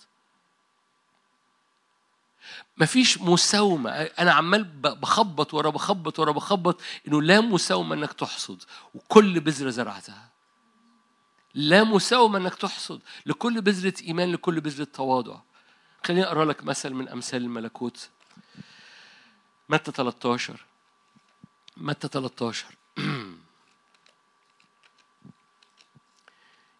مفيش 2.78 3.18
مساومة. 3.18 3.90
أنا 3.90 4.32
عمال 4.32 4.64
بخبط 4.82 5.54
ورا 5.54 5.70
بخبط 5.70 6.18
ورا 6.18 6.32
بخبط 6.32 6.80
إنه 7.08 7.22
لا 7.22 7.40
مساومة 7.40 7.94
إنك 7.94 8.12
تحصد 8.12 8.62
وكل 8.94 9.40
بذرة 9.40 9.70
زرعتها. 9.70 10.28
لا 11.54 11.84
مساومة 11.84 12.38
إنك 12.38 12.54
تحصد 12.54 13.00
لكل 13.26 13.60
بذرة 13.60 13.94
إيمان 14.02 14.32
لكل 14.32 14.60
بذرة 14.60 14.84
تواضع. 14.84 15.40
خليني 16.04 16.24
أقرأ 16.24 16.44
لك 16.44 16.64
مثل 16.64 16.90
من 16.90 17.08
أمثال 17.08 17.42
الملكوت. 17.42 18.08
متى 19.68 19.92
13 19.92 20.64
متى 21.76 22.08
13 22.08 22.66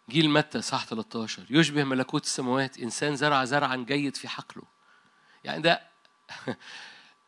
جيل 0.09 0.29
متى؟ 0.29 0.61
صح 0.61 0.85
13 0.85 1.45
يشبه 1.49 1.83
ملكوت 1.83 2.23
السماوات. 2.23 2.77
إنسان 2.79 3.15
زرع 3.15 3.45
زرعا 3.45 3.75
جيد 3.75 4.15
في 4.15 4.27
حقله. 4.27 4.72
يعني 5.43 5.61
ده 5.61 5.81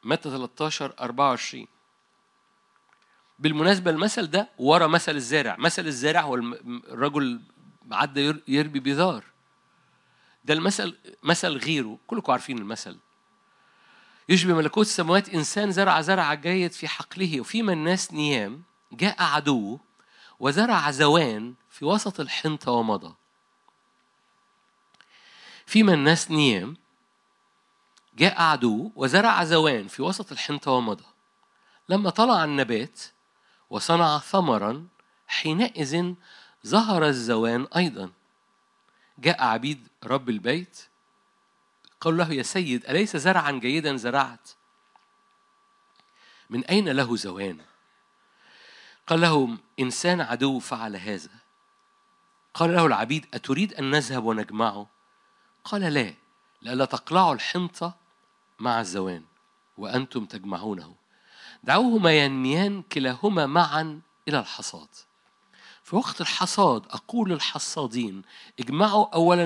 متى 0.03 0.29
13 0.29 0.93
24 0.99 1.67
بالمناسبة 3.39 3.91
المثل 3.91 4.27
ده 4.27 4.49
ورا 4.57 4.87
مثل 4.87 5.15
الزارع. 5.15 5.55
مثل 5.59 5.85
الزارع 5.85 6.21
هو 6.21 6.35
الرجل 6.35 7.41
عدى 7.91 8.33
يربي 8.47 8.79
بذار 8.79 9.23
ده 10.45 10.53
المثل 10.53 10.97
مثل 11.23 11.57
غيره. 11.57 11.97
كلكم 12.07 12.31
عارفين 12.31 12.57
المثل. 12.57 12.97
يشبه 14.29 14.53
ملكوت 14.53 14.85
السماوات 14.85 15.29
إنسان 15.29 15.71
زرع 15.71 16.01
زرع 16.01 16.33
جيد 16.33 16.71
في 16.71 16.87
حقله 16.87 17.41
وفيما 17.41 17.73
الناس 17.73 18.13
نيام 18.13 18.63
جاء 18.91 19.23
عدوه 19.23 19.79
وزرع 20.39 20.91
زوان 20.91 21.53
في 21.69 21.85
وسط 21.85 22.19
الحنطة 22.19 22.71
ومضى. 22.71 23.15
فيما 25.65 25.93
الناس 25.93 26.31
نيام 26.31 26.77
جاء 28.15 28.41
عدو 28.41 28.91
وزرع 28.95 29.43
زوان 29.43 29.87
في 29.87 30.01
وسط 30.01 30.31
الحنطة 30.31 30.71
ومضى. 30.71 31.05
لما 31.89 32.09
طلع 32.09 32.43
النبات 32.43 33.01
وصنع 33.69 34.19
ثمرا 34.19 34.87
حينئذ 35.27 36.13
ظهر 36.67 37.07
الزوان 37.07 37.67
أيضا. 37.75 38.11
جاء 39.19 39.43
عبيد 39.43 39.87
رب 40.03 40.29
البيت 40.29 40.87
قالوا 42.01 42.17
له 42.25 42.33
يا 42.33 42.43
سيد 42.43 42.85
أليس 42.85 43.17
زرعا 43.17 43.51
جيدا؟ 43.51 43.95
زرعت. 43.95 44.49
من 46.49 46.65
أين 46.65 46.89
له 46.89 47.15
زوان؟ 47.15 47.61
قال 49.07 49.21
لهم 49.21 49.59
إنسان 49.79 50.21
عدو 50.21 50.59
فعل 50.59 50.95
هذا. 50.95 51.29
قال 52.53 52.73
له 52.75 52.85
العبيد 52.85 53.25
أتريد 53.33 53.73
أن 53.73 53.91
نذهب 53.91 54.23
ونجمعه؟ 54.25 54.87
قال 55.63 55.81
لا 55.81 56.13
لئلا 56.61 56.85
تقلعوا 56.85 57.33
الحنطة 57.33 58.04
مع 58.59 58.79
الزوان 58.79 59.23
وأنتم 59.77 60.25
تجمعونه. 60.25 60.95
دعوهما 61.63 62.11
ينميان 62.11 62.81
كلاهما 62.81 63.45
معا 63.45 64.01
إلى 64.27 64.39
الحصاد. 64.39 64.87
في 65.83 65.95
وقت 65.95 66.21
الحصاد 66.21 66.85
أقول 66.89 67.29
للحصادين 67.29 68.21
اجمعوا 68.59 69.15
أولا 69.15 69.43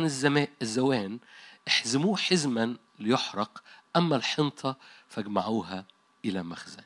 الزوان 0.62 1.20
احزموه 1.68 2.18
حزما 2.18 2.78
ليحرق 2.99 3.64
أما 3.95 4.16
الحنطة 4.16 4.76
فاجمعوها 5.10 5.86
إلى 6.26 6.43
مخزني. 6.43 6.84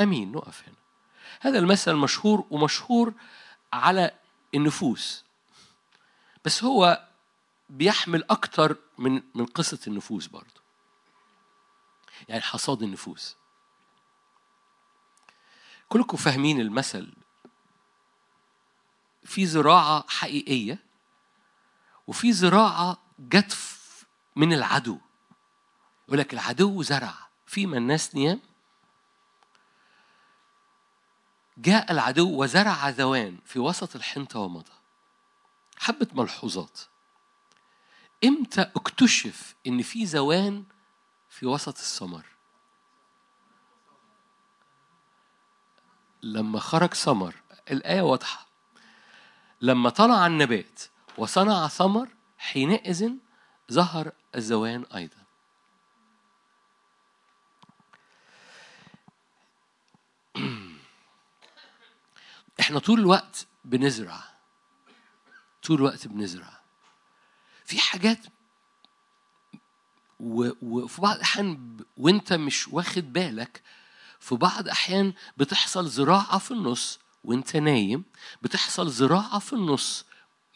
أمين 0.00 0.32
نقف 0.32 0.62
هنا. 0.66 0.76
هذا 1.40 1.58
المثل 1.58 1.94
مشهور 1.94 2.44
ومشهور 2.50 3.14
على 3.72 4.10
النفوس. 4.54 5.24
بس 6.44 6.64
هو 6.64 7.08
بيحمل 7.70 8.24
أكتر 8.30 8.76
من 8.98 9.22
من 9.34 9.46
قصة 9.46 9.78
النفوس 9.86 10.26
برضه. 10.26 10.63
يعني 12.28 12.42
حصاد 12.42 12.82
النفوس. 12.82 13.36
كلكم 15.88 16.16
فاهمين 16.16 16.60
المثل. 16.60 17.14
في 19.24 19.46
زراعة 19.46 20.04
حقيقية 20.08 20.78
وفي 22.06 22.32
زراعة 22.32 23.02
جت 23.18 23.58
من 24.36 24.52
العدو. 24.52 24.98
يقول 26.08 26.18
لك 26.18 26.34
العدو 26.34 26.82
زرع. 26.82 27.14
فيما 27.46 27.78
الناس 27.78 28.14
نيام. 28.14 28.40
جاء 31.58 31.92
العدو 31.92 32.42
وزرع 32.42 32.88
ذوان 32.88 33.38
في 33.44 33.58
وسط 33.58 33.96
الحنطة 33.96 34.38
ومضى. 34.38 34.72
حبة 35.78 36.08
ملحوظات. 36.12 36.80
إمتى 38.24 38.60
اكتشف 38.60 39.54
إن 39.66 39.82
في 39.82 40.06
زوان 40.06 40.64
في 41.34 41.46
وسط 41.46 41.78
الثمر 41.78 42.24
لما 46.22 46.60
خرج 46.60 46.94
ثمر 46.94 47.34
الآية 47.70 48.00
واضحة. 48.00 48.46
لما 49.60 49.90
طلع 49.90 50.26
النبات 50.26 50.82
وصنع 51.18 51.68
ثمر 51.68 52.08
حينئذ 52.38 53.12
ظهر 53.72 54.12
الزوان 54.34 54.84
أيضا. 54.94 55.24
إحنا 62.60 62.78
طول 62.78 63.00
الوقت 63.00 63.46
بنزرع. 63.64 64.24
طول 65.62 65.76
الوقت 65.76 66.08
بنزرع. 66.08 66.60
في 67.64 67.78
حاجات 67.78 68.18
وفي 70.20 71.00
بعض 71.00 71.16
الأحيان 71.16 71.76
وأنت 71.96 72.32
مش 72.32 72.68
واخد 72.68 73.12
بالك 73.12 73.62
في 74.20 74.34
بعض 74.34 74.58
الأحيان 74.60 75.12
بتحصل 75.36 75.86
زراعة 75.88 76.38
في 76.38 76.50
النص 76.50 76.98
وأنت 77.24 77.56
نايم 77.56 78.04
بتحصل 78.42 78.90
زراعة 78.90 79.38
في 79.38 79.52
النص 79.52 80.04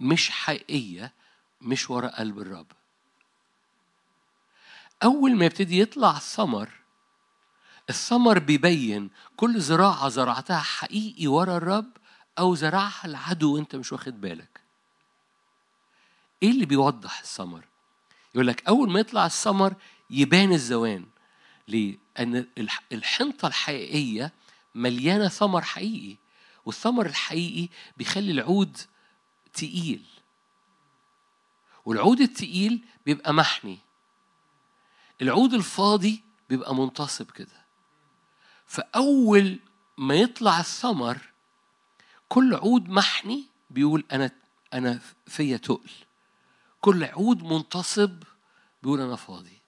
مش 0.01 0.31
حقيقية 0.31 1.13
مش 1.61 1.91
ورا 1.91 2.09
قلب 2.09 2.39
الرب 2.39 2.67
أول 5.03 5.37
ما 5.37 5.45
يبتدي 5.45 5.81
يطلع 5.81 6.19
ثمر 6.19 6.71
الثمر 7.91 8.39
بيبين 8.39 9.11
كل 9.37 9.61
زراعة 9.61 10.09
زرعتها 10.09 10.59
حقيقي 10.59 11.27
ورا 11.27 11.57
الرب 11.57 11.91
أو 12.39 12.55
زرعها 12.55 13.05
العدو 13.05 13.55
وأنت 13.55 13.77
مش 13.77 13.93
واخد 13.93 14.21
بالك 14.21 14.61
إيه 16.43 16.51
اللي 16.51 16.67
بيوضح 16.67 17.21
الثمر؟ 17.21 17.68
يقول 18.39 18.47
لك 18.47 18.68
أول 18.68 18.91
ما 18.91 19.01
يطلع 19.01 19.26
الثمر 19.26 19.74
يبان 20.11 20.53
الزوان. 20.53 21.07
ليه؟ 21.68 21.99
الحنطة 22.93 23.49
الحقيقية 23.49 24.32
مليانة 24.74 25.28
ثمر 25.28 25.62
حقيقي 25.62 26.16
والثمر 26.64 27.07
الحقيقي 27.07 27.68
بيخلي 27.97 28.32
العود 28.32 28.76
تقيل. 29.53 30.05
والعود 31.84 32.20
التقيل 32.20 32.84
بيبقى 33.07 33.34
محني. 33.34 33.78
العود 35.22 35.55
الفاضي 35.55 36.22
بيبقى 36.49 36.74
منتصب 36.74 37.30
كده. 37.30 37.64
فأول 38.66 39.59
ما 39.97 40.14
يطلع 40.14 40.61
الثمر 40.61 41.18
كل 42.28 42.55
عود 42.55 42.89
محني 42.89 43.45
بيقول 43.70 44.05
أنا 44.12 44.30
أنا 44.74 45.01
فيا 45.26 45.57
تقل. 45.57 45.91
كل 46.80 47.05
عود 47.05 47.43
منتصب 47.43 48.22
بيقول 48.83 49.01
أنا 49.01 49.16
فاضي. 49.16 49.59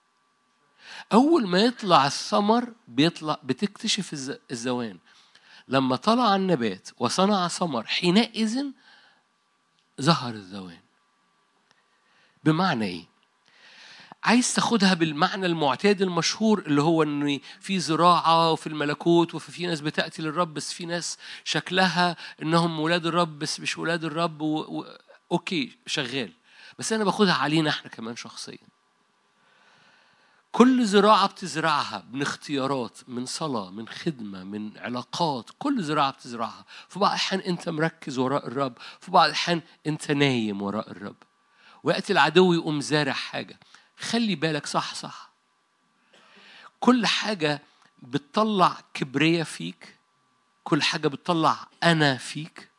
أول 1.13 1.47
ما 1.47 1.59
يطلع 1.59 2.05
الثمر 2.05 2.73
بيطلع 2.87 3.39
بتكتشف 3.43 4.13
الزوان. 4.51 4.99
لما 5.67 5.95
طلع 5.95 6.35
النبات 6.35 6.89
وصنع 6.97 7.47
ثمر 7.47 7.87
حينئذ 7.87 8.65
ظهر 10.01 10.33
الزوان. 10.33 10.79
بمعنى 12.43 12.85
إيه؟ 12.85 13.11
عايز 14.23 14.53
تاخدها 14.53 14.93
بالمعنى 14.93 15.45
المعتاد 15.45 16.01
المشهور 16.01 16.59
اللي 16.59 16.81
هو 16.81 17.03
إن 17.03 17.39
في 17.59 17.79
زراعة 17.79 18.51
وفي 18.51 18.67
الملكوت 18.67 19.35
وفي 19.35 19.51
في 19.51 19.67
ناس 19.67 19.81
بتاتي 19.81 20.21
للرب 20.21 20.53
بس 20.53 20.73
في 20.73 20.85
ناس 20.85 21.17
شكلها 21.43 22.15
إنهم 22.41 22.79
ولاد 22.79 23.05
الرب 23.05 23.39
بس 23.39 23.59
مش 23.59 23.77
ولاد 23.77 24.03
الرب 24.03 24.41
و... 24.41 24.59
و... 24.59 24.97
أوكي 25.31 25.77
شغال. 25.85 26.33
بس 26.79 26.93
أنا 26.93 27.03
باخدها 27.03 27.33
علينا 27.33 27.69
إحنا 27.69 27.89
كمان 27.89 28.15
شخصيا. 28.15 28.70
كل 30.51 30.85
زراعة 30.85 31.27
بتزرعها 31.27 32.05
من 32.11 32.21
اختيارات 32.21 32.97
من 33.07 33.25
صلاة 33.25 33.69
من 33.71 33.87
خدمة 33.87 34.43
من 34.43 34.77
علاقات 34.77 35.49
كل 35.59 35.83
زراعة 35.83 36.11
بتزرعها. 36.11 36.65
في 36.89 36.99
بعض 36.99 37.11
الأحيان 37.11 37.41
أنت 37.41 37.69
مركز 37.69 38.17
وراء 38.17 38.47
الرب 38.47 38.77
في 38.99 39.11
بعض 39.11 39.25
الأحيان 39.25 39.61
أنت 39.87 40.11
نايم 40.11 40.61
وراء 40.61 40.91
الرب. 40.91 41.15
ويأتي 41.83 42.13
العدو 42.13 42.53
يقوم 42.53 42.81
زارع 42.81 43.13
حاجة. 43.13 43.59
خلي 43.99 44.35
بالك 44.35 44.65
صح 44.65 44.95
صح. 44.95 45.31
كل 46.79 47.05
حاجة 47.05 47.61
بتطلع 48.01 48.77
كبرية 48.93 49.43
فيك. 49.43 49.97
كل 50.63 50.81
حاجة 50.81 51.07
بتطلع 51.07 51.67
أنا 51.83 52.17
فيك. 52.17 52.71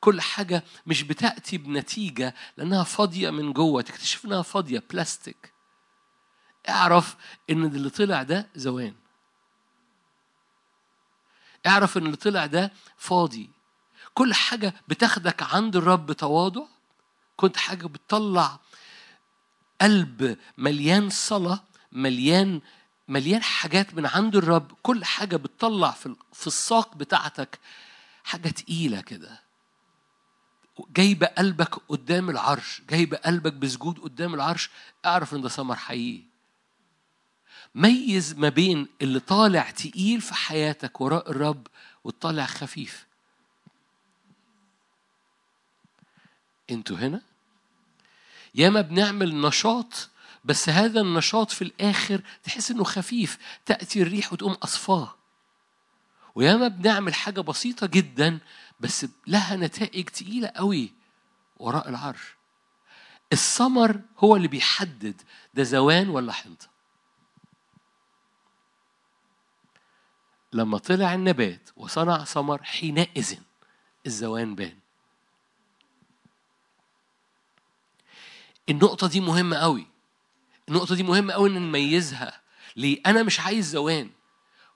كل 0.00 0.20
حاجة 0.20 0.64
مش 0.86 1.02
بتأتي 1.02 1.58
بنتيجة 1.58 2.34
لأنها 2.56 2.84
فاضية 2.84 3.30
من 3.30 3.52
جوه 3.52 3.82
تكتشف 3.82 4.24
إنها 4.24 4.42
فاضية 4.42 4.82
بلاستيك 4.90 5.55
اعرف 6.68 7.16
إن 7.50 7.64
اللي 7.64 7.90
طلع 7.90 8.22
ده 8.22 8.46
زوان. 8.54 8.94
اعرف 11.66 11.98
إن 11.98 12.06
اللي 12.06 12.16
طلع 12.16 12.46
ده 12.46 12.72
فاضي. 12.96 13.50
كل 14.14 14.34
حاجة 14.34 14.74
بتاخدك 14.88 15.42
عند 15.42 15.76
الرب 15.76 16.06
بتواضع. 16.06 16.62
كنت 17.36 17.56
حاجة 17.56 17.86
بتطلع 17.86 18.58
قلب 19.80 20.38
مليان 20.58 21.10
صلاة 21.10 21.62
مليان 21.92 22.60
مليان 23.08 23.42
حاجات 23.42 23.94
من 23.94 24.06
عند 24.06 24.36
الرب. 24.36 24.72
كل 24.82 25.04
حاجة 25.04 25.36
بتطلع 25.36 25.90
في 25.90 26.14
في 26.32 26.46
الساق 26.46 26.96
بتاعتك. 26.96 27.58
حاجة 28.24 28.48
تقيلة 28.48 29.00
كده. 29.00 29.40
جايبة 30.90 31.26
قلبك 31.26 31.74
قدام 31.88 32.30
العرش 32.30 32.82
جايبة 32.90 33.16
قلبك 33.16 33.52
بسجود 33.52 33.98
قدام 33.98 34.34
العرش. 34.34 34.70
اعرف 35.04 35.34
إن 35.34 35.40
ده 35.40 35.48
ثمر 35.48 35.74
حقيقي. 35.76 36.35
ميز 37.76 38.34
ما 38.34 38.48
بين 38.48 38.88
اللي 39.02 39.20
طالع 39.20 39.70
تقيل 39.70 40.20
في 40.20 40.34
حياتك 40.34 41.00
وراء 41.00 41.30
الرب 41.30 41.66
والطالع 42.04 42.46
خفيف. 42.46 43.06
أنتوا 46.70 46.96
هنا؟ 46.96 47.20
ياما 48.54 48.80
بنعمل 48.80 49.40
نشاط 49.40 50.08
بس 50.44 50.68
هذا 50.68 51.00
النشاط 51.00 51.50
في 51.50 51.62
الآخر 51.62 52.20
تحس 52.44 52.70
إنه 52.70 52.84
خفيف 52.84 53.38
تأتي 53.66 54.02
الريح 54.02 54.32
وتقوم 54.32 54.52
أصفاه 54.52 55.14
وياما 56.34 56.68
بنعمل 56.68 57.14
حاجة 57.14 57.40
بسيطة 57.40 57.86
جدا 57.86 58.38
بس 58.80 59.06
لها 59.26 59.56
نتائج 59.56 60.04
تقيلة 60.04 60.48
قوي 60.48 60.92
وراء 61.58 61.88
العرش. 61.88 62.34
الثمر 63.32 64.00
هو 64.18 64.36
اللي 64.36 64.48
بيحدد 64.48 65.22
ده 65.54 65.62
زوان 65.62 66.08
ولا 66.08 66.32
حنطة. 66.32 66.75
لما 70.52 70.78
طلع 70.78 71.14
النبات 71.14 71.70
وصنع 71.76 72.24
ثمر 72.24 72.62
حينئذ 72.62 73.34
الزوان 74.06 74.54
بان. 74.54 74.78
النقطة 78.68 79.06
دي 79.08 79.20
مهمة 79.20 79.56
قوي. 79.56 79.86
النقطة 80.68 80.94
دي 80.94 81.02
مهمة 81.02 81.32
قوي 81.32 81.48
إن 81.50 81.54
نميزها. 81.54 82.40
ليه؟ 82.76 83.00
أنا 83.06 83.22
مش 83.22 83.40
عايز 83.40 83.70
زوان. 83.70 84.10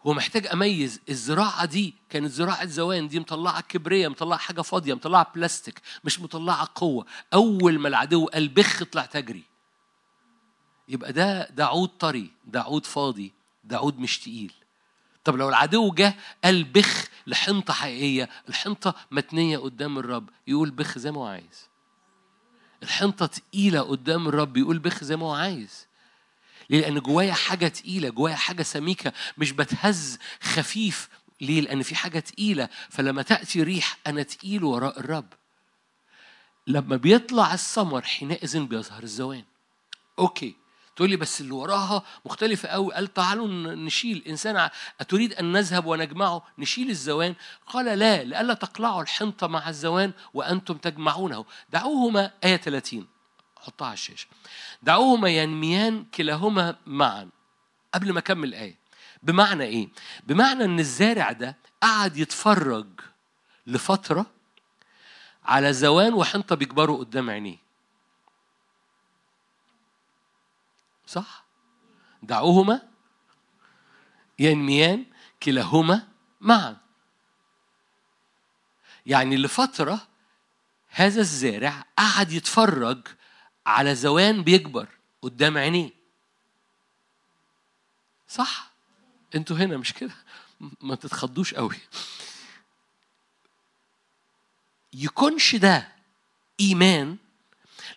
هو 0.06 0.12
محتاج 0.14 0.46
أميز. 0.46 1.00
الزراعة 1.08 1.64
دي 1.64 1.94
كانت 2.10 2.30
زراعة 2.30 2.66
زوان. 2.66 3.08
دي 3.08 3.20
مطلعة 3.20 3.60
كبرية 3.60 4.08
مطلعة 4.08 4.38
حاجة 4.38 4.60
فاضية 4.62 4.94
مطلعة 4.94 5.32
بلاستيك 5.34 5.80
مش 6.04 6.20
مطلعة 6.20 6.68
قوة. 6.74 7.06
أول 7.34 7.78
ما 7.78 7.88
العدو 7.88 8.26
قال 8.26 8.48
بخ 8.48 8.82
اطلع 8.82 9.04
تجري. 9.04 9.42
يبقى 10.88 11.12
ده 11.12 11.50
ده 11.50 11.66
عود 11.66 11.88
طري 11.88 12.30
ده 12.44 12.62
عود 12.62 12.86
فاضي 12.86 13.32
ده 13.64 13.76
عود 13.76 13.98
مش 13.98 14.18
تقيل. 14.18 14.52
طب 15.31 15.37
لو 15.37 15.49
العدو 15.49 15.93
جه 15.93 16.14
قال 16.45 16.64
بخ 16.64 17.09
لحنطة 17.26 17.72
حقيقية 17.72 18.28
الحنطة 18.49 18.95
متنية 19.11 19.59
قدام 19.59 19.99
الرب 19.99 20.31
يقول 20.47 20.70
بخ 20.70 20.99
زي 20.99 21.11
ما 21.11 21.20
هو 21.20 21.26
عايز. 21.26 21.68
الحنطة 22.83 23.26
تقيلة 23.26 23.81
قدام 23.81 24.28
الرب 24.28 24.57
يقول 24.57 24.78
بخ 24.78 25.05
زي 25.05 25.16
ما 25.16 25.26
هو 25.26 25.33
عايز. 25.35 25.87
ليه؟ 26.70 26.81
لأن 26.81 26.99
جوايا 26.99 27.33
حاجة 27.33 27.68
تقيلة 27.68 28.09
جوايا 28.09 28.35
حاجة 28.35 28.62
سميكة 28.62 29.12
مش 29.39 29.53
بتهز 29.53 30.18
خفيف. 30.43 31.09
ليه؟ 31.41 31.61
لأن 31.61 31.83
في 31.83 31.95
حاجة 31.95 32.18
تقيلة. 32.18 32.68
فلما 32.89 33.22
تأتي 33.22 33.62
ريح 33.62 33.99
أنا 34.07 34.22
تقيل 34.22 34.64
وراء 34.64 35.01
الرب. 35.01 35.33
لما 36.66 36.97
بيطلع 36.97 37.55
الثمر 37.55 38.03
حينئذ 38.03 38.61
بيظهر 38.61 39.03
الزوان. 39.03 39.45
أوكي. 40.18 40.57
تقول 40.97 41.11
لي 41.11 41.16
بس 41.16 41.41
اللي 41.41 41.53
وراها 41.53 42.03
مختلفة 42.24 42.68
قوي 42.68 42.95
قال 42.95 43.14
تعالوا 43.14 43.49
نشيل 43.74 44.24
إنسان 44.28 44.70
أتريد 45.01 45.32
أن 45.32 45.53
نذهب 45.53 45.86
ونجمعه؟ 45.86 46.43
نشيل 46.59 46.91
الزوان. 46.91 47.34
قال 47.66 47.99
لا 47.99 48.24
لئلا 48.24 48.55
تقلعوا 48.55 49.03
الحنطة 49.03 49.47
مع 49.47 49.68
الزوان 49.68 50.12
وأنتم 50.34 50.74
تجمعونه 50.74 51.45
دعوهما 51.70 52.30
آية 52.45 52.57
30 52.57 53.07
حطها 53.57 53.86
على 53.86 53.95
الشاشة. 53.95 54.26
دعوهما 54.82 55.28
ينميان 55.28 56.05
كلاهما 56.05 56.76
معا. 56.86 57.28
قبل 57.95 58.12
ما 58.12 58.18
أكمل 58.18 58.49
الآية 58.49 58.78
بمعنى 59.22 59.64
إيه؟ 59.64 59.88
بمعنى 60.26 60.64
إن 60.64 60.78
الزارع 60.78 61.32
ده 61.32 61.57
قعد 61.82 62.16
يتفرج 62.16 62.86
لفترة 63.66 64.26
على 65.45 65.72
زوان 65.72 66.14
وحنطة 66.14 66.57
بيكبروا 66.57 66.99
قدام 66.99 67.30
عينيه. 67.30 67.69
صح؟ 71.11 71.44
دعوهما 72.22 72.88
ينميان 74.38 75.06
كلاهما 75.42 76.08
معا. 76.40 76.76
يعني 79.06 79.36
لفترة 79.36 80.08
هذا 80.88 81.20
الزارع 81.20 81.84
قعد 81.98 82.32
يتفرج 82.32 83.08
على 83.66 83.94
زوان 83.94 84.44
بيكبر 84.44 84.88
قدام 85.22 85.58
عينيه. 85.58 85.90
صح؟ 88.28 88.70
أنتوا 89.34 89.56
هنا 89.56 89.76
مش 89.76 89.92
كده؟ 89.92 90.14
ما 90.80 90.94
تتخضوش 90.94 91.54
قوي. 91.54 91.76
يكونش 94.92 95.56
ده 95.56 95.92
إيمان 96.61 97.16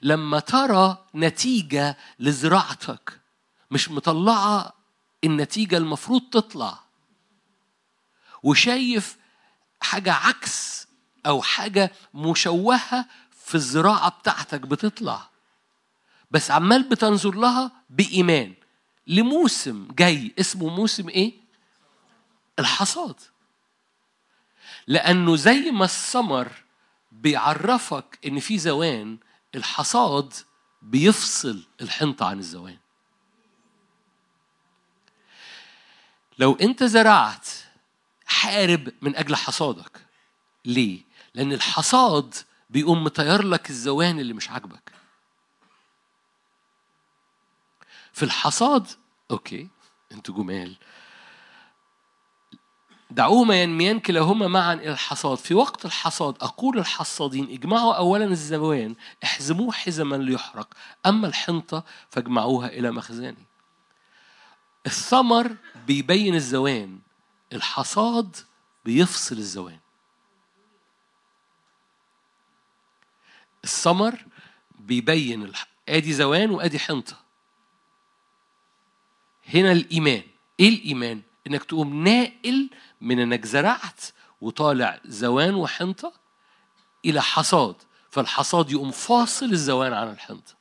لما 0.04 0.40
ترى 0.40 1.06
نتيجة 1.16 1.98
لزراعتك 2.20 3.20
مش 3.72 3.90
مطلعة 3.90 4.74
النتيجة 5.24 5.78
المفروض 5.78 6.22
تطلع. 6.22 6.80
وشايف 8.44 9.18
حاجة 9.82 10.14
عكس 10.14 10.88
أو 11.26 11.42
حاجة 11.42 11.92
مشوهة 12.14 13.06
في 13.46 13.56
الزراعة 13.56 14.10
بتاعتك 14.10 14.62
بتطلع. 14.62 15.30
بس 16.32 16.52
عمال 16.52 16.84
بتنظر 16.84 17.36
لها 17.36 17.72
بإيمان. 17.90 18.54
لموسم 19.08 19.88
جاي. 19.92 20.34
اسمه 20.40 20.70
موسم 20.70 21.10
إيه؟ 21.10 21.34
الحصاد. 22.60 23.16
لأنه 24.88 25.36
زي 25.36 25.72
ما 25.72 25.86
الثمر 25.86 26.52
بيعرفك 27.12 28.20
إن 28.26 28.40
في 28.40 28.58
زوان 28.58 29.18
الحصاد 29.56 30.34
بيفصل 30.82 31.64
الحنطة 31.82 32.26
عن 32.26 32.40
الزوان. 32.40 32.78
لو 36.40 36.54
انت 36.62 36.84
زرعت 36.84 37.48
حارب 38.26 38.90
من 39.02 39.16
أجل 39.16 39.36
حصادك 39.36 40.06
ليه؟ 40.66 41.02
لأن 41.34 41.54
الحصاد 41.54 42.36
بيقوم 42.70 43.04
مطير 43.04 43.44
لك 43.44 43.70
الزوان 43.70 44.20
اللي 44.20 44.34
مش 44.34 44.50
عاجبك. 44.50 44.92
في 48.14 48.24
الحصاد 48.24 48.88
أوكي 49.32 49.70
أنتوا 50.12 50.36
جمال. 50.36 50.76
دعوهما 53.14 53.64
ينميان 53.64 54.00
كلاهما 54.00 54.48
معا 54.48 54.74
إلى 54.74 54.92
الحصاد. 54.92 55.38
في 55.38 55.54
وقت 55.54 55.86
الحصاد 55.86 56.36
أقول 56.42 56.80
الحصادين 56.80 57.50
اجمعوا 57.50 57.94
أولا 57.94 58.26
الزوان 58.26 58.96
احزموه 59.24 59.72
حزما 59.72 60.16
ليحرق. 60.16 60.74
أما 61.06 61.28
الحنطة 61.28 61.84
فاجمعوها 62.10 62.68
إلى 62.68 62.92
مخزاني 62.92 63.46
الثمر 64.86 65.56
بيبين 65.88 66.36
الزوان 66.36 67.00
الحصاد 67.54 68.36
بيفصل 68.86 69.38
الزوان 69.38 69.80
الثمر 73.64 74.26
بيبين 74.80 75.44
الح... 75.44 75.68
آدي 75.90 76.14
زوان 76.14 76.50
وآدي 76.50 76.80
حنطة. 76.80 77.18
هنا 79.54 79.72
الإيمان. 79.72 80.24
إيه 80.60 80.70
الإيمان؟ 80.70 81.22
إنك 81.48 81.64
تقوم 81.64 82.04
ناقل 82.04 82.70
من 83.04 83.20
إنك 83.20 83.46
زرعت 83.46 84.02
وطالع 84.42 85.00
زوان 85.06 85.56
وحنطة 85.56 86.14
إلى 87.06 87.22
حصاد 87.22 87.76
فالحصاد 88.12 88.72
يقوم 88.72 88.92
فاصل 88.92 89.46
الزوان 89.46 89.94
عن 89.94 90.12
الحنطة. 90.12 90.54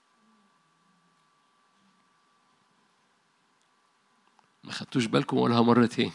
ما 4.64 4.72
خدتوش 4.72 5.07
بالكم 5.07 5.36
اقولها 5.36 5.61
مرة 5.61 5.86
تاني. 5.86 6.12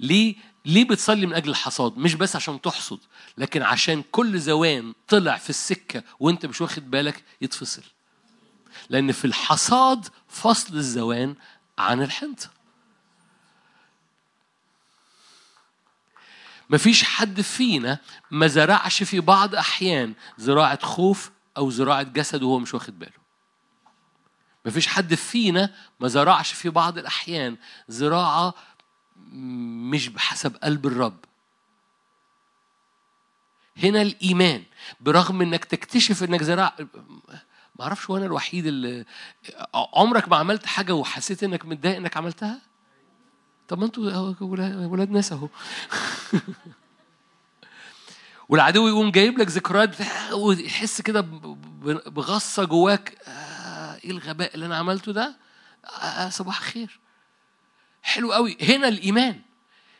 ليه؟ 0.00 0.34
ليه 0.64 0.88
بتصلي 0.88 1.26
من 1.26 1.34
أجل 1.34 1.50
الحصاد؟ 1.50 1.96
مش 1.96 2.14
بس 2.14 2.36
عشان 2.36 2.60
تحصد 2.60 2.98
لكن 3.38 3.62
عشان 3.62 4.02
كل 4.02 4.38
زوان 4.38 4.94
طلع 5.08 5.36
في 5.36 5.50
السكة 5.50 6.02
وأنت 6.20 6.46
مش 6.46 6.60
واخد 6.60 6.90
بالك 6.90 7.24
يتفصل. 7.40 7.82
لأن 8.88 9.12
في 9.12 9.24
الحصاد 9.24 10.08
فصل 10.28 10.76
الزوان 10.76 11.34
عن 11.78 12.02
الحنطة. 12.02 12.59
مفيش 16.70 17.04
حد 17.04 17.40
فينا 17.40 17.98
ما 18.30 18.46
زرعش 18.46 19.02
في 19.02 19.20
بعض 19.20 19.54
أحيان 19.54 20.14
زراعة 20.38 20.78
خوف 20.82 21.30
أو 21.56 21.70
زراعة 21.70 22.02
جسد 22.02 22.42
وهو 22.42 22.58
مش 22.58 22.74
واخد 22.74 22.98
باله. 22.98 23.20
مفيش 24.64 24.86
حد 24.86 25.14
فينا 25.14 25.74
ما 26.00 26.08
زرعش 26.08 26.52
في 26.52 26.68
بعض 26.68 26.98
الأحيان 26.98 27.56
زراعة 27.88 28.54
مش 29.92 30.08
بحسب 30.08 30.56
قلب 30.56 30.86
الرب. 30.86 31.18
هنا 33.76 34.02
الإيمان 34.02 34.62
برغم 35.00 35.42
إنك 35.42 35.64
تكتشف 35.64 36.22
إنك 36.22 36.42
زرع 36.42 36.72
ما 37.78 37.84
أعرفش 37.84 38.10
وأنا 38.10 38.26
الوحيد 38.26 38.66
اللي 38.66 39.04
عمرك 39.74 40.28
ما 40.28 40.36
عملت 40.36 40.66
حاجة 40.66 40.94
وحسيت 40.94 41.42
إنك 41.42 41.66
متضايق 41.66 41.96
إنك 41.96 42.16
عملتها؟ 42.16 42.69
طب 43.70 43.78
ما 43.78 43.86
أنتوا 43.86 44.34
ولاد 44.80 45.10
ناس 45.10 45.32
اهو 45.32 45.48
والعدو 48.48 48.88
يقوم 48.88 49.10
جايب 49.10 49.38
لك 49.38 49.48
ذكريات 49.48 49.96
ويحس 50.32 51.00
كده 51.00 51.20
بغصة 52.06 52.64
جواك 52.64 53.18
آه 53.28 54.00
إيه 54.04 54.10
الغباء 54.10 54.54
اللي 54.54 54.66
أنا 54.66 54.76
عملته 54.76 55.12
ده 55.12 55.36
آه 56.02 56.28
صباح 56.28 56.58
الخير 56.58 57.00
حلو 58.02 58.32
قوي 58.32 58.56
هنا 58.62 58.88
الإيمان 58.88 59.40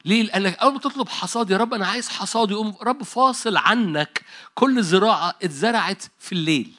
ليه؟ 0.04 0.22
لأنك 0.22 0.58
أول 0.58 0.72
ما 0.72 0.78
تطلب 0.78 1.08
حصاد 1.08 1.50
يا 1.50 1.56
رب 1.56 1.74
أنا 1.74 1.86
عايز 1.86 2.08
حصاد 2.08 2.50
يقوم 2.50 2.76
رب 2.82 3.02
فاصل 3.02 3.56
عنك 3.56 4.24
كل 4.54 4.82
زراعة 4.82 5.34
اتزرعت 5.42 6.02
في 6.18 6.32
الليل. 6.32 6.72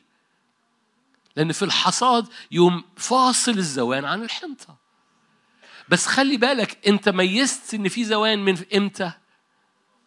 لأن 1.36 1.52
في 1.52 1.66
الحصاد 1.66 2.28
يوم 2.52 2.84
فاصل 2.98 3.52
الزوان 3.52 4.06
عن 4.06 4.24
الحنطة. 4.24 4.81
بس 5.92 6.08
خلي 6.08 6.38
بالك 6.38 6.88
أنت 6.88 7.10
ميزت 7.10 7.74
إن 7.74 7.90
في 7.90 8.06
زوان 8.06 8.40
من 8.40 8.58
إمتى؟ 8.76 9.12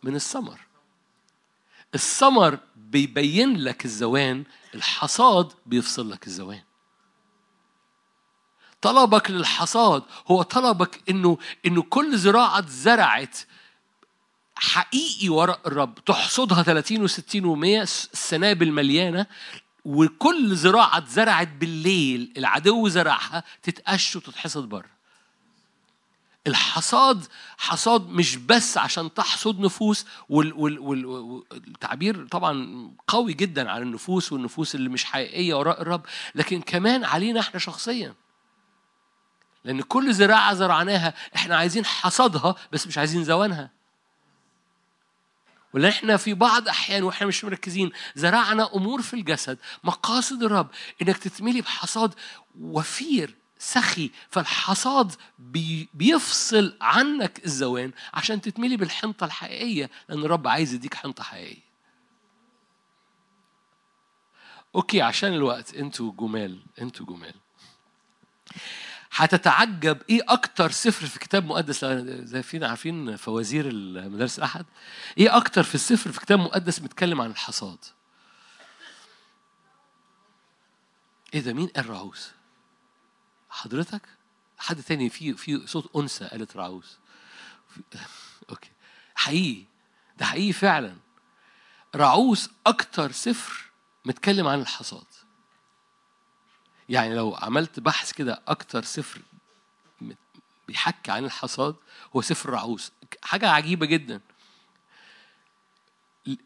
من 0.03 0.14
الثمر. 0.14 0.61
الثمر 1.95 2.59
بيبين 2.76 3.57
لك 3.57 3.85
الزوان، 3.85 4.45
الحصاد 4.74 5.53
بيفصل 5.66 6.11
لك 6.11 6.26
الزوان. 6.26 6.62
طلبك 8.80 9.30
للحصاد 9.30 10.03
هو 10.26 10.43
طلبك 10.43 11.01
إنه 11.11 11.39
إنه 11.66 11.82
كل 11.82 12.18
زراعة 12.18 12.59
اتزرعت 12.59 13.39
حقيقي 14.57 15.28
وراء 15.28 15.61
الرب 15.66 16.05
تحصدها 16.05 16.62
30 16.62 17.09
و60 17.09 17.43
و100 17.43 17.82
السنابل 18.12 18.72
مليانة 18.72 19.26
وكل 19.85 20.57
زراعة 20.57 20.99
اتزرعت 20.99 21.49
بالليل 21.49 22.32
العدو 22.37 22.89
زرعها 22.89 23.45
تتقش 23.62 24.16
وتتحصد 24.16 24.68
بره 24.68 24.93
الحصاد 26.47 27.26
حصاد 27.59 28.09
مش 28.09 28.36
بس 28.36 28.78
عشان 28.78 29.14
تحصد 29.14 29.61
نفوس 29.61 30.07
والتعبير 30.28 32.26
طبعا 32.28 32.90
قوي 33.09 33.32
جدا 33.32 33.70
على 33.70 33.82
النفوس 33.82 34.32
والنفوس 34.32 34.74
اللي 34.74 34.88
مش 34.88 35.05
حقيقية 35.05 35.55
وراء 35.55 35.82
الرب 35.82 36.03
لكن 36.34 36.61
كمان 36.61 37.05
علينا 37.05 37.40
إحنا 37.40 37.61
شخصيا 37.61 38.14
لأن 39.64 39.82
كل 39.82 40.14
زراعة 40.14 40.55
زرعناها 40.55 41.14
إحنا 41.36 41.57
عايزين 41.57 41.84
حصادها 41.84 42.55
بس 42.72 42.86
مش 42.86 42.99
عايزين 42.99 43.24
زوانها. 43.24 43.70
ولا 45.74 45.88
إحنا 45.88 46.16
في 46.16 46.34
بعض 46.34 46.68
أحيان 46.68 47.03
وإحنا 47.03 47.26
مش 47.26 47.45
مركزين 47.45 47.92
زرعنا 48.14 48.74
أمور 48.74 49.03
في 49.03 49.14
الجسد 49.14 49.59
مقاصد 49.84 50.42
الرب 50.42 50.68
إنك 51.03 51.18
تتملي 51.18 51.61
بحصاد 51.61 52.14
وفير 52.61 53.34
سخي 53.59 54.11
فالحصاد 54.30 55.12
بي 55.38 55.88
بيفصل 55.94 56.76
عنك 56.80 57.44
الزوان 57.44 57.92
عشان 58.14 58.40
تتملي 58.40 58.76
بالحنطة 58.76 59.24
الحقيقية 59.24 59.90
لأن 60.09 60.24
الرب 60.24 60.48
عايز 60.48 60.74
يديك 60.74 60.94
حنطة 60.94 61.24
حقيقية. 61.24 61.62
okay 64.74 65.03
عشان 65.02 65.32
الوقت 65.34 65.74
أنتوا 65.74 66.12
جمال 66.12 66.61
أنتوا 66.80 67.07
جمال. 67.07 67.34
هتتعجب 69.16 69.98
إيه 70.11 70.20
أكتر 70.28 70.70
سفر 70.70 71.07
في 71.07 71.18
كتاب 71.18 71.44
مقدس 71.46 71.84
زي 71.84 72.42
فينا 72.42 72.68
عارفين 72.68 73.16
فوازير 73.16 73.68
المدارس 73.68 74.38
الأحد 74.38 74.66
إيه 75.18 75.36
أكتر 75.36 75.62
في 75.62 75.74
السفر 75.74 76.12
في 76.12 76.20
كتاب 76.20 76.38
مقدس 76.38 76.82
متكلم 76.82 77.20
عن 77.20 77.30
الحصاد 77.30 77.78
إيه 81.34 81.40
ده 81.40 81.52
مين 81.52 81.66
قال 81.68 81.90
راعوث 81.91 82.30
حضرتك؟ 83.55 84.02
حد 84.59 84.82
تاني 84.82 85.09
في 85.09 85.34
في 85.34 85.66
صوت 85.66 85.96
أنثى 85.96 86.24
قالت 86.24 86.57
راعوث 86.57 86.99
okay. 88.51 88.70
حقيقي. 89.14 89.64
ده 90.18 90.26
حقيقي 90.26 90.52
فعلا. 90.52 90.96
رعوس 91.94 92.50
أكتر 92.66 93.12
سفر 93.12 93.70
متكلم 94.05 94.46
عن 94.46 94.61
الحصاد. 94.61 95.07
يعني 96.88 97.14
لو 97.14 97.34
عملت 97.34 97.80
بحث 97.80 98.12
كده 98.12 98.42
أكتر 98.48 98.82
سفر 98.82 99.20
بيحكي 100.68 101.11
عن 101.11 101.24
الحصاد 101.24 101.76
هو 102.16 102.22
سفر 102.22 102.50
رعوس 102.50 102.92
حاجة 103.22 103.50
عجيبة 103.50 103.86
جدا. 103.86 104.20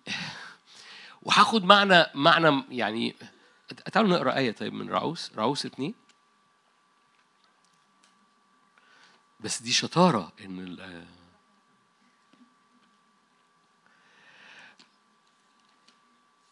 وهاخد 1.22 1.64
معنى 1.64 2.06
معنى 2.14 2.64
يعني 2.70 3.16
تعالوا 3.92 4.10
نقرأ 4.10 4.36
آية 4.36 4.52
طيب 4.52 4.72
من 4.72 4.90
رعوس 4.90 5.30
رعوس 5.36 5.66
اتنين. 5.66 5.94
بس 9.40 9.62
دي 9.62 9.72
شطارة 9.72 10.32
إن 10.40 10.76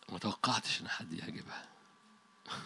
ما 0.09 0.19
توقعتش 0.19 0.81
إن 0.81 0.89
حد 0.89 1.13
يعجبها. 1.13 1.69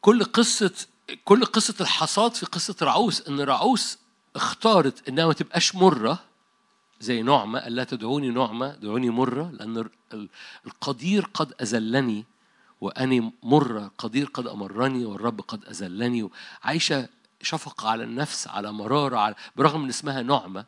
كل 0.00 0.24
قصة 0.24 0.86
كل 1.24 1.44
قصة 1.44 1.74
الحصاد 1.80 2.34
في 2.34 2.46
قصة 2.46 2.76
رعوس 2.82 3.28
إن 3.28 3.40
رعوس 3.40 3.98
اختارت 4.36 5.08
إنها 5.08 5.26
ما 5.26 5.32
تبقاش 5.32 5.74
مرة 5.74 6.24
زي 7.00 7.22
نعمة 7.22 7.60
قال 7.60 7.74
لا 7.74 7.84
تدعوني 7.84 8.30
نعمة 8.30 8.74
دعوني 8.74 9.10
مرة 9.10 9.50
لأن 9.50 9.88
القدير 10.66 11.24
قد 11.34 11.54
أذلني. 11.60 12.24
وأني 12.82 13.32
مرة 13.42 13.92
قدير 13.98 14.26
قد 14.26 14.46
أمرني 14.46 15.04
والرب 15.04 15.40
قد 15.40 15.64
أذلني. 15.64 16.30
عايشة 16.62 17.08
شفقة 17.42 17.88
على 17.88 18.04
النفس 18.04 18.48
على 18.48 18.72
مرارة 18.72 19.16
على 19.16 19.34
برغم 19.56 19.82
إن 19.82 19.88
اسمها 19.88 20.22
نعمة. 20.22 20.64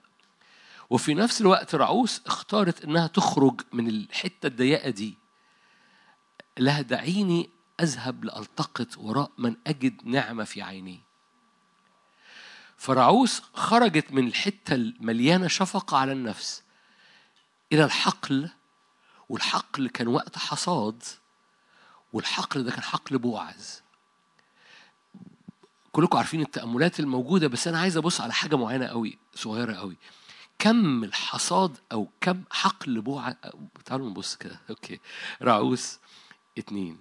وفي 0.91 1.15
نفس 1.15 1.41
الوقت 1.41 1.75
رعوس 1.75 2.23
اختارت 2.27 2.85
إنها 2.85 3.07
تخرج 3.07 3.61
من 3.73 3.89
الحتة 3.89 4.47
الضيقة 4.47 4.91
دي. 4.91 5.19
لها 6.59 6.81
دعيني 6.81 7.51
أذهب 7.81 8.25
لألتقط 8.25 8.99
وراء 8.99 9.31
من 9.39 9.57
أجد 9.67 10.01
نعمة 10.05 10.45
في 10.45 10.63
عيني. 10.63 11.01
فرعوس 12.77 13.43
خرجت 13.55 14.13
من 14.13 14.27
الحتة 14.27 14.75
المليانة 14.75 15.49
شفقة 15.49 15.97
على 15.97 16.13
النفس 16.13 16.63
إلى 17.73 17.85
الحقل 17.85 18.51
والحقل 19.29 19.89
كان 19.89 20.09
وقت 20.09 20.39
حصاد. 20.39 21.03
والحقل 22.15 22.65
ده 22.65 22.71
كان 22.71 22.83
حقل 22.83 23.19
بوعز 23.19 23.83
كلكم 25.93 26.19
عارفين 26.19 26.41
التأملات 26.41 27.01
الموجودة 27.01 27.49
بس 27.49 27.69
أنا 27.69 27.79
عايز 27.79 27.97
أبص 27.97 28.21
على 28.21 28.33
حاجة 28.33 28.57
معينة 28.57 28.87
قوي 28.87 29.19
صغيرة 29.35 29.75
قوي. 29.75 29.97
كم 30.59 31.05
الحصاد 31.05 31.79
أو 31.93 32.09
كم 32.21 32.43
حقل 32.51 33.01
بوعز 33.01 33.35
تعالوا 33.85 34.11
نبص 34.11 34.37
كده. 34.37 34.61
أوكي. 34.71 35.01
رعوس 35.43 35.99
اتنين. 36.59 36.99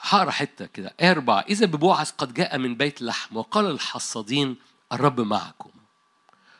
هقرأ 0.00 0.30
حتة 0.30 0.66
كده. 0.66 0.94
أربعة. 1.00 1.40
إذا 1.40 1.66
ببوعز 1.66 2.10
قد 2.10 2.34
جاء 2.34 2.58
من 2.58 2.76
بيت 2.76 3.02
لحم 3.02 3.36
وقال 3.36 3.64
للحصادين 3.64 4.56
الرب 4.92 5.20
معكم. 5.20 5.70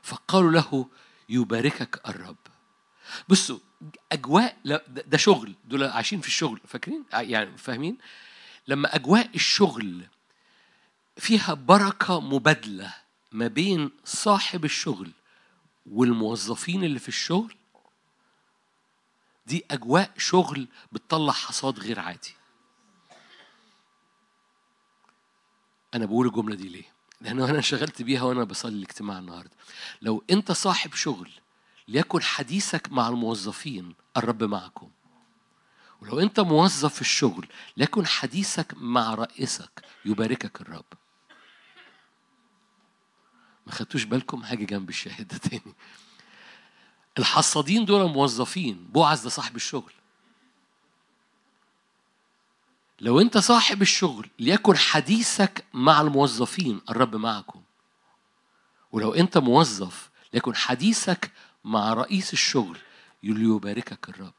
فقالوا 0.02 0.50
له 0.50 0.86
يباركك 1.28 2.08
الرب. 2.08 2.36
بصوا 3.28 3.58
أجواء 4.12 4.56
ده 4.86 5.18
شغل. 5.18 5.54
دول 5.64 5.84
عايشين 5.84 6.20
في 6.20 6.26
الشغل 6.28 6.60
فاكرين؟ 6.66 7.04
يعني 7.12 7.58
فاهمين؟ 7.58 7.98
لما 8.68 8.96
أجواء 8.96 9.30
الشغل 9.34 10.06
فيها 11.16 11.54
بركة 11.54 12.20
مبادلة 12.20 12.94
ما 13.32 13.46
بين 13.46 13.90
صاحب 14.04 14.64
الشغل 14.64 15.12
والموظفين 15.86 16.84
اللي 16.84 16.98
في 16.98 17.08
الشغل 17.08 17.54
دي 19.46 19.64
أجواء 19.70 20.12
شغل 20.18 20.68
بتطلع 20.92 21.32
حصاد 21.32 21.78
غير 21.80 22.00
عادي. 22.00 22.34
أنا 25.94 26.06
بقول 26.06 26.26
الجملة 26.26 26.54
دي 26.54 26.68
ليه؟ 26.68 26.91
لأنه 27.22 27.44
أنا 27.44 27.56
انشغلت 27.56 28.02
بيها 28.02 28.22
وأنا 28.22 28.44
بصلي 28.44 28.76
الاجتماع 28.76 29.18
النهاردة. 29.18 29.50
لو 30.02 30.24
أنت 30.30 30.52
صاحب 30.52 30.94
شغل 30.94 31.30
ليكن 31.88 32.22
حديثك 32.22 32.92
مع 32.92 33.08
الموظفين 33.08 33.94
الرب 34.16 34.44
معكم. 34.44 34.90
ولو 36.00 36.20
أنت 36.20 36.40
موظف 36.40 36.94
في 36.94 37.00
الشغل 37.00 37.48
ليكن 37.76 38.06
حديثك 38.06 38.74
مع 38.76 39.14
رئيسك 39.14 39.84
يباركك 40.04 40.60
الرب 40.60 40.84
ما 43.66 43.72
خدتوش 43.72 44.04
بالكم 44.04 44.44
حاجة 44.44 44.64
جنب 44.64 44.88
الشاهد 44.88 45.26
تاني 45.26 45.74
الحصادين 47.18 47.84
دول 47.84 48.08
موظفين 48.10 48.86
بوعز 48.92 49.22
ده 49.22 49.30
صاحب 49.30 49.56
الشغل 49.56 49.92
لو 53.02 53.20
انت 53.20 53.38
صاحب 53.38 53.82
الشغل 53.82 54.30
ليكن 54.38 54.76
حديثك 54.76 55.64
مع 55.72 56.00
الموظفين 56.00 56.80
الرب 56.90 57.16
معكم. 57.16 57.62
ولو 58.92 59.14
انت 59.14 59.38
موظف 59.38 60.10
ليكن 60.34 60.56
حديثك 60.56 61.32
مع 61.64 61.92
رئيس 61.92 62.32
الشغل 62.32 62.78
ليباركك 63.22 64.08
الرب. 64.08 64.34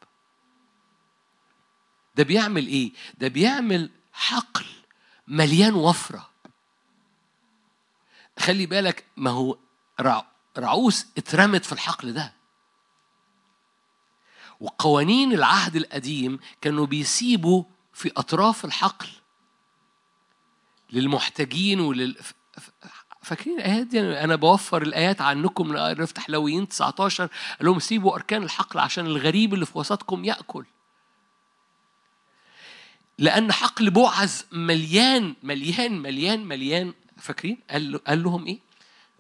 ده 2.16 2.24
بيعمل 2.24 2.68
إيه؟ 2.68 2.92
ده 3.18 3.28
بيعمل 3.28 3.90
حقل 4.14 4.66
مليان 5.28 5.74
وفرة. 5.74 6.30
خلي 8.40 8.66
بالك 8.66 9.06
ما 9.18 9.30
هو 9.30 9.58
رعوس 10.58 11.06
اترمت 11.18 11.66
في 11.66 11.72
الحقل 11.72 12.14
ده. 12.14 12.34
وقوانين 14.60 15.34
العهد 15.34 15.76
القديم 15.76 16.40
كانوا 16.62 16.86
بيسيبوا 16.86 17.64
في 17.94 18.12
أطراف 18.18 18.66
الحقل 18.66 19.08
للمحتاجين 20.92 21.80
ولل 21.80 22.16
فاكرين 23.22 23.60
الآيات 23.60 23.88
دي؟ 23.88 24.00
أنا 24.00 24.36
بوفر 24.36 24.82
الآيات 24.82 25.22
عنكم 25.22 25.74
نفتح 25.74 26.30
لويين 26.30 26.68
19 26.68 27.28
قال 27.28 27.66
لهم 27.66 27.80
سيبوا 27.80 28.16
أركان 28.16 28.44
الحقل 28.44 28.80
عشان 28.80 29.06
الغريب 29.06 29.54
اللي 29.54 29.66
في 29.66 29.78
وسطكم 29.78 30.26
يأكل. 30.26 30.66
لأن 33.18 33.52
حقل 33.52 33.90
بوعز 33.90 34.46
مليان 34.52 35.36
مليان 35.44 36.00
مليان 36.00 36.46
مليان. 36.46 36.94
فاكرين؟ 37.18 37.58
قال, 37.70 38.24
لهم 38.24 38.46
إيه؟ 38.46 38.60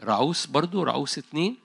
رعوس 0.03 0.45
برضو 0.45 0.83
رعوس 0.83 1.17
اتنين. 1.17 1.57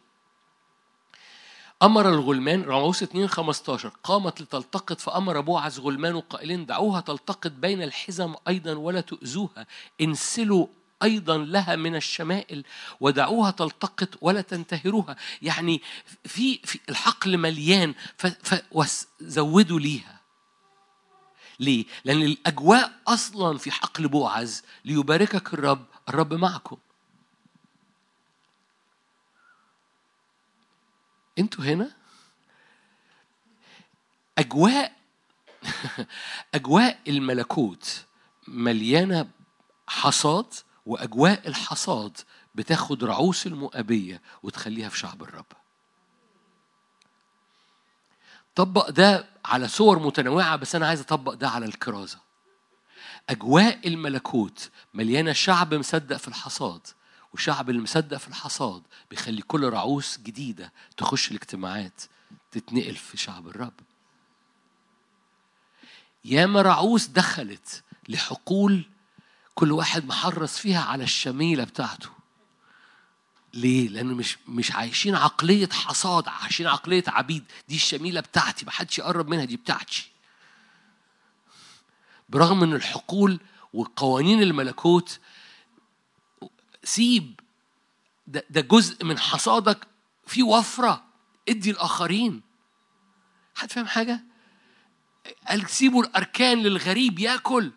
أمر 1.83 2.09
الغلمان 2.09 2.62
رعوس 2.62 3.03
2 3.03 3.29
15 3.29 3.89
قامت 4.05 4.41
لتلتقط 4.41 5.01
فأمر 5.01 5.41
بوعز 5.41 5.81
غلمان 5.81 6.20
قائلين 6.20 6.66
دعوها 6.66 7.01
تلتقط 7.01 7.51
بين 7.51 7.83
الحزم 7.83 8.35
أيضا 8.49 8.72
ولا 8.74 9.01
تؤذوها 9.01 9.66
انسلوا 10.01 10.66
أيضا 11.03 11.39
لها 11.39 11.76
من 11.76 11.97
الشمائل 11.97 12.64
ودعوها 13.01 13.51
تلتقط 13.51 14.09
ولا 14.20 14.41
تنتهروها. 14.41 15.16
يعني 15.43 15.83
في, 16.24 16.59
في 16.64 16.81
الحقل 16.89 17.39
مليان 17.39 17.95
فزودوا 18.18 19.81
ليها. 19.81 20.20
ليه؟ 21.61 21.85
لأن 22.05 22.22
الأجواء 22.22 22.93
أصلا 23.09 23.59
في 23.59 23.70
حقل 23.70 24.09
بوعز 24.09 24.62
ليباركك 24.85 25.55
الرب 25.55 25.85
الرب 26.09 26.35
معكم. 26.35 26.76
أنتوا 31.39 31.64
هنا 31.64 31.91
أجواء 34.39 34.93
أجواء 36.55 36.99
الملكوت 37.09 38.05
مليانة 38.49 39.28
حصاد 39.86 40.55
وأجواء 40.86 41.49
الحصاد 41.49 42.16
بتاخد 42.55 43.05
رعوس 43.05 43.47
المؤابيه 43.47 44.20
وتخليها 44.43 44.89
في 44.89 44.99
شعب 44.99 45.22
الرب. 45.22 45.47
طبق 48.55 48.91
ده 48.91 49.28
على 49.45 49.68
صور 49.68 49.99
متنوعة 49.99 50.57
بس 50.57 50.74
أنا 50.74 50.86
عايز 50.86 51.01
أطبق 51.01 51.34
ده 51.34 51.49
على 51.49 51.66
الكرازة. 51.66 52.18
أجواء 53.28 53.89
الملكوت 53.89 54.70
مليانة 54.95 55.32
شعب 55.32 55.74
مصدق 55.74 56.16
في 56.16 56.28
الحصاد 56.28 56.80
والشعب 57.39 57.70
اللي 57.70 57.82
مصدق 57.82 58.16
في 58.16 58.28
الحصاد 58.28 58.82
بيخلي 59.11 59.43
كل 59.43 59.68
رعوس 59.68 60.18
جديدة 60.18 60.72
تخش 60.97 61.30
الاجتماعات 61.30 62.03
تتنقل 62.51 62.95
في 62.95 63.16
شعب 63.16 63.49
الرب 63.49 63.72
ياما 66.24 66.62
رعوس 66.62 67.07
دخلت 67.07 67.82
لحقول 68.09 68.84
كل 69.55 69.72
واحد 69.72 70.07
محرص 70.07 70.59
فيها 70.59 70.80
على 70.80 71.05
الشميلة 71.05 71.64
بتاعته 71.64 72.09
ليه؟ 73.55 73.89
لأنه 73.89 74.14
مش 74.14 74.39
مش 74.49 74.72
عايشين 74.72 75.14
عقلية 75.14 75.68
حصاد، 75.68 76.28
عايشين 76.28 76.66
عقلية 76.66 77.05
عبيد، 77.07 77.45
دي 77.68 77.74
الشميلة 77.74 78.20
بتاعتي، 78.20 78.66
محدش 78.66 78.99
يقرب 78.99 79.28
منها 79.28 79.45
دي 79.45 79.57
بتاعتي. 79.57 80.11
برغم 82.28 82.62
إن 82.62 82.72
الحقول 82.72 83.41
وقوانين 83.72 84.43
الملكوت 84.43 85.18
سيب 86.89 87.41
ده, 88.26 88.45
ده 88.51 88.61
جزء 88.61 89.05
من 89.05 89.18
حصادك 89.18 89.86
في 90.26 90.43
وفرة 90.43 91.05
ادي 91.49 91.70
الآخرين. 91.70 92.43
حد 93.55 93.72
فاهم 93.72 93.86
حاجة؟ 93.86 94.24
قال 95.49 95.70
سيبوا 95.70 96.03
الأركان 96.05 96.62
للغريب 96.62 97.18
يأكل. 97.18 97.72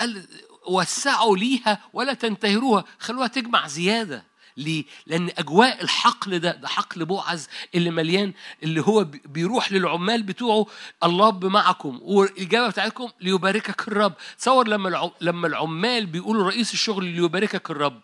قال 0.00 0.28
وسعوا 0.68 1.36
ليها 1.36 1.80
ولا 1.92 2.14
تنتهروها. 2.14 2.84
خلوها 2.98 3.26
تجمع 3.26 3.66
زيادة. 3.66 4.24
ليه؟ 4.56 4.84
لأن 5.06 5.30
أجواء 5.38 5.82
الحقل 5.82 6.38
ده 6.38 6.52
ده 6.54 6.68
حقل 6.68 7.04
بوعز 7.04 7.48
اللي 7.74 7.90
مليان 7.90 8.32
اللي 8.62 8.80
هو 8.80 9.04
بيروح 9.04 9.72
للعمال 9.72 10.22
بتوعه. 10.22 10.66
الله 11.04 11.30
معكم. 11.30 12.00
والإجابة 12.02 12.68
بتاعتكم 12.68 13.08
ليباركك 13.20 13.88
الرب. 13.88 14.14
تصور 14.38 14.68
لما 14.68 15.10
لما 15.20 15.46
العمال 15.46 16.06
بيقولوا 16.06 16.46
رئيس 16.46 16.72
الشغل 16.72 17.04
ليباركك 17.04 17.70
الرب. 17.70 18.00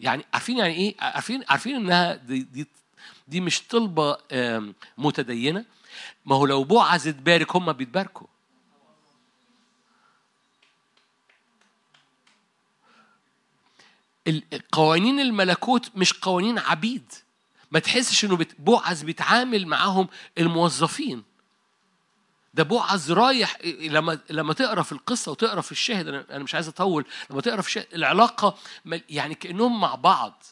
يعني 0.00 0.24
عارفين 0.32 0.58
يعني 0.58 0.74
إيه؟ 0.74 0.94
عارفين 1.00 1.44
عارفين 1.48 1.74
إنها 1.74 2.14
دي 2.14 2.42
دي, 2.42 2.66
دي 3.28 3.40
مش 3.40 3.62
طلبة 3.62 4.16
متدينة؟ 4.98 5.64
ما 6.26 6.36
هو 6.36 6.46
لو 6.46 6.64
بوعز 6.64 7.08
تبارك 7.08 7.56
هم 7.56 7.72
بيتباركوا. 7.72 8.26
قوانين 14.72 15.20
الملكوت 15.20 15.90
مش 15.96 16.12
قوانين 16.12 16.58
عبيد. 16.58 17.12
ما 17.70 17.78
تحسش 17.78 18.24
إنه 18.24 18.46
بوعز 18.58 19.02
بيتعامل 19.02 19.66
معاهم 19.66 20.08
الموظفين. 20.38 21.22
ده 22.58 22.64
بوعز 22.64 23.12
رايح 23.12 23.56
لما 23.64 24.18
لما 24.30 24.52
تقرا 24.54 24.82
في 24.82 24.92
القصة 24.92 25.32
وتقرا 25.32 25.60
في 25.60 25.72
الشاهد 25.72 26.08
أنا 26.08 26.38
مش 26.44 26.54
عايز 26.54 26.68
أطول 26.68 27.04
لما 27.30 27.40
تقرا 27.40 27.60
في 27.60 27.68
الشاهد 27.68 27.86
العلاقة 27.94 28.58
يعني 29.10 29.34
كأنهم 29.34 29.80
مع 29.80 29.94
بعض 29.94 30.42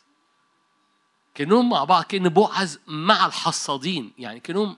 كأنهم 1.34 1.70
مع 1.70 1.84
بعض 1.84 2.04
كأن 2.04 2.28
بوعز 2.28 2.80
مع 2.86 3.26
الحصادين 3.26 4.12
يعني 4.18 4.40
كأنهم 4.40 4.76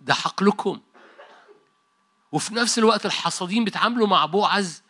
ده 0.00 0.14
حقلكم 0.14 0.80
وفي 2.32 2.54
نفس 2.54 2.78
الوقت 2.78 3.06
الحصادين 3.06 3.64
بيتعاملوا 3.64 4.06
مع 4.06 4.26
بوعز 4.26 4.82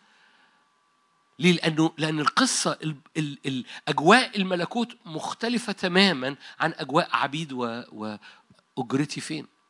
ليه؟ 1.39 1.51
لأنه 1.53 1.91
لأن 1.97 2.19
القصة 2.19 2.77
ال 2.83 2.95
ال 3.17 3.37
الأجواء 3.45 4.37
الملكوت 4.37 4.97
مختلفة 5.05 5.73
تماما 5.73 6.35
عن 6.59 6.73
أجواء 6.77 7.09
عبيد 7.13 7.53
وأجرتي 8.77 9.21
فين؟ 9.21 9.60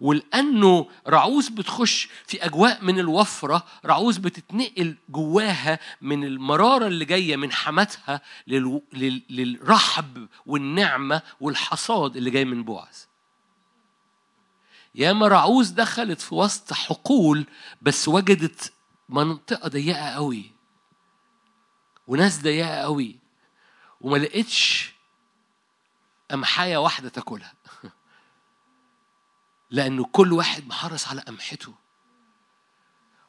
ولأنه 0.00 0.88
رعوز 1.08 1.48
بتخش 1.48 2.08
في 2.26 2.44
أجواء 2.44 2.84
من 2.84 2.98
الوفرة 2.98 3.66
رعوز 3.84 4.16
بتتنقل 4.16 4.96
جواها 5.08 5.78
من 6.00 6.24
المرارة 6.24 6.86
اللي 6.86 7.04
جاية 7.04 7.36
من 7.36 7.52
حماتها 7.52 8.20
للرحب 8.46 10.28
والنعمة 10.46 11.22
والحصاد 11.40 12.16
اللي 12.16 12.30
جاي 12.30 12.44
من 12.44 12.64
بوعز. 12.64 13.08
ياما 14.94 15.28
رعوز 15.28 15.70
دخلت 15.70 16.20
في 16.20 16.34
وسط 16.34 16.72
حقول 16.72 17.46
بس 17.82 18.08
وجدت 18.08 18.72
منطقة 19.08 19.68
ضيقة 19.68 20.08
قوي 20.10 20.50
وناس 22.06 22.42
ضيقة 22.42 22.74
قوي 22.74 23.18
وما 24.00 24.16
لقيتش 24.16 24.92
أمحاية 26.34 26.76
واحدة 26.76 27.08
تاكلها. 27.08 27.52
لأنه 29.70 30.04
كل 30.04 30.32
واحد 30.32 30.66
محرص 30.66 31.08
على 31.08 31.20
قمحته. 31.20 31.74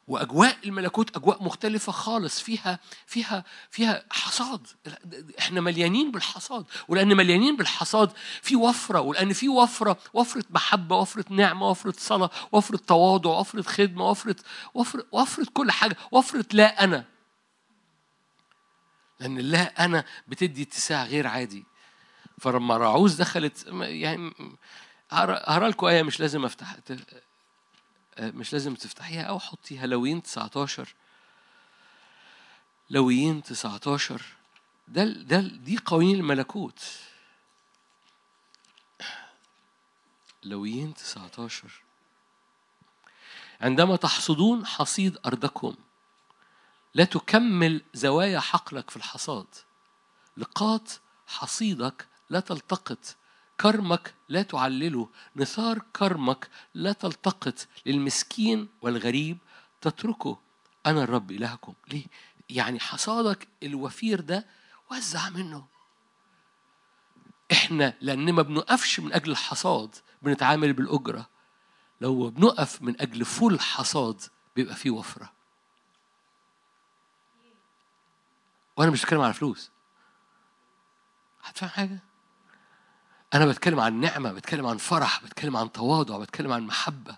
وأجواء 0.08 0.58
الملكوت 0.64 1.16
أجواء 1.16 1.42
مختلفة 1.42 1.92
خالص. 1.92 2.40
فيها 2.40 2.78
فيها 3.06 3.44
فيها 3.70 4.04
حصاد. 4.10 4.66
إحنا 5.38 5.60
مليانين 5.60 6.10
بالحصاد. 6.10 6.64
ولأن 6.88 7.16
مليانين 7.16 7.56
بالحصاد 7.56 8.12
في 8.42 8.56
وفرة. 8.56 9.00
ولأن 9.00 9.32
في 9.32 9.48
وفرة 9.48 9.98
وفرة 10.14 10.44
محبة 10.50 10.96
وفرة 10.96 11.24
نعمة 11.30 11.68
وفرة 11.68 11.94
صلاة 11.98 12.30
وفرة 12.52 12.76
تواضع 12.76 13.30
وفرة 13.30 13.62
خدمة 13.62 14.10
وفرة 14.10 14.36
وفرة 14.74 15.06
وفرة 15.12 15.46
كل 15.54 15.70
حاجة. 15.70 15.96
وفرة 16.12 16.46
لا 16.52 16.84
أنا. 16.84 17.04
لأن 19.20 19.38
لا 19.38 19.84
أنا 19.84 20.04
بتدي 20.28 20.62
اتساع 20.62 21.04
غير 21.04 21.26
عادي. 21.26 21.64
فلما 22.40 22.76
رعوز 22.76 23.14
دخلت 23.14 23.66
يعني 23.80 24.34
هقرا 25.12 25.68
لكم 25.68 25.86
آية 25.86 26.02
مش 26.02 26.20
لازم 26.20 26.44
افتح 26.44 26.76
آه، 28.18 28.30
مش 28.30 28.52
لازم 28.52 28.74
تفتحيها 28.74 29.22
أو 29.22 29.38
حطيها. 29.38 29.86
لويين 29.86 30.22
19 30.22 30.94
لويين 32.90 33.42
19 33.42 34.22
ده 34.88 35.04
ده 35.04 35.40
دي 35.40 35.78
قوانين 35.86 36.16
الملكوت. 36.16 36.84
لويين 40.44 40.94
19 40.94 41.82
عندما 43.60 43.96
تحصدون 43.96 44.66
حصيد 44.66 45.18
أرضكم 45.26 45.74
لا 46.94 47.04
تكمل 47.04 47.82
زوايا 47.94 48.40
حقلك 48.40 48.90
في 48.90 48.96
الحصاد. 48.96 49.46
لقاط 50.36 51.00
حصيدك 51.26 52.06
لا 52.30 52.40
تلتقط. 52.40 53.16
كرمك 53.60 54.14
لا 54.28 54.42
تعلله. 54.42 55.08
نثار 55.36 55.78
كرمك 55.96 56.48
لا 56.74 56.92
تلتقط 56.92 57.66
للمسكين 57.86 58.68
والغريب. 58.82 59.38
تتركه. 59.80 60.38
أنا 60.86 61.02
الرب 61.02 61.30
إلهكم. 61.30 61.74
ليه؟ 61.88 62.06
يعني 62.50 62.80
حصادك 62.80 63.48
الوفير 63.62 64.20
ده 64.20 64.46
وزع 64.90 65.28
منه. 65.28 65.66
إحنا 67.52 67.94
لأن 68.00 68.32
ما 68.32 68.42
بنقفش 68.42 69.00
من 69.00 69.12
أجل 69.12 69.30
الحصاد 69.30 69.96
بنتعامل 70.22 70.72
بالأجرة. 70.72 71.28
لو 72.00 72.30
بنقف 72.30 72.82
من 72.82 73.00
أجل 73.00 73.24
فول 73.24 73.60
حصاد 73.60 74.20
بيبقى 74.56 74.74
فيه 74.74 74.90
وفرة. 74.90 75.32
وأنا 78.76 78.90
مش 78.90 79.02
بتكلم 79.02 79.20
على 79.20 79.32
فلوس. 79.32 79.70
هتفهم 81.42 81.68
حاجة؟ 81.70 81.98
أنا 83.34 83.46
بتكلم 83.46 83.80
عن 83.80 84.00
نعمة 84.00 84.32
بتكلم 84.32 84.66
عن 84.66 84.76
فرح 84.76 85.22
بتكلم 85.24 85.56
عن 85.56 85.72
تواضع 85.72 86.18
بتكلم 86.18 86.52
عن 86.52 86.62
محبة. 86.62 87.16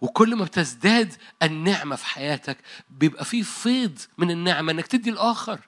وكل 0.00 0.36
ما 0.36 0.44
بتزداد 0.44 1.14
النعمة 1.42 1.96
في 1.96 2.06
حياتك 2.06 2.58
بيبقى 2.90 3.24
فيه 3.24 3.42
فيض 3.42 3.98
من 4.18 4.30
النعمة 4.30 4.72
إنك 4.72 4.86
تدي 4.86 5.10
الآخر 5.10 5.60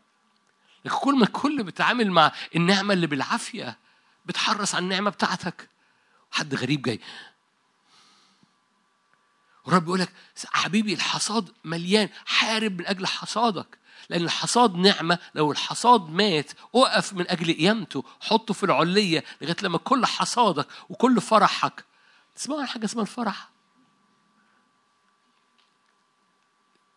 لكن 0.85 0.97
كل 0.97 1.15
ما 1.19 1.27
كل 1.27 1.63
بتعامل 1.63 2.11
مع 2.11 2.33
النعمة 2.57 2.95
اللي 2.95 3.07
بالعافية 3.07 3.79
بتحرص 4.27 4.75
على 4.75 4.83
النعمة 4.83 5.11
بتاعتك. 5.11 5.69
حد 6.31 6.55
غريب 6.55 6.83
جاي. 6.83 7.01
ورب 9.65 9.85
يقول 9.87 10.01
لك 10.01 10.13
حبيبي 10.53 10.95
الحصاد 10.95 11.53
مليان 11.65 12.09
حارب 12.27 12.79
من 12.79 12.87
أجل 12.87 13.07
حصادك. 13.07 13.79
لأن 14.09 14.23
الحصاد 14.25 14.75
نعمة 14.75 15.19
لو 15.35 15.53
الحصاد 15.53 16.11
مات 16.11 16.53
أقف 16.75 17.13
من 17.13 17.31
أجل 17.31 17.55
قيامته 17.55 18.05
حطه 18.21 18.55
في 18.55 18.65
العلية 18.65 19.25
لغاية 19.41 19.57
لما 19.63 19.79
كل 19.79 20.07
حصادك 20.07 20.67
وكل 20.89 21.21
فرحك 21.21 21.85
تسمعوا 22.37 22.61
عن 22.61 22.67
حاجة 22.67 22.85
اسمها 22.85 23.03
الفرح؟ 23.03 23.49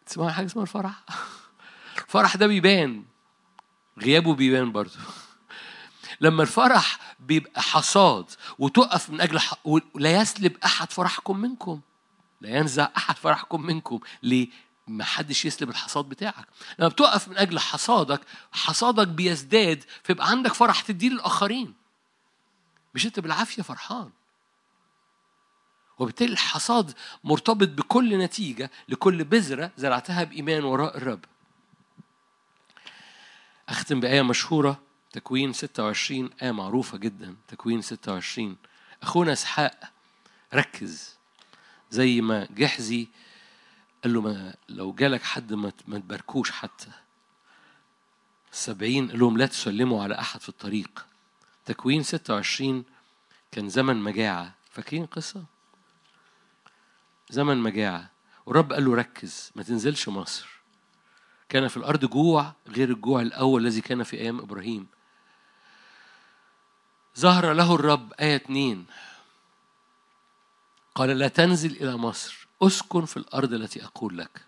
تسمعوا 0.05 0.30
عن 0.30 0.36
حاجة 0.36 0.45
اسمها 0.45 0.64
الفرح؟ 0.64 1.03
الفرح 2.07 2.36
ده 2.36 2.47
بيبان 2.47 3.03
غيابه 3.99 4.36
بيبان 4.36 4.72
برضه. 4.72 4.99
لما 6.22 6.43
الفرح 6.43 6.99
بيبقى 7.20 7.62
حصاد 7.62 8.26
وتقف 8.59 9.09
من 9.09 9.22
أجل 9.22 9.39
ح... 9.39 9.53
ولا 9.66 10.22
يسلب 10.22 10.57
أحد 10.66 10.91
فرحكم 10.91 11.38
منكم. 11.38 11.82
لا 12.41 12.49
ينزع 12.49 12.89
أحد 12.97 13.16
فرحكم 13.16 13.62
منكم. 13.62 13.99
ليه؟ 14.24 14.47
ما 14.88 15.03
حدش 15.03 15.45
يسلب 15.45 15.69
الحصاد 15.69 16.05
بتاعك. 16.05 16.47
لما 16.79 16.88
بتقف 16.89 17.27
من 17.27 17.38
أجل 17.38 17.59
حصادك 17.59 18.21
حصادك 18.51 19.07
بيزداد 19.07 19.84
فيبقى 20.03 20.29
عندك 20.29 20.53
فرح 20.53 20.82
تديه 20.82 21.09
للآخرين. 21.09 21.73
مش 22.95 23.05
أنت 23.05 23.19
بالعافية 23.19 23.63
فرحان. 23.63 24.09
وبالتالي 25.99 26.34
الحصاد 26.34 26.93
مرتبط 27.23 27.67
بكل 27.67 28.17
نتيجة 28.17 28.71
لكل 28.89 29.23
بذرة 29.23 29.71
زرعتها 29.77 30.23
بإيمان 30.23 30.63
وراء 30.63 30.97
الرب. 30.97 31.25
أختم 33.69 33.99
بآية 33.99 34.21
مشهورة 34.21 34.82
تكوين 35.11 35.53
26 35.53 36.29
آية 36.43 36.51
معروفة 36.51 36.97
جدا 36.97 37.36
تكوين 37.47 37.82
26 37.82 38.57
أخونا 39.03 39.34
إسحاق 39.34 39.79
ركز. 40.53 41.15
زي 41.91 42.21
ما 42.21 42.47
جحزي 42.51 43.07
قال 44.04 44.14
له 44.14 44.22
ما 44.22 44.56
لو 44.70 44.93
جالك 44.93 45.24
حد 45.24 45.54
ما 45.54 45.70
تباركوش 45.99 46.52
حتى. 46.52 46.91
السبعين 48.52 49.10
قال 49.12 49.20
لهم 49.20 49.38
لا 49.38 49.45
تسلموا 49.45 50.04
على 50.04 50.20
أحد 50.20 50.41
في 50.41 50.49
الطريق. 50.49 51.06
تكوين 51.66 52.04
26 52.04 52.86
كان 53.52 53.70
زمن 53.70 53.97
مجاعة. 53.97 54.54
فاكرين 54.72 55.06
قصة؟ 55.06 55.43
زمن 57.30 57.58
مجاعة. 57.58 58.12
والرب 58.45 58.74
قال 58.74 58.86
له 58.86 58.95
ركز 58.95 59.52
ما 59.56 59.64
تنزلش 59.64 60.10
مصر. 60.10 60.47
كان 61.49 61.68
في 61.68 61.78
الأرض 61.78 62.06
جوع 62.06 62.54
غير 62.68 62.89
الجوع 62.89 63.22
الأول 63.22 63.62
الذي 63.68 63.82
كان 63.82 64.04
في 64.04 64.18
أيام 64.18 64.39
إبراهيم. 64.39 64.88
ظهر 67.20 67.54
له 67.54 67.76
الرب 67.76 68.14
آية 68.14 68.36
اتنين. 68.36 68.86
قال 70.95 71.10
لا 71.10 71.28
تنزل 71.28 71.72
إلى 71.72 71.97
مصر. 71.97 72.41
أسكن 72.62 73.05
في 73.05 73.18
الأرض 73.18 73.53
التي 73.53 73.86
أقول 73.86 74.18
لك. 74.18 74.45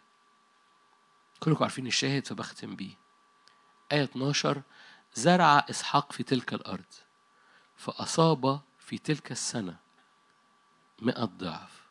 كلكم 1.40 1.64
عارفين 1.64 1.88
الشاهد 1.88 2.28
فبختم 2.28 2.76
بيه. 2.76 2.96
آية 3.92 4.04
12 4.04 4.62
زرع 5.14 5.66
إسحاق 5.70 6.12
في 6.12 6.24
تلك 6.24 6.54
الأرض 6.54 6.94
فأصاب 7.76 8.62
في 8.80 8.98
تلك 8.98 9.32
السنة 9.32 9.78
مئة 11.02 11.26
ضعف 11.26 11.84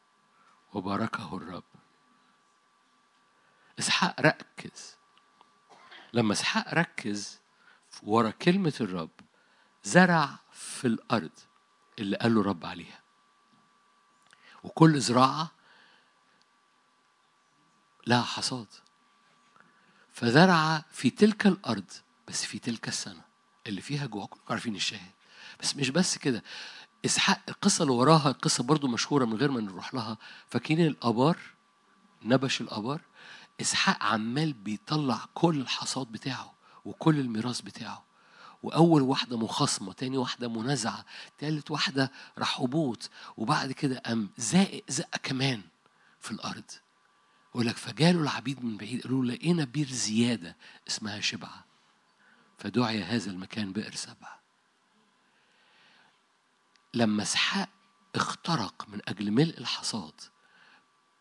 وباركه 0.73 1.37
الرب. 1.37 1.65
إسحاق 3.79 4.21
ركز. 4.21 4.97
لما 6.13 6.33
إسحاق 6.33 6.75
ركز 6.75 7.41
ورا 8.03 8.31
كلمة 8.31 8.75
الرب 8.81 9.11
زرع 9.85 10.39
في 10.53 10.87
الأرض 10.87 11.31
اللي 11.99 12.17
قال 12.17 12.35
له 12.35 12.43
رب 12.43 12.67
عليها. 12.67 13.01
وكل 14.63 15.01
زراعة 15.01 15.51
لها 18.07 18.23
حصاد. 18.23 18.67
فزرع 20.13 20.85
في 20.93 21.11
تلك 21.11 21.47
الأرض 21.47 21.91
بس 22.29 22.45
في 22.45 22.59
تلك 22.59 22.89
السنة 22.89 23.23
اللي 23.67 23.81
فيها 23.81 24.07
جوع 24.07 24.27
كلكم 24.27 24.45
عارفين 24.51 24.77
الشاهد. 24.77 25.11
بس 25.61 25.77
مش 25.77 25.91
بس 25.91 26.19
كده. 26.19 26.43
إسحاق 27.05 27.41
القصة 27.49 27.83
اللي 27.83 27.95
وراها 27.95 28.33
قصة 28.33 28.65
برضو 28.65 28.89
مشهورة 28.89 29.25
من 29.25 29.37
غير 29.37 29.51
ما 29.51 29.61
نروح 29.61 29.95
لها. 29.95 30.17
فاكرين 30.49 30.87
الآبار؟ 30.87 31.39
نبش 32.23 32.61
الآبار؟ 32.61 33.01
إسحاق 33.61 34.03
عمال 34.03 34.53
بيطلع 34.53 35.21
كل 35.35 35.61
الحصاد 35.61 36.07
بتاعه 36.07 36.53
وكل 36.85 37.21
الميراث 37.21 37.61
بتاعه. 37.61 38.05
وأول 38.63 39.03
واحدة 39.03 39.39
مخاصمة 39.39 39.93
تاني 39.93 40.19
واحدة 40.19 40.49
منازعة 40.49 41.05
تالت 41.39 41.71
واحدة 41.71 42.13
رحبوت 42.39 43.11
وبعد 43.37 43.73
كده 43.73 43.99
قام 43.99 44.29
زائق 44.39 44.85
زقة 44.89 45.19
كمان 45.23 45.63
في 46.21 46.31
الأرض. 46.31 46.65
يقول 47.55 47.67
لك 47.67 47.77
فجالوا 47.77 48.23
العبيد 48.23 48.65
من 48.65 48.77
بعيد 48.77 49.03
قالوا 49.03 49.25
لقينا 49.25 49.65
بير 49.65 49.87
زيادة 49.87 50.57
اسمها 50.89 51.21
شبعة. 51.21 51.65
فدعي 52.59 53.03
هذا 53.03 53.31
المكان 53.31 53.73
بئر 53.73 53.95
سبعة. 53.95 54.41
لما 56.95 57.23
اسحاق 57.23 57.69
اخترق 58.15 58.89
من 58.89 59.01
أجل 59.09 59.31
ملء 59.31 59.59
الحصاد 59.59 60.21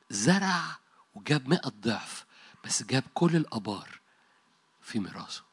زرع 0.10 0.80
وجاب 1.16 1.48
مئة 1.48 1.70
ضعف 1.70 2.26
بس 2.64 2.84
جاب 2.84 3.04
كل 3.14 3.36
الآبار 3.36 4.00
في 4.82 5.00
ميراثه. 5.00 5.44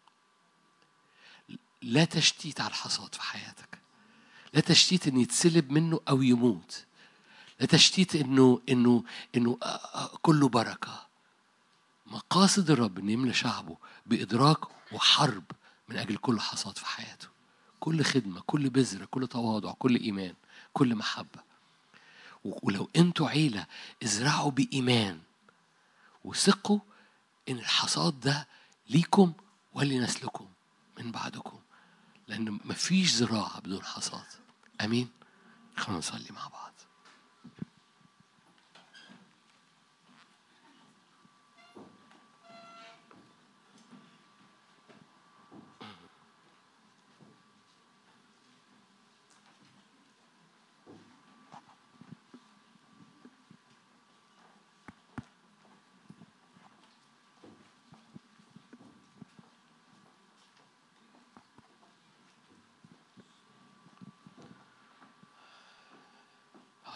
لا 1.82 2.04
تشتيت 2.04 2.60
على 2.60 2.70
الحصاد 2.70 3.14
في 3.14 3.22
حياتك. 3.22 3.78
لا 4.52 4.60
تشتيت 4.60 5.08
إن 5.08 5.16
يتسلب 5.16 5.70
منه 5.70 6.00
أو 6.08 6.22
يموت. 6.22 6.86
لا 7.60 7.66
تشتيت 7.66 8.16
إنه 8.16 8.60
إنه 8.68 9.04
انه 9.36 9.58
كله 10.22 10.48
بركة. 10.48 11.06
مقاصد 12.06 12.70
الرب 12.70 12.98
ان 12.98 13.10
يملى 13.10 13.34
شعبه 13.34 13.76
بإدراك 14.06 14.58
وحرب 14.92 15.44
من 15.88 15.96
أجل 15.96 16.16
كل 16.16 16.40
حصاد 16.40 16.78
في 16.78 16.86
حياته. 16.86 17.28
كل 17.80 18.04
خدمة 18.04 18.40
كل 18.46 18.70
بذرة 18.70 19.04
كل 19.04 19.26
تواضع 19.26 19.72
كل 19.72 19.96
إيمان 19.96 20.34
كل 20.72 20.94
محبة. 20.94 21.48
ولو 22.44 22.90
أنتوا 22.96 23.28
عيلة 23.28 23.66
ازرعوا 24.04 24.50
بإيمان. 24.50 25.20
وثقوا 26.24 26.78
إن 27.48 27.58
الحصاد 27.58 28.20
ده 28.20 28.48
ليكم 28.88 29.32
ولنسلكم 29.72 30.48
من 30.98 31.12
بعدكم. 31.12 31.58
لأن 32.28 32.58
مفيش 32.64 33.12
زراعة 33.12 33.60
بدون 33.60 33.84
حصاد. 33.84 34.26
آمين. 34.80 35.08
خلونا 35.76 35.98
نصلي 35.98 36.26
مع 36.30 36.48
بعض. 36.48 36.67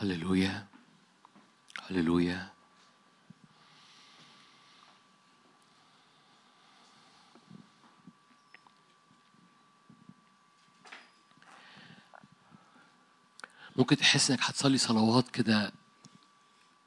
هللويا 0.02 0.66
هللويا. 1.90 2.52
ممكن 13.76 13.96
تحس 13.96 14.30
إنك 14.30 14.40
هتصلي 14.42 14.78
صلوات 14.78 15.28
كده 15.28 15.72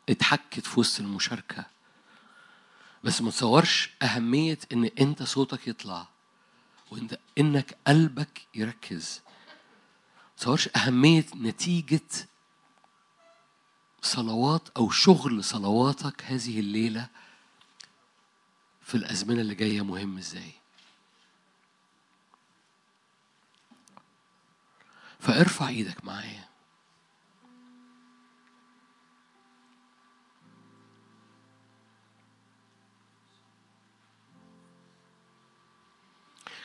اتحكت 0.10 0.60
في 0.68 0.80
وسط 0.80 1.00
المشاركة 1.00 1.66
بس 3.04 3.22
ما 3.22 3.32
تصورش 3.32 3.90
أهمية 4.02 4.60
إن 4.74 4.86
أنت 4.86 5.24
صوتك 5.24 5.68
يطلع 5.68 6.08
وإنت 6.92 7.20
إنك 7.38 7.78
قلبك 7.88 8.48
يركز. 8.56 9.22
ما 9.26 10.38
تصورش 10.38 10.70
أهمية 10.76 11.26
نتيجة 11.36 12.02
صلوات 14.06 14.70
أو 14.78 14.90
شغل 14.90 15.44
صلواتك 15.44 16.24
هذه 16.24 16.60
الليلة 16.60 17.08
في 18.82 18.96
الأزمنة 18.96 19.42
اللي 19.42 19.56
جاية 19.56 19.82
مهم 19.82 20.18
إزاي؟ 20.18 20.52
فارفع 25.20 25.68
إيدك 25.68 26.06
معايا. 26.06 26.46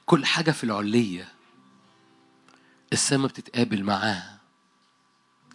كل 0.06 0.26
حاجة 0.26 0.50
في 0.50 0.64
العلية 0.64 1.32
السماء 2.92 3.28
بتتقابل 3.28 3.84
معاها. 3.84 4.39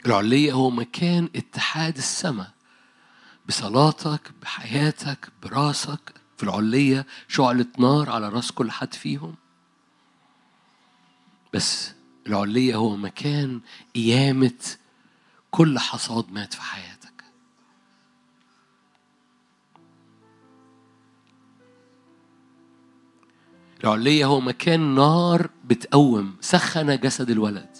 العلية 0.06 0.53
هو 0.53 0.70
مكان 0.70 1.30
اتحاد 1.36 1.97
السماء 1.97 2.51
بصلاتك 3.47 4.32
بحياتك 4.41 5.30
براسك 5.43 6.14
في 6.38 6.43
العلية 6.43 7.06
شعلة 7.28 7.66
نار 7.78 8.10
على 8.10 8.30
راس 8.30 8.51
كل 8.51 8.72
حد 8.72 8.93
فيهم. 8.93 9.36
بس 11.53 11.93
العلية 12.28 12.76
هو 12.76 12.95
مكان 12.95 13.62
قيامة 13.95 14.78
كل 15.51 15.80
حصاد 15.80 16.32
مات 16.32 16.53
في 16.53 16.62
حياتك. 16.62 17.24
العلية 23.84 24.26
هو 24.26 24.39
مكان 24.39 24.95
نار 24.95 25.49
بتقوم 25.66 26.36
سخن 26.41 26.99
جسد 26.99 27.30
الولد. 27.30 27.75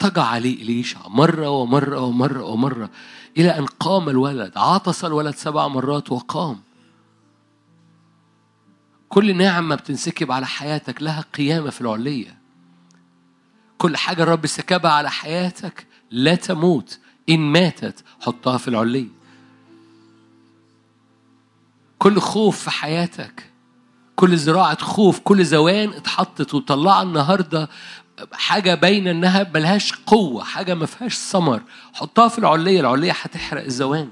اتجع 0.00 0.22
عليه 0.22 0.62
إليشع 0.62 1.08
مرة 1.08 1.48
ومرة 1.48 2.00
ومرة 2.00 2.42
ومرة 2.44 2.90
إلى 3.36 3.58
أن 3.58 3.66
قام 3.66 4.08
الولد 4.08 4.52
عطس 4.56 5.04
الولد 5.04 5.34
سبع 5.34 5.68
مرات 5.68 6.12
وقام. 6.12 6.60
كل 9.08 9.36
نعمة 9.36 9.74
بتنسكب 9.74 10.32
على 10.32 10.46
حياتك 10.46 11.02
لها 11.02 11.24
قيامة 11.34 11.70
في 11.70 11.80
العلية. 11.80 12.38
كل 13.78 13.96
حاجة 13.96 14.22
الرب 14.22 14.46
سكبها 14.46 14.90
على 14.90 15.10
حياتك 15.10 15.86
لا 16.10 16.34
تموت 16.34 16.98
إن 17.28 17.40
ماتت 17.40 18.04
حطها 18.20 18.58
في 18.58 18.68
العلية. 18.68 19.20
كل 21.98 22.20
خوف 22.20 22.62
في 22.62 22.70
حياتك 22.70 23.50
كل 24.16 24.36
زراعة 24.36 24.78
خوف 24.82 25.18
كل 25.18 25.44
زوان 25.44 25.88
اتحطت 25.88 26.54
وطلع 26.54 27.02
النهاردة 27.02 27.68
حاجة 28.32 28.74
باينة 28.74 29.10
إنها 29.10 29.50
ملهاش 29.54 29.92
قوة 29.92 30.44
حاجة 30.44 30.74
ما 30.74 30.86
فيهاش 30.86 31.14
ثمر. 31.14 31.62
حطها 31.94 32.28
في 32.28 32.38
العلية 32.38 32.80
العلية 32.80 33.12
هتحرق 33.12 33.64
الزوان. 33.64 34.10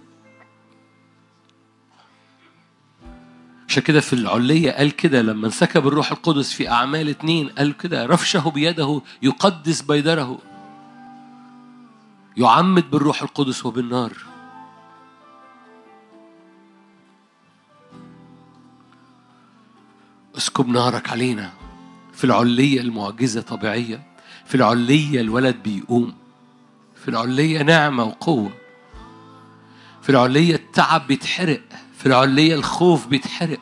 عشان 3.69 3.83
كده 3.83 4.01
في 4.01 4.13
العلية 4.13 4.73
قال 4.73 4.91
كده 4.97 5.23
لما 5.23 5.47
انسكب 5.47 5.87
الروح 5.87 6.11
القدس 6.13 6.53
في 6.53 6.69
أعمال 6.71 7.09
اتنين 7.09 7.49
قال 7.49 7.77
كده 7.77 8.07
رفشه 8.07 8.51
بيده 8.51 9.03
يقدس 9.23 9.83
بيدره. 9.83 10.39
يعمد 12.37 12.91
بالروح 12.91 13.23
القدس 13.23 13.67
وبالنار. 13.67 14.13
اسكب 20.37 20.69
نارك 20.69 21.11
علينا. 21.11 21.58
في 22.19 22.25
العلية 22.25 22.81
المعجزة 22.81 23.41
طبيعية 23.41 24.03
في 24.47 24.55
العلية 24.55 25.21
الولد 25.21 25.63
بيقوم 25.63 26.15
في 26.97 27.09
العلية 27.09 27.63
نعمة 27.63 28.05
وقوة 28.05 28.53
في 30.03 30.11
العلية 30.11 30.55
التعب 30.55 31.07
بيتحرق 31.07 31.61
في 31.99 32.07
العلية 32.07 32.55
الخوف 32.55 33.07
بيتحرق 33.07 33.61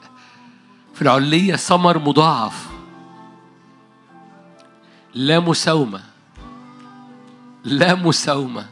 في 0.94 1.02
العلية 1.02 1.56
ثمر 1.56 1.98
مضاعف. 1.98 2.66
لا 5.14 5.40
مساومة 5.40 6.00
لا 7.64 7.94
مساومة 7.94 8.66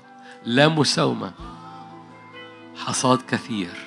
لا 0.44 0.68
مساومة. 0.68 1.32
حصاد 2.76 3.22
كثير. 3.28 3.83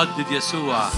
ردد 0.00 0.32
يسوع. 0.32 0.88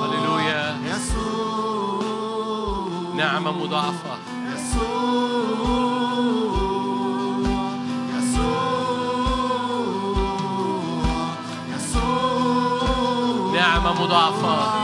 هللويا. 0.00 0.76
نعمة 3.14 3.52
مضاعفة. 3.52 4.16
نعمة 13.54 14.02
مضاعفة. 14.02 14.81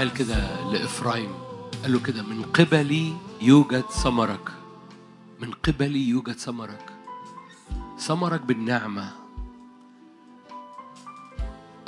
قال 0.00 0.12
كده 0.12 0.70
لإفرايم 0.70 1.32
قال 1.82 1.92
له 1.92 2.00
كده 2.00 2.22
من 2.22 2.42
قبلي 2.42 3.16
يوجد 3.40 3.84
ثمرك. 3.84 4.52
من 5.40 5.50
قبلي 5.50 6.08
يوجد 6.08 6.32
ثمرك. 6.32 6.92
ثمرك 7.98 8.40
بالنعمة. 8.40 9.12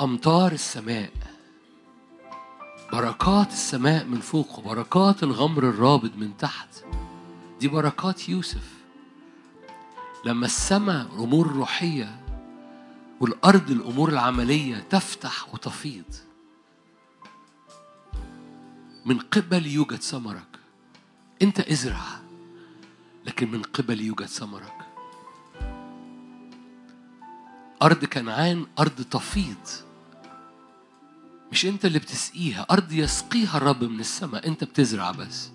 أمطار 0.01 0.51
السماء. 0.51 1.11
بركات 2.91 3.47
السماء 3.47 4.05
من 4.05 4.19
فوق 4.19 4.59
وبركات 4.59 5.23
الغمر 5.23 5.63
الرابط 5.63 6.11
من 6.17 6.37
تحت. 6.37 6.69
دي 7.59 7.67
بركات 7.67 8.29
يوسف. 8.29 8.73
لما 10.25 10.45
السماء 10.45 11.07
الأمور 11.15 11.45
الروحية 11.45 12.19
والأرض 13.19 13.71
الأمور 13.71 14.09
العملية 14.09 14.79
تفتح 14.89 15.53
وتفيض 15.53 16.05
من 19.05 19.19
قبل 19.19 19.65
يوجد 19.65 20.01
ثمرك. 20.01 20.59
أنت 21.41 21.59
إزرع 21.59 22.05
لكن 23.25 23.51
من 23.51 23.61
قبل 23.61 24.01
يوجد 24.01 24.25
ثمرك. 24.25 24.77
أرض 27.81 28.05
كنعان 28.05 28.65
أرض 28.79 29.01
تفيض. 29.11 29.67
مش 31.51 31.65
أنت 31.65 31.85
اللي 31.85 31.99
بتسقيها 31.99 32.65
أرض 32.71 32.91
يسقيها 32.91 33.57
الرب 33.57 33.83
من 33.83 33.99
السماء. 33.99 34.47
أنت 34.47 34.63
بتزرع 34.63 35.11
بس. 35.11 35.51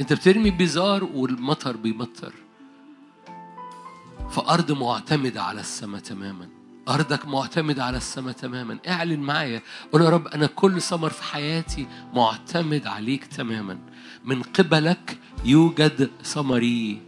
أنت 0.00 0.12
بترمي 0.12 0.50
بزار 0.50 1.04
والمطر 1.04 1.76
بيمطر. 1.76 2.34
فأرض 4.30 4.72
معتمدة 4.72 5.42
على 5.42 5.60
السماء 5.60 6.00
تماما. 6.00 6.61
أرضك 6.88 7.26
معتمدة 7.26 7.84
على 7.84 7.96
السماء 7.96 8.32
تماما. 8.32 8.78
اعلن 8.88 9.20
معايا. 9.20 9.62
قول 9.92 10.02
يا 10.02 10.08
رب 10.08 10.26
أنا 10.26 10.46
كل 10.46 10.82
ثمر 10.82 11.10
في 11.10 11.22
حياتي 11.22 11.86
معتمد 12.14 12.86
عليك 12.86 13.24
تماما. 13.24 13.78
من 14.24 14.42
قبلك 14.42 15.18
يوجد 15.44 16.10
ثمري. 16.24 17.00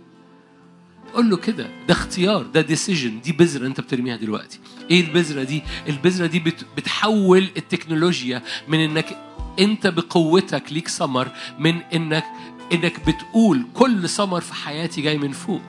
قول 1.15 1.31
له 1.31 1.37
كده. 1.37 1.71
ده 1.89 1.95
اختيار 1.95 2.43
ده 2.43 2.61
ديسيجن 2.61 3.21
دي 3.21 3.33
بذرة 3.33 3.67
أنت 3.67 3.81
بترميها 3.81 4.17
دلوقتي. 4.17 4.61
إيه 4.91 5.01
البذرة 5.01 5.43
دي؟ 5.43 5.63
البذرة 5.89 6.27
دي 6.27 6.39
بت 6.39 6.67
بتحول 6.77 7.51
التكنولوجيا 7.57 8.43
من 8.69 8.79
إنك 8.79 9.19
أنت 9.59 9.87
بقوتك 9.87 10.73
ليك 10.73 10.89
ثمر 10.89 11.29
من 11.59 11.77
انك 11.77 12.25
إنك 12.73 13.07
بتقول 13.07 13.67
كل 13.75 14.09
ثمر 14.09 14.41
في 14.41 14.55
حياتي 14.55 15.03
جاي 15.03 15.19
من 15.19 15.33
فوق. 15.33 15.63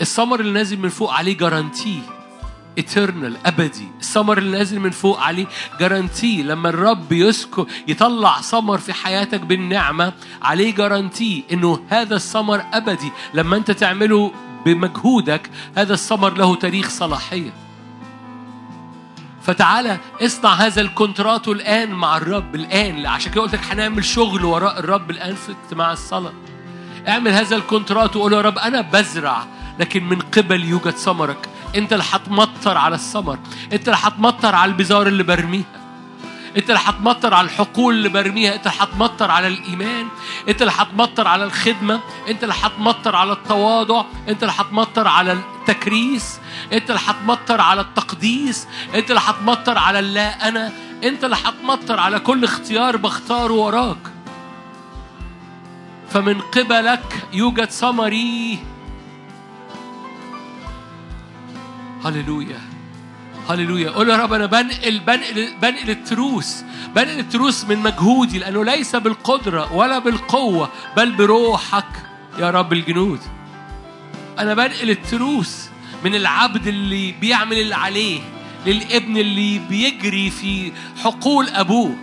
الثمر 0.00 0.40
اللي 0.40 0.52
نازل 0.52 0.78
من 0.78 0.88
فوق 0.88 1.12
عليه 1.12 1.36
guarantee 1.36 2.02
eternal 2.80 3.32
أبدي. 3.46 3.88
الثمر 4.00 4.38
اللي 4.38 4.58
نازل 4.58 4.80
من 4.80 4.90
فوق 4.90 5.20
عليه 5.20 5.46
guarantee 5.80 6.42
لما 6.42 6.68
الرب 6.68 7.12
يسكن 7.12 7.66
يطلع 7.88 8.40
ثمر 8.40 8.78
في 8.78 8.92
حياتك 8.92 9.40
بالنعمة 9.40 10.12
عليه 10.42 10.74
guarantee 10.74 11.44
إنه 11.52 11.80
هذا 11.88 12.16
الثمر 12.16 12.64
أبدي. 12.72 13.12
لما 13.34 13.56
أنت 13.56 13.70
تعمله 13.70 14.32
بمجهودك 14.64 15.50
هذا 15.76 15.94
الثمر 15.94 16.34
له 16.34 16.54
تاريخ 16.54 16.88
صلاحية. 16.88 17.52
فتعالى 19.42 19.98
اصنع 20.20 20.52
هذا 20.52 20.80
الكونتراتو 20.80 21.52
الآن 21.52 21.90
مع 21.90 22.16
الرب 22.16 22.54
الآن. 22.54 23.06
عشان 23.06 23.32
كده 23.32 23.42
قلت 23.42 23.54
لك 23.54 23.64
هنعمل 23.64 24.04
شغل 24.04 24.44
وراء 24.44 24.78
الرب 24.78 25.10
الآن 25.10 25.34
في 25.34 25.52
اجتماع 25.64 25.92
الصلاة. 25.92 26.32
اعمل 27.08 27.32
هذا 27.32 27.56
الكونترات 27.56 28.16
وقول 28.16 28.32
يا 28.32 28.40
رب 28.40 28.58
أنا 28.58 28.80
بزرع 28.80 29.46
لكن 29.78 30.04
من 30.04 30.18
قبل 30.20 30.64
يوجد 30.64 30.90
ثمرك 30.90 31.48
انت 31.76 31.92
اللي 31.92 32.04
هتمطر 32.10 32.78
على 32.78 32.94
الثمر 32.94 33.38
انت 33.72 33.88
اللي 33.88 33.98
هتمطر 34.02 34.54
على 34.54 34.70
البذار 34.72 35.06
اللي 35.06 35.22
برميها 35.22 35.64
انت 36.56 36.70
اللي 36.70 36.80
هتمطر 36.84 37.34
على 37.34 37.44
الحقول 37.44 37.94
اللي 37.94 38.08
برميها 38.08 38.54
انت 38.54 38.66
اللي 38.66 38.78
هتمطر 38.80 39.30
على 39.30 39.46
الايمان 39.46 40.06
انت 40.48 40.62
اللي 40.62 40.72
هتمطر 40.76 41.28
على 41.28 41.44
الخدمه 41.44 42.00
انت 42.28 42.42
اللي 42.42 42.54
هتمطر 42.62 43.16
على 43.16 43.32
التواضع 43.32 44.04
انت 44.28 44.42
اللي 44.42 44.54
هتمطر 44.58 45.08
على 45.08 45.32
التكريس 45.32 46.40
انت 46.72 46.90
اللي 46.90 47.00
هتمطر 47.06 47.60
على 47.60 47.80
التقديس 47.80 48.66
انت 48.94 49.10
اللي 49.10 49.20
هتمطر 49.24 49.78
على 49.78 49.98
اللا 49.98 50.48
أنا 50.48 50.72
انت 51.04 51.24
اللي 51.24 51.36
هتمطر 51.44 52.00
على 52.00 52.20
كل 52.20 52.44
اختيار 52.44 52.96
بختاره 52.96 53.52
وراك 53.52 53.98
فمن 56.10 56.40
قبلك 56.40 57.26
يوجد 57.32 57.70
ثمري 57.70 58.58
هللويا. 62.04 62.60
هللويا. 63.48 63.90
قول 63.90 64.08
يا 64.08 64.16
رب 64.16 64.32
أنا 64.32 64.46
بنقل 64.46 64.98
بنقل 64.98 65.48
بنقل 65.62 65.90
التروس. 65.90 66.64
بنقل 66.96 67.18
التروس 67.18 67.64
من 67.64 67.78
مجهودي 67.78 68.38
لأنه 68.38 68.64
ليس 68.64 68.96
بالقدرة 68.96 69.72
ولا 69.72 69.98
بالقوة 69.98 70.70
بل 70.96 71.12
بروحك 71.12 72.02
يا 72.38 72.50
رب 72.50 72.72
الجنود. 72.72 73.20
أنا 74.38 74.54
بنقل 74.54 74.90
التروس 74.90 75.68
من 76.04 76.14
العبد 76.14 76.66
اللي 76.66 77.12
بيعمل 77.12 77.58
اللي 77.58 77.74
عليه 77.74 78.20
للابن 78.66 79.16
اللي 79.16 79.58
بيجري 79.58 80.30
في 80.30 80.72
حقول 81.02 81.48
أبوه. 81.48 81.96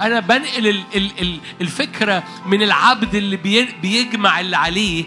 أنا 0.00 0.20
بنقل 0.20 0.66
ال- 0.68 0.84
ال- 0.94 1.20
ال- 1.20 1.40
الفكرة 1.60 2.22
من 2.46 2.62
العبد 2.62 3.14
اللي 3.14 3.36
بي- 3.36 3.74
بيجمع 3.82 4.40
اللي 4.40 4.56
عليه 4.56 5.04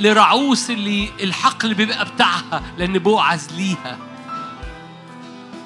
لرعوس 0.00 0.70
اللي 0.70 1.08
الحق 1.22 1.62
اللي 1.64 1.74
بيبقى 1.74 2.04
بتاعها 2.04 2.62
لأن 2.78 2.98
بوعز 2.98 3.48
ليها. 3.56 3.98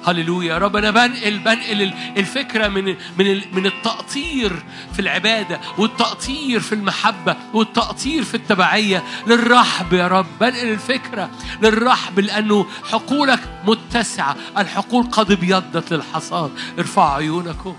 هللويا. 0.07 0.53
يا 0.53 0.57
رب 0.57 0.75
أنا 0.75 0.91
بنقل 0.91 1.39
بنقل 1.39 1.81
ال- 1.81 1.93
الفكرة 2.17 2.67
من 2.67 2.85
من 3.17 3.41
من 3.51 3.65
التقطير 3.65 4.63
في 4.93 4.99
العبادة 4.99 5.59
والتقطير 5.77 6.59
في 6.59 6.75
المحبة 6.75 7.35
والتقطير 7.53 8.23
في 8.23 8.35
التبعية 8.35 9.03
للرحب. 9.27 9.93
يا 9.93 10.07
رب 10.07 10.25
بنقل 10.41 10.71
الفكرة 10.71 11.29
للرحب 11.61 12.19
لأنه 12.19 12.65
حقولك 12.91 13.39
متسعة. 13.67 14.35
الحقول 14.57 15.03
قد 15.11 15.31
ابيضت 15.31 15.93
للحصاد. 15.93 16.51
ارفعوا 16.79 17.13
عيونكم. 17.15 17.75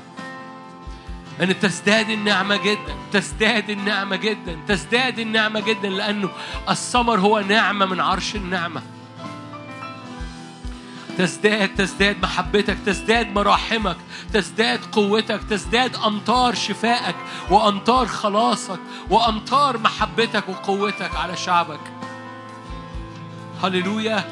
أن 1.43 1.61
تزداد 1.61 2.11
النعمة 2.11 2.57
جدا 2.57 2.97
تزداد 3.13 3.71
النعمة 3.71 4.17
جدا 4.17 4.59
تزداد 4.69 5.19
النعمة 5.19 5.61
جدا 5.61 5.89
لأنه 5.89 6.29
الثمر 6.69 7.21
هو 7.21 7.41
نعمة 7.41 7.87
من 7.87 8.01
عرش 8.01 8.37
النعمة. 8.37 8.83
تزداد 11.19 11.75
تزداد 11.75 12.23
محبتك 12.23 12.77
تزداد 12.87 13.35
مراحمك 13.35 13.97
تزداد 14.33 14.81
قوتك 14.93 15.41
تزداد 15.51 15.97
أمطار 15.97 16.55
شفائك 16.55 17.17
وأمطار 17.51 18.07
خلاصك 18.07 18.81
وأمطار 19.11 19.79
محبتك 19.79 20.49
وقوتك 20.49 21.17
على 21.17 21.37
شعبك. 21.37 21.81
هللويا 23.63 24.25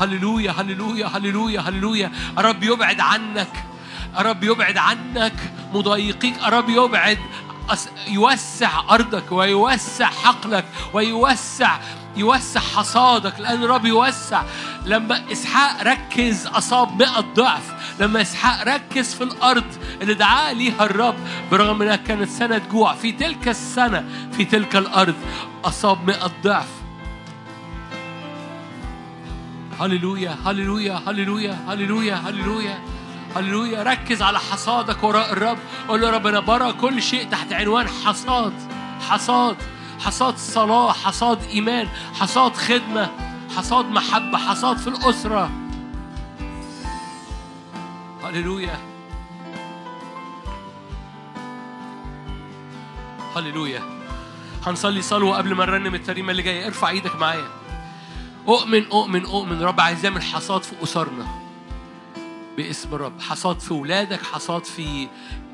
هللويا 0.00 0.50
هللويا 0.50 1.06
هللويا 1.06 1.60
هللويا. 1.60 2.12
الرب 2.38 2.62
يبعد 2.62 3.00
عنك. 3.00 3.71
الرب 4.18 4.44
يبعد 4.44 4.76
عنك 4.76 5.34
مضايقيك 5.74 6.34
الرب 6.46 6.68
يبعد 6.68 7.18
يوسع 8.08 8.80
أرضك 8.90 9.32
ويوسع 9.32 10.06
حقلك 10.06 10.64
ويوسع 10.92 11.78
يوسع 12.16 12.60
حصادك 12.60 13.40
لأن 13.40 13.62
الرب 13.62 13.84
يوسع. 13.84 14.42
لما 14.86 15.32
إسحاق 15.32 15.82
ركز 15.82 16.46
أصاب 16.46 16.98
مئة 17.02 17.20
ضعف 17.20 17.72
لما 18.00 18.20
إسحاق 18.20 18.74
ركز 18.74 19.14
في 19.14 19.24
الأرض 19.24 19.64
اللي 20.02 20.14
دعاه 20.14 20.52
ليها 20.52 20.84
الرب 20.84 21.14
برغم 21.50 21.82
أنها 21.82 21.96
كانت 21.96 22.28
سنة 22.28 22.62
جوع 22.72 22.94
في 22.94 23.12
تلك 23.12 23.48
السنة 23.48 24.04
في 24.32 24.44
تلك 24.44 24.76
الأرض 24.76 25.14
أصاب 25.64 26.06
مئة 26.06 26.30
ضعف. 26.44 26.68
هللويا 29.80 30.36
هللويا 30.46 31.00
هللويا 31.06 31.52
هللويا 31.68 32.14
هللويا 32.14 32.14
هللويا. 32.14 32.78
ركز 33.36 34.22
على 34.22 34.38
حصادك 34.38 35.02
وراء 35.02 35.32
الرب. 35.32 35.58
قول 35.88 36.00
له 36.00 36.06
يا 36.06 36.12
رب 36.12 36.26
أنا 36.26 36.40
برى 36.40 36.72
كل 36.72 37.02
شيء 37.02 37.28
تحت 37.28 37.52
عنوان 37.52 37.88
حصاد. 37.88 38.52
حصاد. 39.08 39.56
حصاد 40.00 40.36
صلاة 40.36 40.92
حصاد 40.92 41.42
إيمان 41.42 41.88
حصاد 42.20 42.56
خدمة 42.56 43.10
حصاد 43.56 43.84
محبة 43.84 44.38
حصاد 44.38 44.76
في 44.76 44.88
الأسرة. 44.88 45.50
هللويا. 48.24 48.78
هللويا. 53.36 53.82
هنصلي 54.66 55.02
صلوة 55.02 55.36
قبل 55.36 55.54
ما 55.54 55.66
نرنم 55.66 55.94
التريمة 55.94 56.30
اللي 56.30 56.42
جاية. 56.42 56.66
ارفع 56.66 56.88
إيدك 56.88 57.16
معايا. 57.16 57.48
أؤمن 58.48 58.86
أؤمن 58.86 59.24
أؤمن. 59.24 59.62
رب 59.62 59.80
عايز 59.80 60.04
يعمل 60.04 60.22
حصاد 60.22 60.62
في 60.62 60.82
أسرنا. 60.82 61.41
باسم 62.56 62.94
الرب. 62.94 63.20
حصاد 63.20 63.60
في 63.60 63.74
ولادك 63.74 64.22
حصاد 64.22 64.64
في 64.64 65.08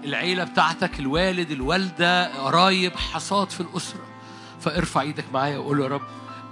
العيلة 0.04 0.44
بتاعتك 0.44 1.00
الوالد 1.00 1.50
الوالدة 1.50 2.44
قرايب 2.44 2.96
حصاد 2.96 3.50
في 3.50 3.60
الأسرة. 3.60 4.06
فارفع 4.60 5.00
إيدك 5.00 5.32
معايا 5.32 5.58
وقول 5.58 5.80
يا 5.80 5.86
رب 5.86 6.02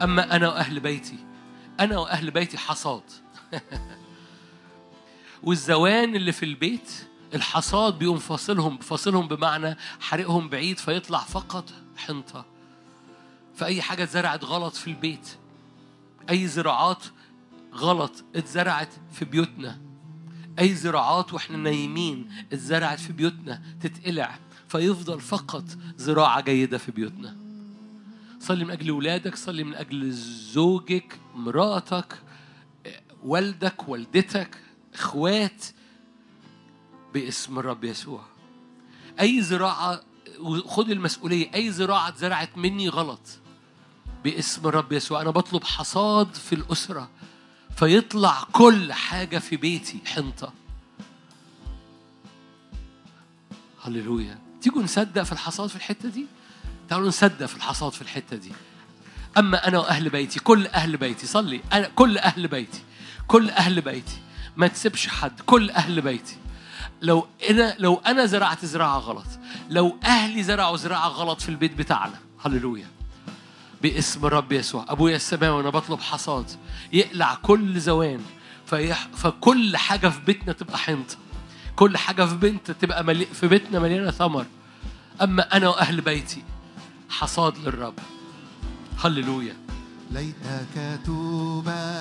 أما 0.02 0.36
أنا 0.36 0.48
وأهل 0.48 0.80
بيتي 0.80 1.18
أنا 1.80 1.98
وأهل 1.98 2.30
بيتي 2.30 2.58
حصاد. 2.58 3.02
والزوان 5.42 6.16
اللي 6.16 6.32
في 6.32 6.42
البيت 6.44 6.90
الحصاد 7.34 7.98
بيقوم 7.98 8.18
فاصلهم 8.18 8.78
فاصلهم 8.78 9.28
بمعنى 9.28 9.76
حرقهم 10.00 10.48
بعيد 10.48 10.78
فيطلع 10.78 11.18
فقط 11.18 11.70
حنطة. 11.96 12.44
فأي 13.54 13.82
حاجة 13.82 14.02
اتزرعت 14.02 14.44
غلط 14.44 14.74
في 14.74 14.86
البيت 14.86 15.28
أي 16.30 16.46
زراعات 16.46 17.04
غلط 17.74 18.24
اتزرعت 18.36 18.88
في 19.12 19.24
بيوتنا 19.24 19.85
أي 20.58 20.74
زراعات 20.74 21.34
وإحنا 21.34 21.56
نايمين 21.56 22.30
اتزرعت 22.52 23.00
في 23.00 23.12
بيوتنا 23.12 23.62
تتقلع. 23.80 24.38
فيفضل 24.68 25.20
فقط 25.20 25.64
زراعة 25.96 26.40
جيدة 26.40 26.78
في 26.78 26.92
بيوتنا. 26.92 27.36
صلي 28.40 28.64
من 28.64 28.70
أجل 28.70 28.90
ولادك 28.90 29.36
صلي 29.36 29.64
من 29.64 29.74
أجل 29.74 30.10
زوجك 30.52 31.18
مراتك 31.34 32.22
والدك 33.22 33.88
والدتك 33.88 34.58
إخوات 34.94 35.64
باسم 37.14 37.58
الرب 37.58 37.84
يسوع. 37.84 38.24
أي 39.20 39.42
زراعة 39.42 40.00
خد 40.64 40.90
المسؤولية 40.90 41.54
أي 41.54 41.70
زراعة 41.70 42.08
اتزرعت 42.08 42.58
مني 42.58 42.88
غلط 42.88 43.20
باسم 44.24 44.68
الرب 44.68 44.92
يسوع. 44.92 45.22
أنا 45.22 45.30
بطلب 45.30 45.64
حصاد 45.64 46.34
في 46.34 46.54
الأسرة. 46.54 47.10
فيطلع 47.76 48.44
كل 48.52 48.92
حاجة 48.92 49.38
في 49.38 49.56
بيتي 49.56 49.98
حنطة. 50.06 50.52
هللويا. 53.84 54.38
تيجوا 54.62 54.82
نصدق 54.82 55.22
في 55.22 55.32
الحصاد 55.32 55.68
في 55.68 55.76
الحتة 55.76 56.08
دي؟ 56.08 56.26
تعالوا 56.88 57.08
نصدق 57.08 57.46
في 57.46 57.56
الحصاد 57.56 57.92
في 57.92 58.02
الحتة 58.02 58.36
دي. 58.36 58.52
أما 59.38 59.68
أنا 59.68 59.78
وأهل 59.78 60.08
بيتي 60.08 60.40
كل 60.40 60.66
أهل 60.66 60.96
بيتي 60.96 61.26
صلي. 61.26 61.60
أنا 61.72 61.88
كل 61.88 62.18
أهل 62.18 62.48
بيتي 62.48 62.80
كل 63.26 63.50
أهل 63.50 63.80
بيتي. 63.80 64.18
ما 64.56 64.66
تسيبش 64.66 65.08
حد 65.08 65.40
كل 65.40 65.70
أهل 65.70 66.00
بيتي. 66.00 66.36
لو 67.02 67.28
أنا 67.50 67.76
لو 67.78 67.94
أنا 67.94 68.26
زرعت 68.26 68.64
زراعة 68.64 68.98
غلط 68.98 69.26
لو 69.70 69.98
أهلي 70.04 70.42
زرعوا 70.42 70.76
زراعة 70.76 71.08
غلط 71.08 71.40
في 71.40 71.48
البيت 71.48 71.74
بتاعنا. 71.74 72.18
هللويا. 72.44 72.95
باسم 73.82 74.26
الرب 74.26 74.52
يسوع. 74.52 74.84
أبويا 74.88 75.16
السماوي 75.16 75.60
أنا 75.60 75.70
بطلب 75.70 76.00
حصاد. 76.00 76.50
يقلع 76.92 77.34
كل 77.34 77.80
زوان. 77.80 78.20
فيح... 78.66 79.08
فكل 79.16 79.76
حاجة 79.76 80.08
في 80.08 80.20
بيتنا 80.26 80.52
تبقى 80.52 80.78
حنطه 80.78 81.16
كل 81.76 81.96
حاجة 81.96 82.24
في 82.24 82.34
بنت 82.34 82.70
تبقى 82.70 83.04
ملي... 83.04 83.26
في 83.26 83.48
بيتنا 83.48 83.78
مليانة 83.78 84.10
ثمر. 84.10 84.46
أما 85.22 85.56
أنا 85.56 85.68
وأهل 85.68 86.00
بيتي 86.00 86.42
حصاد 87.10 87.58
للرب. 87.58 87.94
هللويا. 89.04 89.56
ليتك 90.10 91.00
تباركنا 91.04 91.96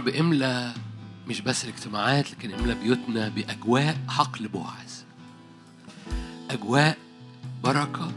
رب 0.00 0.08
املى 0.08 0.74
مش 1.26 1.40
بس 1.40 1.64
الاجتماعات 1.64 2.30
لكن 2.30 2.52
املى 2.52 2.74
بيوتنا 2.74 3.28
بأجواء 3.28 3.98
حقل 4.08 4.48
بوعز 4.48 5.04
أجواء 6.50 6.98
بركة 7.64 8.12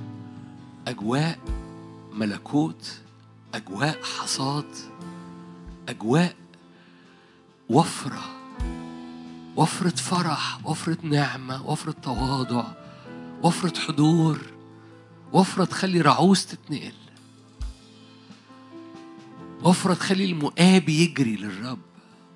أجواء 0.87 1.39
ملكوت 2.13 3.01
أجواء 3.53 4.03
حصاد 4.03 4.65
أجواء 5.89 6.35
وفرة 7.69 8.23
وفرة 9.55 9.95
فرح 9.95 10.65
وفرة 10.65 10.97
نعمة 11.03 11.69
وفرة 11.69 11.91
تواضع 11.91 12.65
وفرة 13.43 13.79
حضور 13.79 14.41
وفرة 15.33 15.65
تخلي 15.65 16.01
رعوز 16.01 16.45
تتنقل. 16.45 17.02
وفرة 19.63 19.93
تخلي 19.93 20.25
المؤاب 20.25 20.89
يجري 20.89 21.35
للرب. 21.35 21.79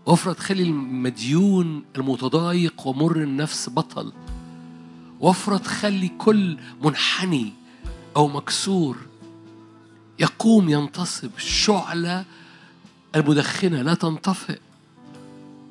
وفرة 0.05 0.33
تخلي 0.33 0.63
المديون 0.63 1.85
المتضايق 1.97 2.87
ومر 2.87 3.17
النفس 3.17 3.69
بطل. 3.69 4.13
وفرة 5.19 5.57
تخلي 5.57 6.07
كل 6.07 6.57
منحني 6.81 7.53
أو 8.15 8.27
مكسور 8.27 8.97
يقوم 10.19 10.69
ينتصب 10.69 11.29
الشعلة 11.37 12.25
المدخنة 13.15 13.81
لا 13.81 13.93
تنطفئ. 13.93 14.59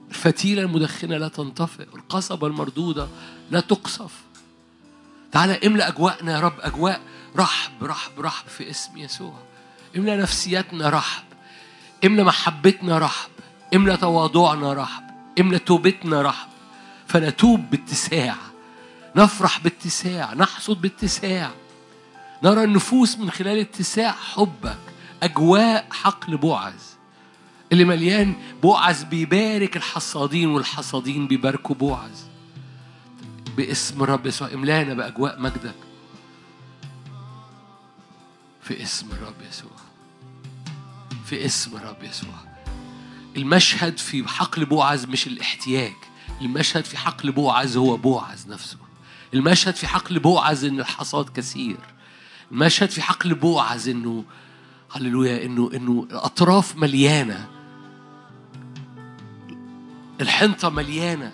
الفتيلة 0.08 0.62
المدخنة 0.62 1.16
لا 1.16 1.28
تنطفئ. 1.28 1.86
القصبة 1.94 2.46
المردودة 2.46 3.08
لا 3.50 3.60
تقصف. 3.60 4.12
تعالى 5.32 5.66
املأ 5.66 5.88
أجواءنا 5.88 6.32
يا 6.32 6.40
رب 6.40 6.60
أجواء 6.60 7.00
رحب 7.36 7.84
رحب 7.84 8.20
رحب 8.20 8.48
في 8.48 8.70
اسم 8.70 8.98
يسوع. 8.98 9.34
املأ 9.96 10.16
نفسياتنا 10.16 10.88
رحب. 10.88 11.25
املأ 12.04 12.24
محبتنا 12.24 12.98
رحب 12.98 13.30
املأ 13.74 13.96
تواضعنا 13.96 14.72
رحب 14.72 15.04
املأ 15.40 15.58
توبتنا 15.58 16.22
رحب. 16.22 16.48
فنتوب 17.06 17.70
باتساع 17.70 18.36
نفرح 19.16 19.60
باتساع 19.60 20.34
نحصد 20.34 20.80
باتساع. 20.80 21.50
نرى 22.42 22.64
النفوس 22.64 23.18
من 23.18 23.30
خلال 23.30 23.58
اتساع 23.58 24.12
حبك 24.12 24.78
أجواء 25.22 25.86
حقل 25.90 26.36
بوعز 26.36 26.96
اللي 27.72 27.84
مليان 27.84 28.34
بوعز 28.62 29.02
بيبارك 29.02 29.76
الحصادين 29.76 30.48
والحصادين 30.48 31.26
بيباركوا 31.26 31.74
بوعز 31.74 32.26
باسم 33.56 34.02
رب 34.02 34.26
يسوع 34.26 34.48
املانا 34.54 34.94
بأجواء 34.94 35.40
مجدك. 35.40 35.74
في 38.62 38.82
اسم 38.82 39.06
الرب 39.12 39.34
يسوع. 39.48 39.85
في 41.26 41.46
اسم 41.46 41.76
الرب 41.76 42.02
يسوع. 42.02 42.34
المشهد 43.36 43.98
في 43.98 44.28
حقل 44.28 44.64
بوعز 44.64 45.04
مش 45.04 45.26
الاحتياج. 45.26 45.92
المشهد 46.40 46.84
في 46.84 46.96
حقل 46.96 47.32
بوعز 47.32 47.76
هو 47.76 47.96
بوعز 47.96 48.48
نفسه. 48.48 48.78
المشهد 49.34 49.74
في 49.74 49.86
حقل 49.86 50.18
بوعز 50.18 50.64
ان 50.64 50.80
الحصاد 50.80 51.28
كثير. 51.28 51.76
المشهد 52.52 52.90
في 52.90 53.02
حقل 53.02 53.34
بوعز 53.34 53.88
إنه 53.88 54.24
هللويا 54.92 55.44
إنه 55.44 55.70
إنه 55.74 56.06
الاطراف 56.10 56.76
مليانة. 56.76 57.48
الحنطة 60.20 60.68
مليانة. 60.68 61.32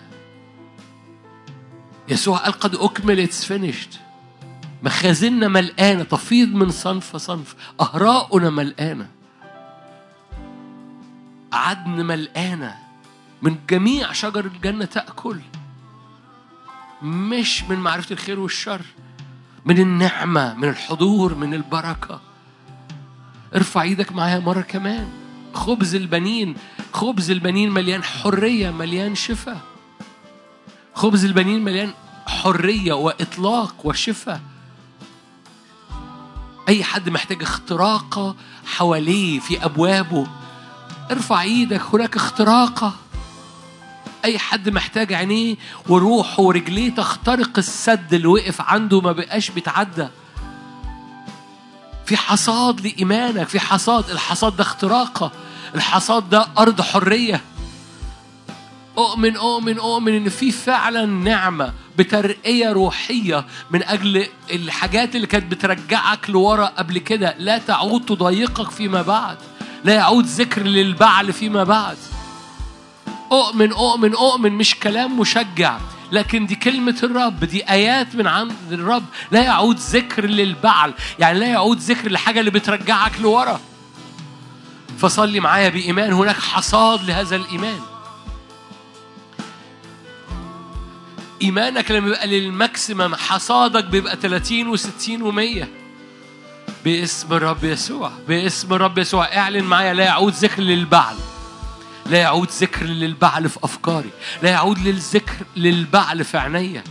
يسوع 2.09 2.39
قال 2.39 2.53
قد 2.53 2.75
أكمل 2.75 3.21
it's 3.21 3.45
finished 3.45 3.95
مخازننا 4.83 5.49
ملآنة 5.49 6.03
تفيض 6.03 6.49
من 6.49 6.71
صنف 6.71 7.17
صنف 7.17 7.55
أهراؤنا 7.81 8.51
ملآنة 8.51 9.22
عدن 11.53 12.07
ملآنة 12.07 12.77
من 13.43 13.57
جميع 13.71 14.13
شجر 14.13 14.45
الجنة 14.45 14.85
تأكل. 14.85 15.41
مش 17.03 17.65
من 17.65 17.79
معرفة 17.79 18.13
الخير 18.13 18.41
والشر 18.41 18.83
من 19.65 19.79
النعمة 19.79 20.55
من 20.55 20.69
الحضور 20.69 21.35
من 21.35 21.55
البركة. 21.55 22.21
ارفع 23.55 23.83
إيدك 23.83 24.13
معايا 24.13 24.39
مرة 24.39 24.61
كمان. 24.61 25.13
خبز 25.55 25.95
البنين 25.95 26.55
خبز 26.93 27.31
البنين 27.31 27.71
مليان 27.71 28.05
حرية 28.05 28.71
مليان 28.71 29.15
شفاء. 29.15 29.61
خبز 30.95 31.25
البنين 31.25 31.65
مليان 31.65 31.95
حرية 32.27 32.93
وإطلاق 32.93 33.75
وشفاء. 33.87 34.41
أي 36.69 36.85
حد 36.85 37.09
محتاج 37.09 37.43
اختراقة 37.43 38.37
حواليه 38.67 39.41
في 39.41 39.65
أبوابه 39.65 40.27
ارفع 41.11 41.43
إيدك 41.43 41.83
هناك 41.93 42.17
اختراقة. 42.17 42.93
أي 44.25 44.39
حد 44.39 44.69
محتاج 44.69 45.13
عينيه 45.13 45.57
وروحه 45.89 46.43
ورجليه 46.43 46.91
تخترق 46.95 47.59
السد 47.59 48.15
اللي 48.15 48.27
وقف 48.27 48.61
عنده 48.61 49.01
ما 49.01 49.13
بقاش 49.13 49.51
بيتعدى. 49.51 50.09
في 52.07 52.17
حصاد 52.17 52.81
لإيمانك 52.81 53.49
في 53.49 53.61
حصاد 53.61 54.11
الحصاد 54.11 54.57
ده 54.57 54.63
اختراقة 54.63 55.33
الحصاد 55.75 56.31
ده 56.31 56.47
أرض 56.59 56.81
حرية. 56.81 57.41
أؤمن 58.99 59.37
أؤمن 59.37 59.79
أؤمن 59.79 60.15
إن 60.15 60.29
في 60.29 60.51
فعلا 60.53 61.07
نعمة 61.07 61.73
بترقية 61.99 62.73
روحية 62.73 63.45
من 63.71 63.83
أجل 63.83 64.27
الحاجات 64.51 65.17
اللي 65.17 65.27
كانت 65.27 65.51
بترجعك 65.51 66.31
لورا 66.31 66.67
قبل 66.67 66.99
كده. 66.99 67.35
لا 67.39 67.59
تعود 67.59 68.05
تضايقك 68.07 68.71
فيما 68.71 69.03
بعد. 69.03 69.37
لا 69.85 69.95
يعود 69.95 70.25
ذكر 70.25 70.63
للبعل 70.63 71.33
فيما 71.33 71.65
بعد. 71.65 71.97
أؤمن 73.33 73.73
أؤمن 73.73 74.15
أؤمن 74.15 74.53
مش 74.53 74.75
كلام 74.75 75.19
مشجع 75.21 75.79
لكن 76.13 76.47
دي 76.47 76.55
كلمة 76.55 76.97
الرب 77.03 77.45
دي 77.45 77.71
آيات 77.71 78.15
من 78.15 78.27
عند 78.27 78.53
الرب. 78.73 79.05
لا 79.31 79.43
يعود 79.43 79.77
ذكر 79.77 80.27
للبعل 80.27 80.95
يعني 81.19 81.39
لا 81.39 81.47
يعود 81.47 81.79
ذكر 81.79 82.11
لحاجة 82.13 82.41
اللي 82.41 82.51
بترجعك 82.51 83.21
لورا. 83.21 83.61
فصلي 84.99 85.41
معايا 85.41 85.69
بإيمان 85.69 86.13
هناك 86.13 86.37
حصاد 86.37 87.05
لهذا 87.05 87.37
الإيمان. 87.37 87.81
إيمانك 91.43 91.91
لما 91.91 92.09
يبقى 92.09 92.27
للماكسيمم 92.27 93.15
حصادك 93.15 93.85
بيبقى 93.85 94.17
30 94.17 94.77
و60 94.77 94.81
و100 95.21 95.82
باسم 96.85 97.33
الرب 97.33 97.65
يسوع 97.65 98.11
باسم 98.29 98.75
الرب 98.75 98.99
يسوع. 98.99 99.37
اعلن 99.37 99.65
معايا 99.65 99.95
لا 99.95 100.05
يعود 100.05 100.33
ذكر 100.33 100.63
للبعل. 100.63 101.17
لا 102.07 102.19
يعود 102.19 102.49
ذكر 102.51 102.85
للبعل 102.85 103.49
في 103.49 103.59
أفكاري. 103.65 104.11
لا 104.43 104.51
يعود 104.51 104.79
للذكر 104.79 105.35
للبعل 105.57 106.25
في 106.25 106.39
عينيا. 106.39 106.85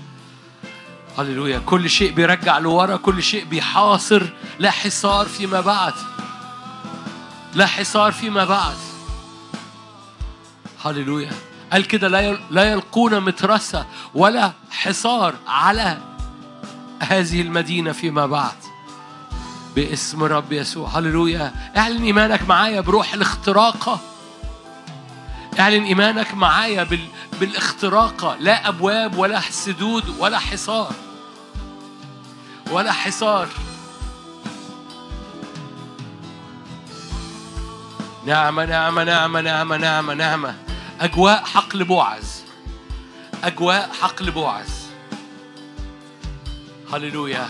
هللويا. 1.17 1.59
كل 1.65 1.89
شيء 1.89 2.11
بيرجع 2.11 2.57
لورا 2.57 2.95
كل 2.95 3.23
شيء 3.23 3.45
بيحاصر. 3.45 4.23
لا 4.59 4.71
حصار 4.71 5.25
فيما 5.25 5.61
بعد. 5.61 5.93
لا 7.53 7.65
حصار 7.65 8.11
فيما 8.11 8.45
بعد. 8.45 8.77
هللويا. 10.85 11.31
قال 11.71 11.87
كده 11.87 12.07
لا 12.07 12.37
لا 12.51 12.63
يلقون 12.63 13.19
مترسة 13.19 13.85
ولا 14.13 14.53
حصار 14.71 15.35
على 15.47 15.97
هذه 16.99 17.41
المدينة 17.41 17.91
فيما 17.91 18.25
بعد. 18.25 18.70
باسم 19.75 20.23
رب 20.23 20.51
يسوع. 20.51 20.89
هللويا. 20.89 21.53
اعلن 21.77 22.03
إيمانك 22.03 22.49
معايا 22.49 22.81
بروح 22.81 23.13
الاختراقة. 23.13 23.99
اعلن 25.59 25.83
إيمانك 25.83 26.33
معايا 26.33 26.83
بال... 26.83 27.07
بالاختراقة. 27.39 28.35
لا 28.39 28.67
أبواب 28.67 29.17
ولا 29.17 29.41
سدود 29.41 30.15
ولا 30.19 30.39
حصار. 30.39 30.93
ولا 32.71 32.91
حصار. 32.91 33.47
نعمة 38.25 38.65
نعمة 38.65 39.03
نعمة 39.03 39.41
نعمة 39.41 39.77
نعمة 39.77 40.13
نعمة 40.13 40.55
أجواء 41.01 41.45
حقل 41.45 41.83
بوعز 41.83 42.43
أجواء 43.43 43.89
حقل 44.01 44.31
بوعز 44.31 44.87
هللويا. 46.93 47.49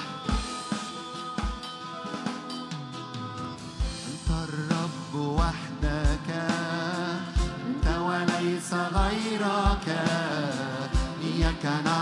غيرك 9.87 10.91
إياك 11.23 11.65
نعبد 11.85 12.00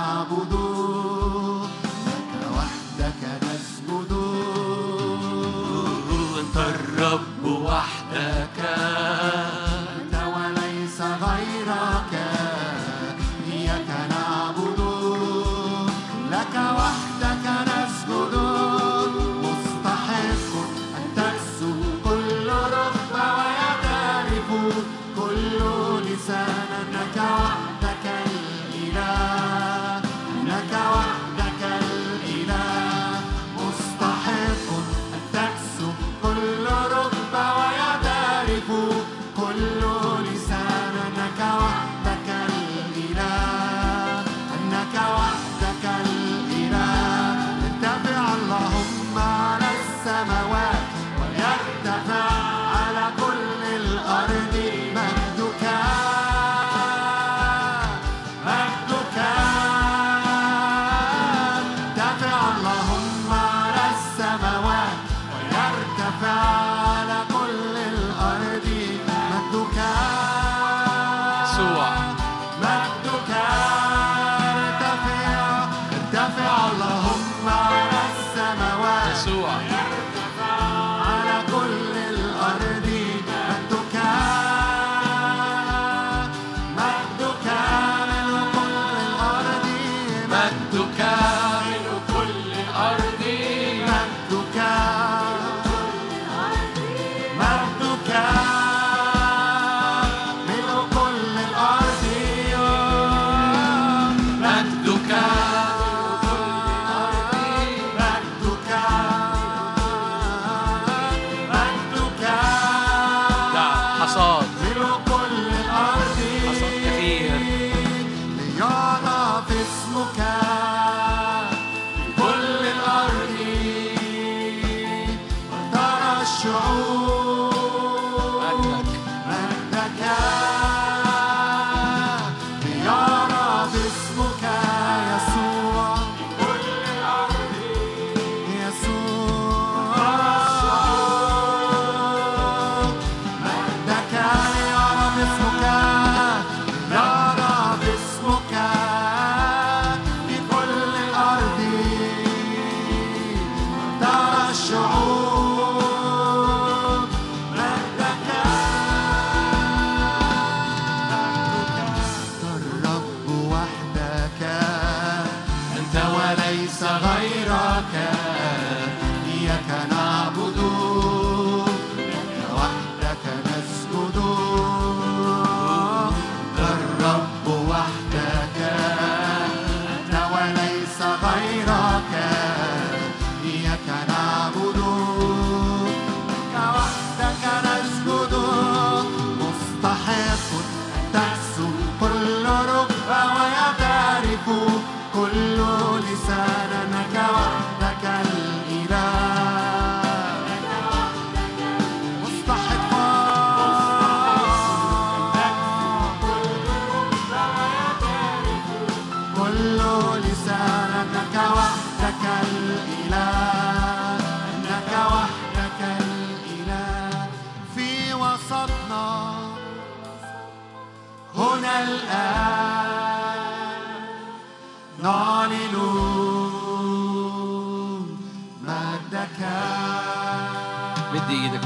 وليس 181.24 181.79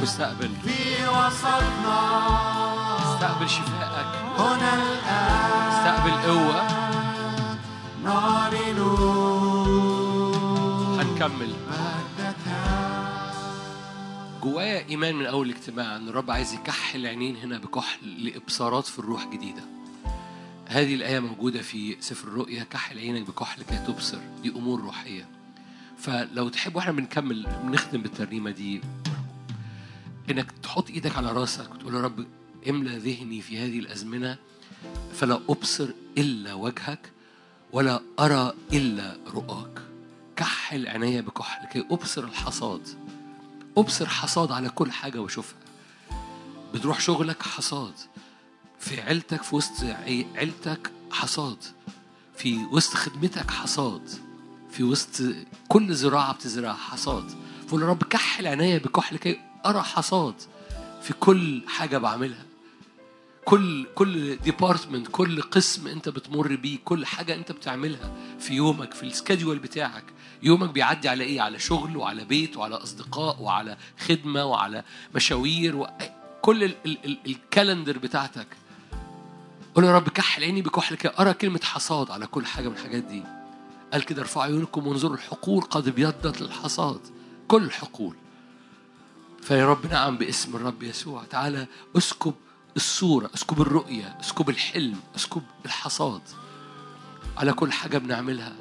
واستقبل 0.03 0.49
في 0.63 1.07
وسطنا. 1.07 1.97
استقبل 2.97 3.49
شفائك. 3.49 4.07
هنا 4.37 4.73
الآن. 4.73 5.69
استقبل 5.71 6.11
قوة. 6.11 6.67
نعلن 8.03 8.79
هنكمل. 10.99 11.53
مجدك 11.69 12.35
جوايا 14.43 14.89
إيمان 14.89 15.15
من 15.15 15.25
أول 15.25 15.49
اجتماع 15.49 15.95
إن 15.95 16.07
الرب 16.07 16.31
عايز 16.31 16.53
يكحل 16.53 17.05
عينين 17.05 17.35
هنا 17.35 17.57
بكحل 17.57 18.25
لإبصارات 18.25 18.85
في 18.85 18.99
الروح 18.99 19.27
جديده 19.27 19.63
هذه 20.67 20.95
الآية 20.95 21.19
موجودة 21.19 21.61
في 21.61 21.97
سفر 21.99 22.27
الرؤيا. 22.27 22.63
كحل 22.63 22.99
عينك 22.99 23.27
بكحل 23.27 23.63
كي 23.63 23.77
تبصر. 23.77 24.19
دي 24.41 24.49
أمور 24.49 24.81
روحية. 24.81 25.27
فلو 25.97 26.49
تحب 26.49 26.75
وإحنا 26.75 26.91
بنكمل 26.91 27.47
بنختم 27.63 28.01
بالترنيمة 28.01 28.51
دي 28.51 28.81
إنك 30.29 30.51
تحط 30.63 30.89
إيدك 30.89 31.17
على 31.17 31.31
راسك 31.31 31.71
وتقول 31.75 31.95
يا 31.95 32.01
رب 32.01 32.25
املى 32.69 32.97
ذهني 32.97 33.41
في 33.41 33.57
هذه 33.59 33.79
الأزمنة 33.79 34.37
فلا 35.13 35.35
أبصر 35.49 35.89
إلا 36.17 36.53
وجهك 36.53 37.11
ولا 37.71 38.01
أرى 38.19 38.53
إلا 38.73 39.17
رؤاك. 39.27 39.81
كحل 40.35 40.87
عيني 40.87 41.21
بكحل 41.21 41.67
كي 41.67 41.85
أبصر 41.91 42.23
الحصاد. 42.23 42.87
أبصر 43.77 44.07
حصاد 44.09 44.51
على 44.51 44.69
كل 44.69 44.91
حاجة 44.91 45.19
وأشوفها. 45.21 45.57
بتروح 46.73 46.99
شغلك 46.99 47.41
حصاد. 47.43 47.93
في 48.79 49.01
عيلتك 49.01 49.43
في 49.43 49.55
وسط 49.55 49.83
عي- 49.83 50.25
عيلتك 50.35 50.91
حصاد. 51.11 51.57
في 52.37 52.57
وسط 52.65 52.93
خدمتك 52.93 53.51
حصاد. 53.51 54.09
في 54.71 54.83
وسط 54.83 55.21
كل 55.67 55.95
زراعة 55.95 56.33
بتزرعها 56.33 56.73
حصاد. 56.73 57.31
فقول 57.67 57.81
يا 57.81 57.87
رب 57.87 58.03
كحل 58.03 58.47
عينيا 58.47 58.77
بكحل 58.77 59.17
كي 59.17 59.39
أرى 59.65 59.81
حصاد 59.81 60.35
في 61.01 61.13
كل 61.13 61.61
حاجة 61.67 61.97
بعملها. 61.97 62.45
كل 63.45 63.85
كل 63.95 64.35
department 64.35 65.07
كل 65.11 65.41
قسم 65.41 65.87
أنت 65.87 66.09
بتمر 66.09 66.55
بيه 66.55 66.77
كل 66.85 67.05
حاجة 67.05 67.35
أنت 67.35 67.51
بتعملها 67.51 68.11
في 68.39 68.53
يومك 68.53 68.93
في 68.93 69.03
ال 69.03 69.09
schedule 69.09 69.59
بتاعك. 69.59 70.03
يومك 70.43 70.69
بيعدي 70.69 71.09
على 71.09 71.23
إيه؟ 71.23 71.41
على 71.41 71.59
شغل 71.59 71.97
وعلى 71.97 72.25
بيت 72.25 72.57
وعلى 72.57 72.75
أصدقاء 72.75 73.41
وعلى 73.41 73.77
خدمة 74.07 74.45
وعلى 74.45 74.83
مشاوير 75.15 75.75
و... 75.75 75.87
كل 76.41 76.63
ال... 76.63 76.75
ال... 76.85 76.97
ال... 77.05 77.17
ال 77.25 77.33
calendar 77.33 77.97
بتاعتك. 77.97 78.47
قول 79.75 79.85
يا 79.85 79.95
رب 79.95 80.09
كحل 80.09 80.43
عيني 80.43 80.61
بكحل 80.61 80.95
كي 80.95 81.09
أرى 81.19 81.33
كلمة 81.33 81.59
حصاد 81.63 82.11
على 82.11 82.27
كل 82.27 82.45
حاجة 82.45 82.67
من 82.67 82.75
الحاجات 82.75 83.03
دي. 83.03 83.23
قال 83.93 84.03
كده 84.05 84.21
ارفعوا 84.21 84.45
عيونكم 84.45 84.87
وانظروا 84.87 85.15
الحقول 85.15 85.61
قد 85.61 85.87
ابيضت 85.87 86.41
للحصاد. 86.41 86.99
كل 87.47 87.63
الحقول 87.63 88.15
فيا 89.43 89.65
رب 89.65 89.85
نعم 89.91 90.17
باسم 90.17 90.55
الرب 90.55 90.83
يسوع. 90.83 91.23
تعالى 91.23 91.67
اسكب 91.97 92.33
الصورة 92.75 93.29
اسكب 93.35 93.61
الرؤية 93.61 94.17
اسكب 94.19 94.49
الحلم 94.49 94.99
اسكب 95.15 95.41
الحصاد. 95.65 96.21
على 97.37 97.53
كل 97.53 97.71
حاجة 97.71 97.97
بنعملها. 97.97 98.55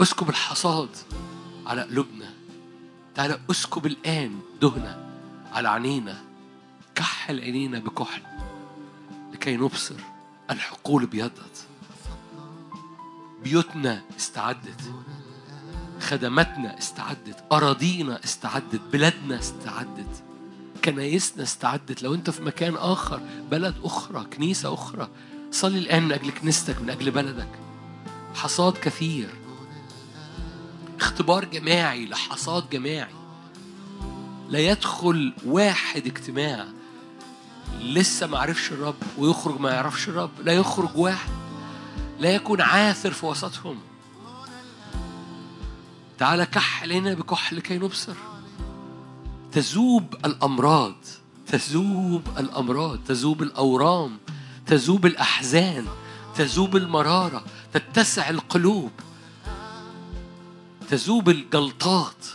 اسكب 0.00 0.28
الحصاد 0.28 0.88
على 1.66 1.82
قلوبنا. 1.82 2.34
تعالى 3.14 3.40
اسكب 3.50 3.86
الآن 3.86 4.40
دهنة 4.60 5.10
على 5.52 5.68
عينينا. 5.68 6.24
كحل 6.94 7.40
عينينا 7.40 7.78
بكحل. 7.78 8.22
لكي 9.32 9.56
نبصر 9.56 10.00
الحقول 10.50 11.02
ابيضت 11.02 11.66
بيوتنا 13.44 14.02
استعدت. 14.16 14.92
خدماتنا 16.00 16.78
استعدت 16.78 17.44
أراضينا 17.52 18.24
استعدت 18.24 18.80
بلادنا 18.92 19.38
استعدت 19.38 20.22
كنايسنا 20.84 21.42
استعدت. 21.42 22.02
لو 22.02 22.14
أنت 22.14 22.30
في 22.30 22.42
مكان 22.42 22.74
آخر 22.76 23.20
بلد 23.50 23.74
أخرى 23.84 24.24
كنيسة 24.24 24.74
أخرى 24.74 25.08
صلي 25.50 25.78
الآن 25.78 26.02
من 26.02 26.12
أجل 26.12 26.30
كنيستك 26.30 26.80
من 26.80 26.90
أجل 26.90 27.10
بلدك. 27.10 27.48
حصاد 28.34 28.72
كثير. 28.72 29.28
اختبار 31.00 31.44
جماعي 31.44 32.06
لحصاد 32.06 32.70
جماعي. 32.70 33.14
لا 34.48 34.58
يدخل 34.58 35.32
واحد 35.46 36.06
اجتماع 36.06 36.66
لسه 37.80 38.26
ما 38.26 38.38
عرفش 38.38 38.72
الرب 38.72 39.02
ويخرج 39.18 39.60
ما 39.60 39.70
يعرفش 39.70 40.08
الرب. 40.08 40.30
لا 40.44 40.52
يخرج 40.52 40.96
واحد. 40.96 41.30
لا 42.20 42.34
يكون 42.34 42.60
عاثر 42.60 43.10
في 43.10 43.26
وسطهم. 43.26 43.78
تعالى 46.18 46.46
كحل 46.46 46.88
لنا 46.88 47.14
بكحل 47.14 47.56
لكي 47.56 47.78
نبصر. 47.78 48.14
تذوب 49.52 50.14
الأمراض 50.24 50.94
تذوب 51.46 52.22
الأمراض 52.38 52.98
تذوب 53.04 53.42
الأورام 53.42 54.18
تذوب 54.66 55.06
الأحزان 55.06 55.86
تذوب 56.34 56.76
المرارة 56.76 57.44
تتسع 57.72 58.30
القلوب 58.30 58.90
تذوب 60.88 61.28
الجلطات. 61.28 62.26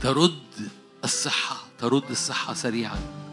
ترد 0.00 0.70
الصحة 1.04 1.56
ترد 1.78 2.10
الصحة 2.10 2.54
سريعا. 2.54 3.23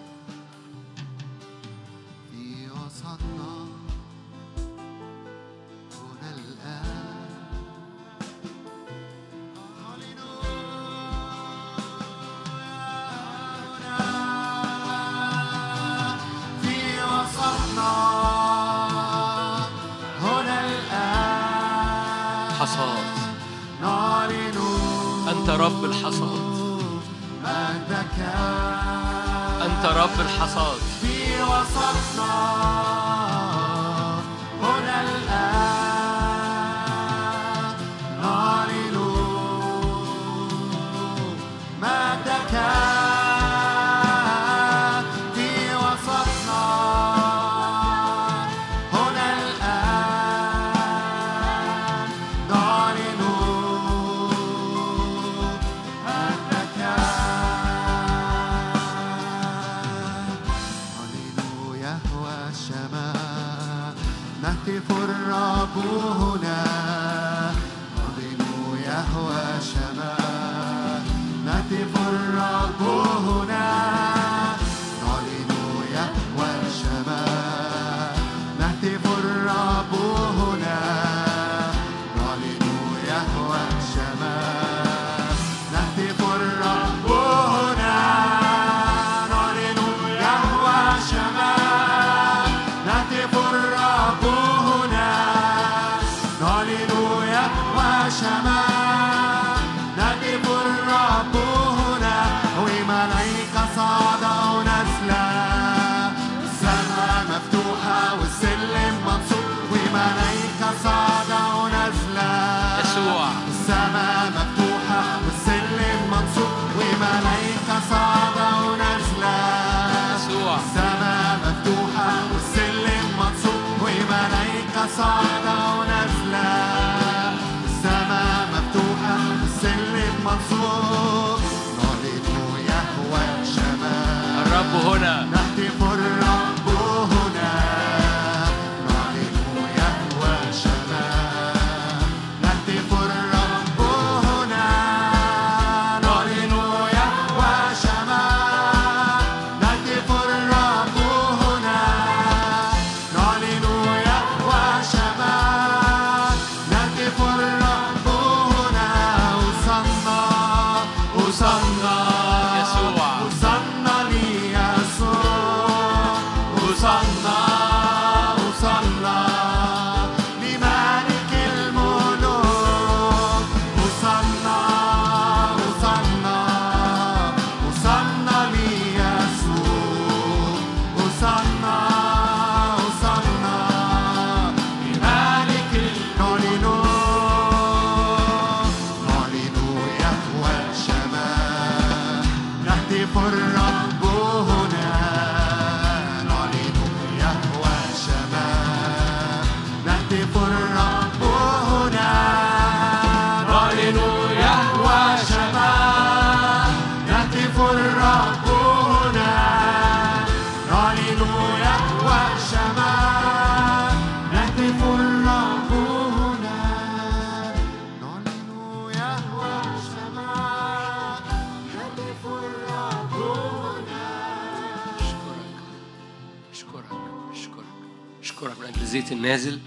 النازل 229.32 229.60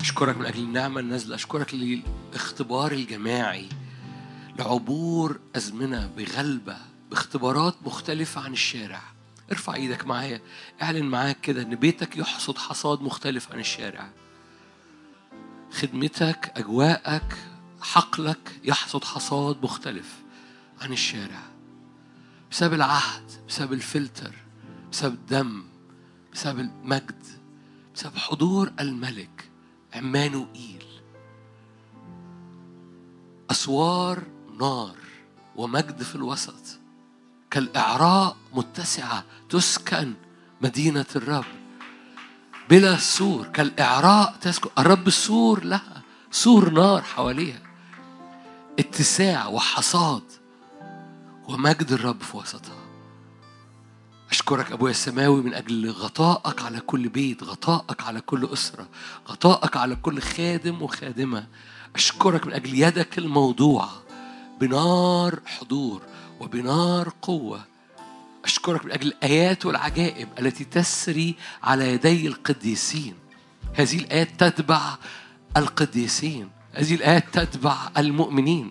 أشكرك 0.00 0.36
من 0.36 0.46
أجل 0.46 0.62
النعمة 0.62 1.00
النازلة. 1.00 1.34
أشكرك 1.34 1.74
للاختبار 1.74 2.92
الجماعي 2.92 3.68
لعبور 4.58 5.40
أزمنة 5.56 6.06
بغلبة 6.06 6.76
باختبارات 7.10 7.74
مختلفة 7.84 8.40
عن 8.40 8.52
الشارع. 8.52 9.02
ارفع 9.52 9.74
إيدك 9.74 10.06
معايا 10.06 10.40
أعلن 10.82 11.04
معاك 11.04 11.40
كده 11.40 11.62
إن 11.62 11.74
بيتك 11.74 12.16
يحصد 12.16 12.58
حصاد 12.58 13.00
مختلف 13.00 13.52
عن 13.52 13.60
الشارع. 13.60 14.10
خدمتك 15.72 16.52
أجواءك 16.56 17.36
حقلك 17.80 18.60
يحصد 18.64 19.04
حصاد 19.04 19.62
مختلف 19.62 20.14
عن 20.80 20.92
الشارع. 20.92 21.42
بسبب 22.50 22.74
العهد 22.74 23.30
بسبب 23.48 23.72
الفلتر 23.72 24.34
بسبب 24.92 25.14
الدم 25.14 25.64
بسبب 26.32 26.58
المجد 26.58 27.35
بسبب 27.96 28.16
حضور 28.16 28.72
الملك 28.80 29.50
عمانوئيل 29.94 30.84
أسوار 33.50 34.22
نار 34.60 34.96
ومجد 35.56 36.02
في 36.02 36.14
الوسط. 36.14 36.78
كالأعراء 37.50 38.36
متسعة 38.54 39.24
تسكن 39.48 40.14
مدينة 40.60 41.06
الرب. 41.16 41.44
بلا 42.70 42.96
سور 42.96 43.46
كالأعراء 43.46 44.36
تسكن. 44.40 44.70
الرب 44.78 45.10
سور 45.10 45.64
لها 45.64 46.02
سور 46.30 46.70
نار 46.70 47.02
حواليها. 47.02 47.62
اتساع 48.78 49.46
وحصاد 49.46 50.22
ومجد 51.48 51.92
الرب 51.92 52.22
في 52.22 52.36
وسطها. 52.36 52.75
أشكرك 54.30 54.72
أبويا 54.72 54.90
السماوي 54.90 55.42
من 55.42 55.54
أجل 55.54 55.90
غطائك 55.90 56.62
على 56.62 56.80
كل 56.80 57.08
بيت 57.08 57.42
غطائك 57.42 58.02
على 58.02 58.20
كل 58.20 58.48
أسرة 58.52 58.88
غطائك 59.28 59.76
على 59.76 59.96
كل 59.96 60.20
خادم 60.20 60.82
وخادمة. 60.82 61.46
أشكرك 61.94 62.46
من 62.46 62.52
أجل 62.52 62.74
يدك 62.74 63.18
الموضوعة 63.18 64.02
بنار 64.60 65.40
حضور 65.46 66.02
وبنار 66.40 67.12
قوة. 67.22 67.64
أشكرك 68.44 68.84
من 68.84 68.92
أجل 68.92 69.06
الآيات 69.06 69.66
والعجائب 69.66 70.28
التي 70.38 70.64
تسري 70.64 71.34
على 71.62 71.92
يدي 71.92 72.26
القديسين. 72.26 73.14
هذه 73.74 73.98
الآيات 73.98 74.28
تتبع 74.38 74.96
القديسين 75.56 76.50
هذه 76.72 76.94
الآيات 76.94 77.24
تتبع 77.32 77.76
المؤمنين. 77.98 78.70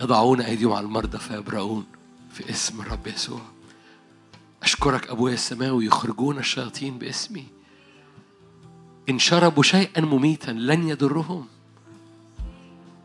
يضعون 0.00 0.40
أيديهم 0.40 0.72
على 0.72 0.86
المرضى 0.86 1.18
فيبرؤون 1.18 1.86
في 2.32 2.50
اسم 2.50 2.80
الرب 2.80 3.06
يسوع. 3.06 3.40
أشكرك 4.62 5.10
أبويا 5.10 5.34
السماوي 5.34 5.86
يخرجون 5.86 6.38
الشياطين 6.38 6.98
باسمي. 6.98 7.46
إن 9.08 9.18
شربوا 9.18 9.62
شيئا 9.62 10.00
مميتا 10.00 10.50
لن 10.50 10.88
يضرهم. 10.88 11.46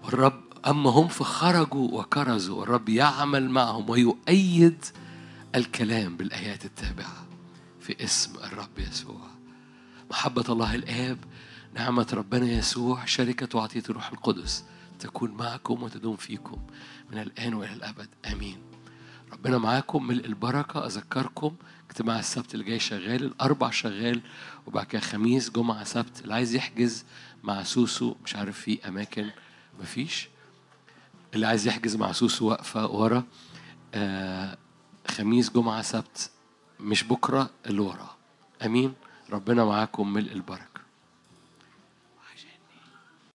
والرب 0.03 0.41
أما 0.67 0.89
هم 0.89 1.07
فخرجوا 1.07 1.99
وكرزوا 2.01 2.59
والرب 2.59 2.89
يعمل 2.89 3.49
معهم 3.49 3.89
ويؤيد 3.89 4.85
الكلام 5.55 6.17
بالآيات 6.17 6.65
التابعة 6.65 7.25
في 7.79 8.03
اسم 8.03 8.35
الرب 8.35 8.79
يسوع. 8.79 9.21
محبة 10.11 10.45
الله 10.49 10.75
الآب 10.75 11.17
نعمة 11.75 12.07
ربنا 12.13 12.45
يسوع 12.51 13.05
شركة 13.05 13.57
وعطية 13.57 13.83
الروح 13.89 14.11
القدس 14.11 14.63
تكون 14.99 15.31
معكم 15.31 15.83
وتدوم 15.83 16.15
فيكم 16.15 16.57
من 17.11 17.17
الآن 17.17 17.53
وإلى 17.53 17.73
الأبد. 17.73 18.09
آمين. 18.25 18.66
ربنا 19.33 19.57
معاكم 19.57 20.07
ملء 20.07 20.25
البركة 20.25 20.85
أذكركم 20.85 21.55
اجتماع 21.89 22.19
السبت 22.19 22.53
اللي 22.53 22.65
جاي 22.65 22.79
شغال 22.79 23.23
الأربع 23.23 23.69
شغال 23.69 24.21
وبعد 24.67 24.85
كده 24.85 25.01
خميس 25.01 25.49
جمعة 25.49 25.83
سبت 25.83 26.21
اللي 26.21 26.33
عايز 26.33 26.55
يحجز 26.55 27.05
مع 27.43 27.63
سوسو 27.63 28.15
مش 28.25 28.35
عارف 28.35 28.59
في 28.59 28.87
أماكن 28.87 29.29
مفيش. 29.81 30.29
اللي 31.33 31.47
عايز 31.47 31.67
يحجز 31.67 31.95
مع 31.95 32.11
سوسو 32.11 32.49
واقفة 32.49 32.87
ورا 32.87 33.23
آه 33.93 34.57
خميس 35.07 35.49
جمعة 35.49 35.81
سبت 35.81 36.31
مش 36.79 37.03
بكرة 37.03 37.49
اللي 37.65 37.81
ورا. 37.81 38.15
أمين؟ 38.65 38.93
ربنا 39.31 39.65
معاكم 39.65 40.13
ملء 40.13 40.31
البركة. 40.31 40.76